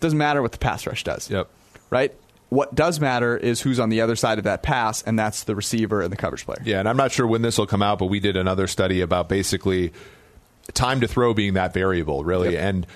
doesn't 0.00 0.18
matter 0.18 0.42
what 0.42 0.52
the 0.52 0.58
pass 0.58 0.86
rush 0.86 1.02
does. 1.02 1.30
Yep. 1.30 1.48
Right? 1.88 2.14
What 2.50 2.74
does 2.74 3.00
matter 3.00 3.38
is 3.38 3.62
who's 3.62 3.80
on 3.80 3.88
the 3.88 4.02
other 4.02 4.14
side 4.14 4.36
of 4.36 4.44
that 4.44 4.62
pass, 4.62 5.02
and 5.02 5.18
that's 5.18 5.44
the 5.44 5.56
receiver 5.56 6.02
and 6.02 6.12
the 6.12 6.16
coverage 6.16 6.44
player. 6.44 6.60
Yeah, 6.62 6.80
and 6.80 6.88
I'm 6.88 6.96
not 6.96 7.10
sure 7.10 7.26
when 7.26 7.40
this 7.40 7.56
will 7.56 7.66
come 7.66 7.82
out, 7.82 7.98
but 7.98 8.06
we 8.06 8.20
did 8.20 8.36
another 8.36 8.66
study 8.66 9.00
about 9.00 9.30
basically 9.30 9.92
time 10.74 11.00
to 11.00 11.08
throw 11.08 11.32
being 11.32 11.54
that 11.54 11.72
variable, 11.72 12.22
really, 12.22 12.52
yep. 12.52 12.64
and 12.64 12.86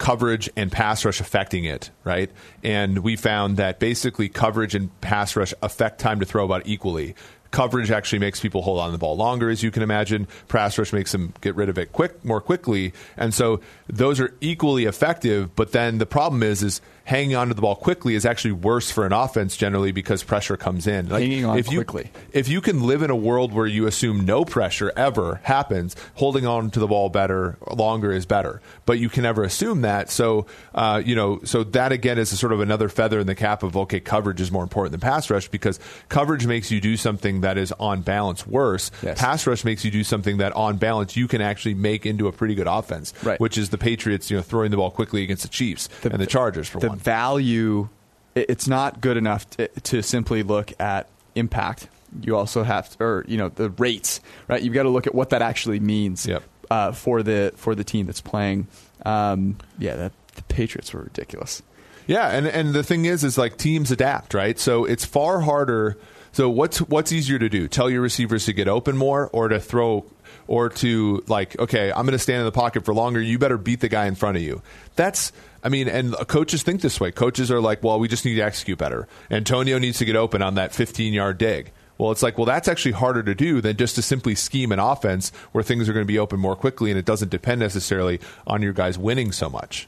coverage 0.00 0.50
and 0.56 0.72
pass 0.72 1.04
rush 1.04 1.20
affecting 1.20 1.64
it, 1.64 1.90
right? 2.02 2.30
And 2.64 2.98
we 3.00 3.14
found 3.14 3.58
that 3.58 3.78
basically 3.78 4.28
coverage 4.28 4.74
and 4.74 4.98
pass 5.00 5.36
rush 5.36 5.54
affect 5.62 6.00
time 6.00 6.18
to 6.18 6.26
throw 6.26 6.44
about 6.44 6.62
equally 6.66 7.14
coverage 7.50 7.90
actually 7.90 8.18
makes 8.18 8.40
people 8.40 8.62
hold 8.62 8.78
on 8.78 8.88
to 8.88 8.92
the 8.92 8.98
ball 8.98 9.16
longer, 9.16 9.50
as 9.50 9.62
you 9.62 9.70
can 9.70 9.82
imagine. 9.82 10.28
Pass 10.48 10.78
rush 10.78 10.92
makes 10.92 11.12
them 11.12 11.34
get 11.40 11.54
rid 11.56 11.68
of 11.68 11.78
it 11.78 11.92
quick, 11.92 12.24
more 12.24 12.40
quickly, 12.40 12.92
and 13.16 13.34
so 13.34 13.60
those 13.88 14.20
are 14.20 14.34
equally 14.40 14.84
effective. 14.84 15.54
But 15.56 15.72
then 15.72 15.98
the 15.98 16.06
problem 16.06 16.42
is, 16.42 16.62
is 16.62 16.80
hanging 17.10 17.34
on 17.34 17.48
to 17.48 17.54
the 17.54 17.60
ball 17.60 17.74
quickly 17.74 18.14
is 18.14 18.24
actually 18.24 18.52
worse 18.52 18.88
for 18.88 19.04
an 19.04 19.12
offense 19.12 19.56
generally 19.56 19.90
because 19.90 20.22
pressure 20.22 20.56
comes 20.56 20.86
in. 20.86 21.08
Like, 21.08 21.22
hanging 21.22 21.44
on 21.44 21.58
if 21.58 21.66
quickly. 21.66 22.04
You, 22.14 22.20
if 22.32 22.48
you 22.48 22.60
can 22.60 22.84
live 22.84 23.02
in 23.02 23.10
a 23.10 23.16
world 23.16 23.52
where 23.52 23.66
you 23.66 23.88
assume 23.88 24.24
no 24.24 24.44
pressure 24.44 24.92
ever 24.96 25.40
happens, 25.42 25.96
holding 26.14 26.46
on 26.46 26.70
to 26.70 26.78
the 26.78 26.86
ball 26.86 27.08
better 27.08 27.58
longer 27.68 28.12
is 28.12 28.26
better. 28.26 28.62
But 28.86 29.00
you 29.00 29.08
can 29.08 29.24
never 29.24 29.42
assume 29.42 29.80
that. 29.82 30.08
So 30.08 30.46
uh, 30.72 31.02
you 31.04 31.16
know, 31.16 31.40
so 31.42 31.64
that 31.64 31.90
again 31.90 32.16
is 32.16 32.32
a 32.32 32.36
sort 32.36 32.52
of 32.52 32.60
another 32.60 32.88
feather 32.88 33.18
in 33.18 33.26
the 33.26 33.34
cap 33.34 33.64
of 33.64 33.76
okay, 33.76 33.98
coverage 33.98 34.40
is 34.40 34.52
more 34.52 34.62
important 34.62 34.92
than 34.92 35.00
pass 35.00 35.28
rush 35.30 35.48
because 35.48 35.80
coverage 36.08 36.46
makes 36.46 36.70
you 36.70 36.80
do 36.80 36.96
something 36.96 37.40
that 37.40 37.58
is 37.58 37.72
on 37.80 38.02
balance 38.02 38.46
worse. 38.46 38.92
Yes. 39.02 39.18
Pass 39.18 39.48
rush 39.48 39.64
makes 39.64 39.84
you 39.84 39.90
do 39.90 40.04
something 40.04 40.38
that 40.38 40.52
on 40.52 40.76
balance 40.76 41.16
you 41.16 41.26
can 41.26 41.40
actually 41.40 41.74
make 41.74 42.06
into 42.06 42.28
a 42.28 42.32
pretty 42.32 42.54
good 42.54 42.68
offense, 42.68 43.12
right. 43.24 43.40
which 43.40 43.58
is 43.58 43.70
the 43.70 43.78
Patriots, 43.78 44.30
you 44.30 44.36
know, 44.36 44.42
throwing 44.44 44.70
the 44.70 44.76
ball 44.76 44.92
quickly 44.92 45.24
against 45.24 45.42
the 45.42 45.48
Chiefs 45.48 45.88
the, 46.02 46.12
and 46.12 46.20
the 46.20 46.26
Chargers 46.26 46.68
for 46.68 46.78
the 46.78 46.88
one 46.88 46.99
value, 47.00 47.88
it's 48.34 48.68
not 48.68 49.00
good 49.00 49.16
enough 49.16 49.48
to, 49.50 49.68
to 49.68 50.02
simply 50.02 50.42
look 50.42 50.72
at 50.80 51.08
impact. 51.34 51.88
You 52.22 52.36
also 52.36 52.62
have, 52.62 52.90
to, 52.90 53.04
or 53.04 53.24
you 53.28 53.36
know, 53.36 53.48
the 53.48 53.70
rates, 53.70 54.20
right? 54.48 54.62
You've 54.62 54.74
got 54.74 54.84
to 54.84 54.88
look 54.88 55.06
at 55.06 55.14
what 55.14 55.30
that 55.30 55.42
actually 55.42 55.80
means 55.80 56.26
yep. 56.26 56.42
uh, 56.70 56.92
for 56.92 57.22
the 57.22 57.52
for 57.56 57.74
the 57.74 57.84
team 57.84 58.06
that's 58.06 58.20
playing. 58.20 58.66
Um, 59.06 59.56
yeah, 59.78 59.96
that, 59.96 60.12
the 60.34 60.42
Patriots 60.42 60.92
were 60.92 61.02
ridiculous. 61.02 61.62
Yeah, 62.06 62.28
and 62.28 62.46
and 62.46 62.74
the 62.74 62.82
thing 62.82 63.04
is, 63.04 63.22
is 63.22 63.38
like 63.38 63.56
teams 63.56 63.90
adapt, 63.92 64.34
right? 64.34 64.58
So 64.58 64.84
it's 64.84 65.04
far 65.04 65.40
harder. 65.40 65.96
So 66.32 66.50
what's 66.50 66.78
what's 66.78 67.12
easier 67.12 67.38
to 67.38 67.48
do? 67.48 67.68
Tell 67.68 67.88
your 67.88 68.02
receivers 68.02 68.46
to 68.46 68.52
get 68.52 68.66
open 68.66 68.96
more, 68.96 69.30
or 69.32 69.48
to 69.48 69.60
throw 69.60 70.04
or 70.50 70.68
to 70.68 71.22
like, 71.28 71.56
okay, 71.60 71.92
I'm 71.92 72.04
going 72.04 72.12
to 72.12 72.18
stand 72.18 72.40
in 72.40 72.44
the 72.44 72.52
pocket 72.52 72.84
for 72.84 72.92
longer. 72.92 73.20
You 73.20 73.38
better 73.38 73.56
beat 73.56 73.78
the 73.80 73.88
guy 73.88 74.06
in 74.06 74.16
front 74.16 74.36
of 74.36 74.42
you. 74.42 74.62
That's, 74.96 75.30
I 75.62 75.68
mean, 75.68 75.88
and 75.88 76.14
coaches 76.28 76.62
think 76.62 76.80
this 76.80 77.00
way. 77.00 77.10
Coaches 77.10 77.50
are 77.50 77.60
like, 77.60 77.82
well, 77.82 77.98
we 77.98 78.08
just 78.08 78.24
need 78.24 78.34
to 78.36 78.40
execute 78.40 78.78
better. 78.78 79.06
Antonio 79.30 79.78
needs 79.78 79.98
to 79.98 80.04
get 80.04 80.16
open 80.16 80.42
on 80.42 80.54
that 80.54 80.74
15 80.74 81.12
yard 81.12 81.38
dig. 81.38 81.72
Well, 81.98 82.12
it's 82.12 82.22
like, 82.22 82.38
well, 82.38 82.46
that's 82.46 82.66
actually 82.66 82.92
harder 82.92 83.22
to 83.22 83.34
do 83.34 83.60
than 83.60 83.76
just 83.76 83.94
to 83.96 84.02
simply 84.02 84.34
scheme 84.34 84.72
an 84.72 84.78
offense 84.78 85.32
where 85.52 85.62
things 85.62 85.86
are 85.86 85.92
going 85.92 86.04
to 86.04 86.10
be 86.10 86.18
open 86.18 86.40
more 86.40 86.56
quickly 86.56 86.90
and 86.90 86.98
it 86.98 87.04
doesn't 87.04 87.30
depend 87.30 87.60
necessarily 87.60 88.20
on 88.46 88.62
your 88.62 88.72
guys 88.72 88.96
winning 88.96 89.32
so 89.32 89.50
much. 89.50 89.86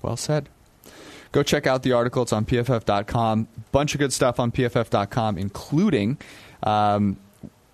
Well 0.00 0.16
said. 0.16 0.48
Go 1.32 1.42
check 1.42 1.66
out 1.66 1.82
the 1.82 1.92
article. 1.92 2.22
It's 2.22 2.32
on 2.32 2.46
pff.com. 2.46 3.48
Bunch 3.70 3.94
of 3.94 3.98
good 3.98 4.14
stuff 4.14 4.40
on 4.40 4.50
pff.com, 4.50 5.36
including 5.36 6.16
um, 6.62 7.18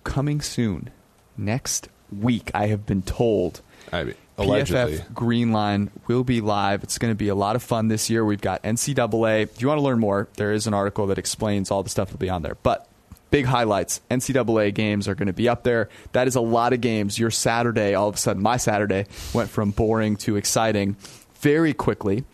coming 0.03 0.41
soon 0.41 0.89
next 1.37 1.87
week. 2.11 2.51
I 2.53 2.67
have 2.67 2.85
been 2.85 3.01
told. 3.01 3.61
I 3.93 4.03
mean, 4.03 4.15
allegedly. 4.37 4.97
PFF 4.97 5.13
Green 5.13 5.51
Line 5.51 5.91
will 6.07 6.23
be 6.23 6.41
live. 6.41 6.83
It's 6.83 6.97
going 6.97 7.11
to 7.11 7.15
be 7.17 7.29
a 7.29 7.35
lot 7.35 7.55
of 7.55 7.63
fun 7.63 7.87
this 7.87 8.09
year. 8.09 8.23
We've 8.25 8.41
got 8.41 8.63
NCAA. 8.63 9.43
If 9.43 9.61
you 9.61 9.67
want 9.67 9.77
to 9.79 9.83
learn 9.83 9.99
more, 9.99 10.27
there 10.35 10.51
is 10.51 10.67
an 10.67 10.73
article 10.73 11.07
that 11.07 11.17
explains 11.17 11.71
all 11.71 11.83
the 11.83 11.89
stuff 11.89 12.09
that'll 12.09 12.19
be 12.19 12.29
on 12.29 12.41
there. 12.41 12.57
But 12.63 12.87
big 13.31 13.45
highlights. 13.45 13.99
NCAA 14.11 14.73
games 14.73 15.07
are 15.07 15.15
going 15.15 15.27
to 15.27 15.33
be 15.33 15.49
up 15.49 15.63
there. 15.63 15.89
That 16.11 16.27
is 16.27 16.35
a 16.35 16.41
lot 16.41 16.73
of 16.73 16.81
games. 16.81 17.17
Your 17.17 17.31
Saturday, 17.31 17.95
all 17.95 18.07
of 18.09 18.15
a 18.15 18.17
sudden, 18.17 18.43
my 18.43 18.57
Saturday 18.57 19.07
went 19.33 19.49
from 19.49 19.71
boring 19.71 20.17
to 20.17 20.35
exciting 20.35 20.97
very 21.41 21.73
quickly. 21.73 22.25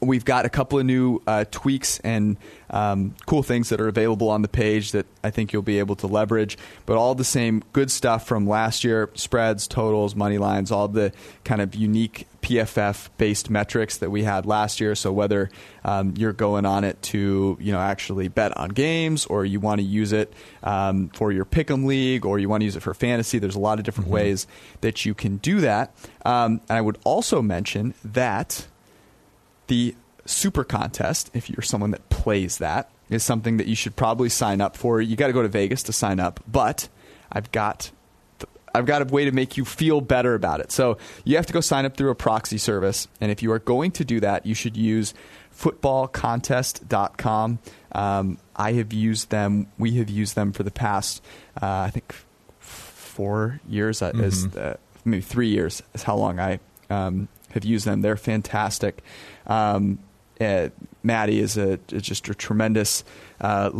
We've 0.00 0.24
got 0.24 0.46
a 0.46 0.48
couple 0.48 0.78
of 0.78 0.86
new 0.86 1.20
uh, 1.26 1.44
tweaks 1.50 1.98
and 2.00 2.36
um, 2.70 3.14
cool 3.26 3.42
things 3.42 3.68
that 3.70 3.80
are 3.80 3.88
available 3.88 4.30
on 4.30 4.42
the 4.42 4.48
page 4.48 4.92
that 4.92 5.06
I 5.24 5.30
think 5.30 5.52
you'll 5.52 5.62
be 5.62 5.78
able 5.78 5.96
to 5.96 6.06
leverage. 6.06 6.56
But 6.86 6.96
all 6.96 7.14
the 7.14 7.24
same 7.24 7.62
good 7.72 7.90
stuff 7.90 8.26
from 8.26 8.46
last 8.46 8.84
year 8.84 9.10
spreads, 9.14 9.66
totals, 9.66 10.14
money 10.14 10.38
lines, 10.38 10.70
all 10.70 10.88
the 10.88 11.12
kind 11.44 11.60
of 11.60 11.74
unique 11.74 12.26
PFF 12.42 13.10
based 13.18 13.50
metrics 13.50 13.98
that 13.98 14.10
we 14.10 14.22
had 14.22 14.46
last 14.46 14.80
year. 14.80 14.94
So 14.94 15.12
whether 15.12 15.50
um, 15.84 16.14
you're 16.16 16.32
going 16.32 16.64
on 16.64 16.84
it 16.84 17.00
to 17.02 17.58
you 17.60 17.72
know 17.72 17.80
actually 17.80 18.28
bet 18.28 18.56
on 18.56 18.70
games, 18.70 19.26
or 19.26 19.44
you 19.44 19.60
want 19.60 19.80
to 19.80 19.86
use 19.86 20.12
it 20.12 20.32
um, 20.62 21.08
for 21.10 21.32
your 21.32 21.44
pick'em 21.44 21.84
league, 21.84 22.24
or 22.24 22.38
you 22.38 22.48
want 22.48 22.60
to 22.62 22.64
use 22.64 22.76
it 22.76 22.80
for 22.80 22.94
fantasy, 22.94 23.38
there's 23.38 23.56
a 23.56 23.60
lot 23.60 23.78
of 23.78 23.84
different 23.84 24.06
mm-hmm. 24.06 24.14
ways 24.14 24.46
that 24.80 25.04
you 25.04 25.14
can 25.14 25.36
do 25.38 25.60
that. 25.60 25.94
Um, 26.24 26.60
and 26.68 26.78
I 26.78 26.80
would 26.80 26.98
also 27.04 27.42
mention 27.42 27.94
that 28.04 28.66
the 29.70 29.94
super 30.26 30.64
contest, 30.64 31.30
if 31.32 31.48
you're 31.48 31.62
someone 31.62 31.92
that 31.92 32.06
plays 32.10 32.58
that, 32.58 32.90
is 33.08 33.22
something 33.22 33.56
that 33.56 33.68
you 33.68 33.76
should 33.76 33.96
probably 33.96 34.28
sign 34.28 34.60
up 34.60 34.76
for. 34.76 35.00
You 35.00 35.16
got 35.16 35.28
to 35.28 35.32
go 35.32 35.42
to 35.42 35.48
Vegas 35.48 35.84
to 35.84 35.92
sign 35.92 36.20
up, 36.20 36.40
but 36.46 36.88
I've 37.30 37.50
got 37.52 37.92
I've 38.74 38.86
got 38.86 39.02
a 39.02 39.04
way 39.04 39.24
to 39.24 39.32
make 39.32 39.56
you 39.56 39.64
feel 39.64 40.00
better 40.00 40.34
about 40.34 40.60
it. 40.60 40.70
So 40.70 40.98
you 41.24 41.36
have 41.36 41.46
to 41.46 41.52
go 41.52 41.60
sign 41.60 41.86
up 41.86 41.96
through 41.96 42.10
a 42.10 42.14
proxy 42.14 42.58
service, 42.58 43.08
and 43.20 43.30
if 43.30 43.42
you 43.42 43.52
are 43.52 43.58
going 43.60 43.92
to 43.92 44.04
do 44.04 44.20
that, 44.20 44.44
you 44.44 44.54
should 44.54 44.76
use 44.76 45.14
footballcontest.com. 45.56 47.58
Um, 47.92 48.38
I 48.56 48.72
have 48.72 48.92
used 48.92 49.30
them. 49.30 49.68
We 49.78 49.92
have 49.94 50.10
used 50.10 50.34
them 50.34 50.52
for 50.52 50.64
the 50.64 50.70
past, 50.70 51.22
uh, 51.60 51.66
I 51.66 51.90
think, 51.90 52.14
four 52.58 53.60
years. 53.68 54.02
Uh, 54.02 54.12
mm-hmm. 54.12 54.24
As 54.24 54.56
uh, 54.56 54.76
maybe 55.04 55.22
three 55.22 55.48
years 55.48 55.82
is 55.94 56.02
how 56.02 56.16
long 56.16 56.40
I 56.40 56.60
um, 56.90 57.28
have 57.52 57.64
used 57.64 57.86
them. 57.86 58.02
They're 58.02 58.16
fantastic. 58.16 59.02
Um, 59.46 59.98
uh, 60.40 60.70
Maddie 61.02 61.40
is 61.40 61.56
a 61.56 61.76
just 61.88 62.28
a 62.28 62.34
tremendously 62.34 63.04
uh, 63.40 63.70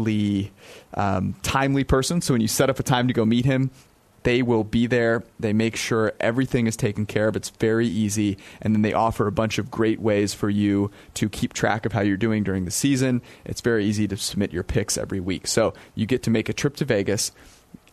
um, 0.95 1.35
timely 1.43 1.85
person. 1.85 2.21
So 2.21 2.35
when 2.35 2.41
you 2.41 2.49
set 2.49 2.71
up 2.71 2.79
a 2.79 2.83
time 2.83 3.09
to 3.09 3.15
go 3.15 3.25
meet 3.25 3.45
him, 3.45 3.71
they 4.23 4.43
will 4.43 4.65
be 4.65 4.87
there. 4.87 5.25
They 5.39 5.53
make 5.53 5.77
sure 5.77 6.13
everything 6.21 6.67
is 6.67 6.77
taken 6.77 7.07
care 7.07 7.29
of. 7.29 7.37
It's 7.37 7.51
very 7.51 7.87
easy. 7.87 8.37
And 8.61 8.75
then 8.75 8.83
they 8.83 8.93
offer 8.93 9.27
a 9.27 9.33
bunch 9.33 9.59
of 9.59 9.71
great 9.71 10.01
ways 10.01 10.35
for 10.35 10.51
you 10.51 10.91
to 11.15 11.29
keep 11.29 11.53
track 11.53 11.87
of 11.87 11.93
how 11.93 12.03
you're 12.03 12.17
doing 12.17 12.45
during 12.45 12.65
the 12.65 12.71
season. 12.71 13.23
It's 13.45 13.61
very 13.61 13.87
easy 13.87 14.07
to 14.09 14.17
submit 14.17 14.53
your 14.53 14.63
picks 14.63 14.99
every 14.99 15.21
week. 15.21 15.47
So 15.47 15.73
you 15.95 16.07
get 16.07 16.23
to 16.25 16.31
make 16.31 16.49
a 16.49 16.53
trip 16.53 16.77
to 16.77 16.85
Vegas 16.85 17.33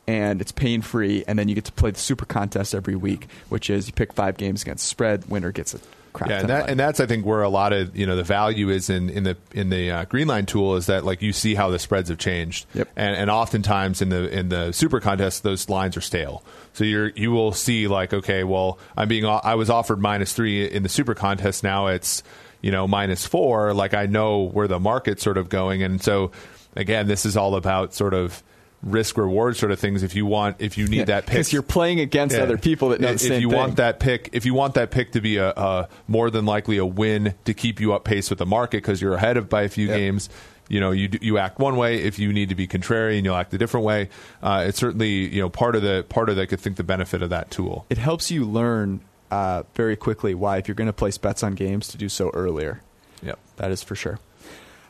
and 0.08 0.42
it's 0.42 0.52
pain 0.52 0.82
free. 0.82 1.24
And 1.28 1.38
then 1.38 1.48
you 1.50 1.56
get 1.56 1.66
to 1.66 1.72
play 1.72 1.92
the 1.92 2.00
super 2.00 2.26
contest 2.26 2.74
every 2.74 2.96
week, 2.96 3.28
which 3.50 3.70
is 3.70 3.88
you 3.88 3.94
pick 3.94 4.14
five 4.14 4.38
games 4.38 4.62
against 4.62 4.88
spread. 4.88 5.30
Winner 5.30 5.52
gets 5.52 5.74
a 5.74 5.80
crap. 6.14 6.30
Yeah, 6.30 6.40
and, 6.40 6.50
that, 6.50 6.70
and, 6.70 6.80
that's 6.80 7.00
I 7.00 7.06
think 7.06 7.26
where 7.26 7.44
a 7.44 7.50
lot 7.50 7.74
of 7.74 7.96
you 7.96 8.06
know 8.06 8.16
the 8.16 8.24
value 8.24 8.70
is 8.70 8.90
in 8.90 9.10
in 9.10 9.24
the 9.24 9.38
in 9.52 9.70
the 9.70 9.92
uh, 9.92 10.06
Greenline 10.06 10.48
tool 10.48 10.76
is 10.76 10.88
that 10.88 11.06
like 11.06 11.22
you 11.22 11.34
see 11.34 11.56
how 11.56 11.70
the 11.70 11.80
spreads 11.80 12.10
have 12.10 12.18
changed, 12.18 12.66
yep. 12.74 12.90
and 12.96 13.16
and 13.16 13.30
oftentimes 13.30 14.02
in 14.02 14.10
the 14.10 14.30
in 14.38 14.50
the 14.50 14.72
super 14.72 15.00
contest 15.00 15.44
those 15.44 15.70
lines 15.70 15.96
are 15.96 16.02
stale. 16.02 16.44
So 16.74 16.84
you're 16.84 17.10
you 17.10 17.32
will 17.32 17.52
see 17.52 17.88
like 17.88 18.14
okay, 18.14 18.44
well 18.44 18.80
I'm 18.96 19.08
being 19.08 19.26
I 19.26 19.56
was 19.56 19.70
offered 19.70 20.00
minus 20.00 20.34
three 20.34 20.66
in 20.66 20.84
the 20.84 20.90
super 20.90 21.16
contest. 21.16 21.64
Now 21.64 21.88
it's 21.88 22.24
you 22.62 22.72
know 22.72 22.88
minus 22.88 23.26
four. 23.26 23.74
Like 23.74 23.94
I 23.94 24.06
know 24.06 24.44
where 24.44 24.68
the 24.68 24.80
market's 24.80 25.24
sort 25.24 25.38
of 25.38 25.50
going, 25.50 25.84
and 25.84 26.02
so 26.02 26.32
again, 26.76 27.08
this 27.08 27.26
is 27.26 27.38
all 27.38 27.56
about 27.56 27.94
sort 27.94 28.14
of 28.14 28.44
risk 28.84 29.18
reward 29.18 29.58
sort 29.58 29.72
of 29.72 29.80
things 29.80 30.04
if 30.04 30.16
you 30.16 30.26
want 30.26 30.58
if 30.60 30.78
you 30.78 30.88
need 30.88 30.98
yeah, 30.98 31.06
that 31.06 31.26
pick. 31.26 31.34
because 31.34 31.52
you're 31.52 31.64
playing 31.64 32.00
against 32.00 32.36
yeah. 32.36 32.44
other 32.44 32.58
people 32.58 32.90
that 32.90 33.02
know 33.02 33.10
if, 33.10 33.22
the 33.22 33.34
if 33.34 33.42
you 33.42 33.50
thing. 33.50 33.58
want 33.58 33.78
that 33.78 34.00
pick 34.00 34.30
if 34.34 34.46
you 34.46 34.54
want 34.54 34.76
that 34.76 34.92
pick 34.92 35.12
to 35.14 35.20
be 35.20 35.38
a, 35.38 35.50
a 35.50 35.90
more 36.08 36.30
than 36.30 36.46
likely 36.46 36.78
a 36.78 36.86
win 36.86 37.34
to 37.46 37.56
keep 37.56 37.80
you 37.80 37.94
up 37.94 38.04
pace 38.04 38.30
with 38.30 38.38
the 38.38 38.46
market 38.46 38.78
because 38.78 39.02
you're 39.02 39.16
ahead 39.16 39.36
of 39.36 39.50
by 39.50 39.64
a 39.64 39.70
few 39.70 39.88
yep. 39.88 39.98
games 39.98 40.30
you 40.70 40.80
know 40.80 40.92
you 40.92 41.10
you 41.22 41.38
act 41.38 41.60
one 41.60 41.78
way. 41.78 42.04
If 42.04 42.20
you 42.20 42.34
need 42.34 42.50
to 42.50 42.56
be 42.56 42.68
contrary 42.68 43.18
and 43.18 43.26
you'll 43.26 43.36
act 43.36 43.54
a 43.54 43.58
different 43.58 43.86
way. 43.86 44.10
Uh, 44.42 44.66
it's 44.68 44.78
certainly 44.78 45.34
you 45.34 45.42
know 45.42 45.50
part 45.50 45.76
of 45.76 45.82
the 45.82 46.06
part 46.08 46.30
of 46.30 46.36
the 46.36 46.44
I 46.44 46.46
could 46.46 46.60
think 46.60 46.78
the 46.78 46.84
benefit 46.84 47.22
of 47.22 47.30
that 47.30 47.52
tool. 47.52 47.86
It 47.90 47.98
helps 47.98 48.32
you 48.32 48.46
learn 48.46 49.02
uh, 49.32 49.64
very 49.76 49.96
quickly 49.96 50.34
why 50.34 50.58
if 50.58 50.68
you're 50.68 50.76
going 50.76 50.88
to 50.88 50.94
place 50.94 51.18
bets 51.18 51.44
on 51.44 51.56
games 51.56 51.88
to 51.90 51.98
do 51.98 52.10
so 52.10 52.30
earlier. 52.34 52.82
Yep. 53.24 53.40
That 53.58 53.72
is 53.72 53.84
for 53.84 53.96
sure. 53.96 54.20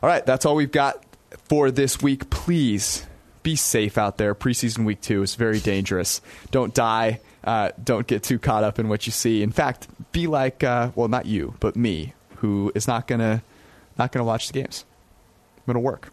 All 0.01 0.09
right 0.09 0.25
that's 0.25 0.45
all 0.45 0.55
we've 0.55 0.71
got 0.71 1.03
for 1.49 1.71
this 1.71 2.01
week. 2.01 2.29
Please 2.29 3.05
be 3.47 3.55
safe 3.55 3.97
out 3.97 4.17
there. 4.17 4.35
Preseason 4.35 4.83
week 4.83 4.99
two 4.99 5.23
is 5.23 5.35
very 5.35 5.61
dangerous. 5.61 6.19
Don't 6.51 6.73
die. 6.73 7.21
Uh, 7.45 7.71
don't 7.81 8.05
get 8.05 8.21
too 8.21 8.37
caught 8.37 8.65
up 8.65 8.77
in 8.77 8.89
what 8.89 9.05
you 9.05 9.13
see. 9.13 9.41
In 9.41 9.53
fact, 9.53 9.87
be 10.11 10.27
like 10.27 10.65
uh, 10.65 10.91
well, 10.95 11.07
not 11.07 11.25
you, 11.25 11.53
but 11.61 11.77
me, 11.77 12.13
who 12.35 12.73
is 12.75 12.89
not 12.89 13.07
gonna 13.07 13.41
not 13.97 14.11
gonna 14.11 14.25
watch 14.25 14.47
the 14.47 14.53
games. 14.61 14.83
I'm 15.59 15.63
gonna 15.65 15.79
work. 15.79 16.11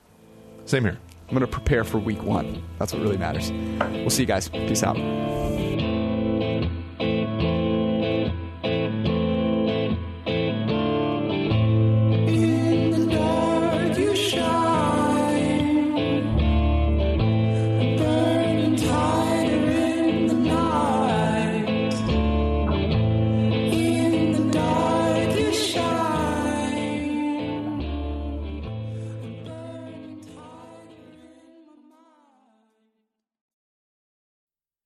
Same 0.65 0.85
here. 0.85 0.97
I'm 1.27 1.35
gonna 1.35 1.49
prepare 1.49 1.83
for 1.83 1.99
week 1.99 2.23
one. 2.23 2.63
That's 2.79 2.93
what 2.93 3.03
really 3.03 3.19
matters. 3.19 3.51
We'll 3.51 4.11
see 4.11 4.23
you 4.23 4.29
guys. 4.29 4.49
Peace 4.49 4.85
out. 4.85 4.97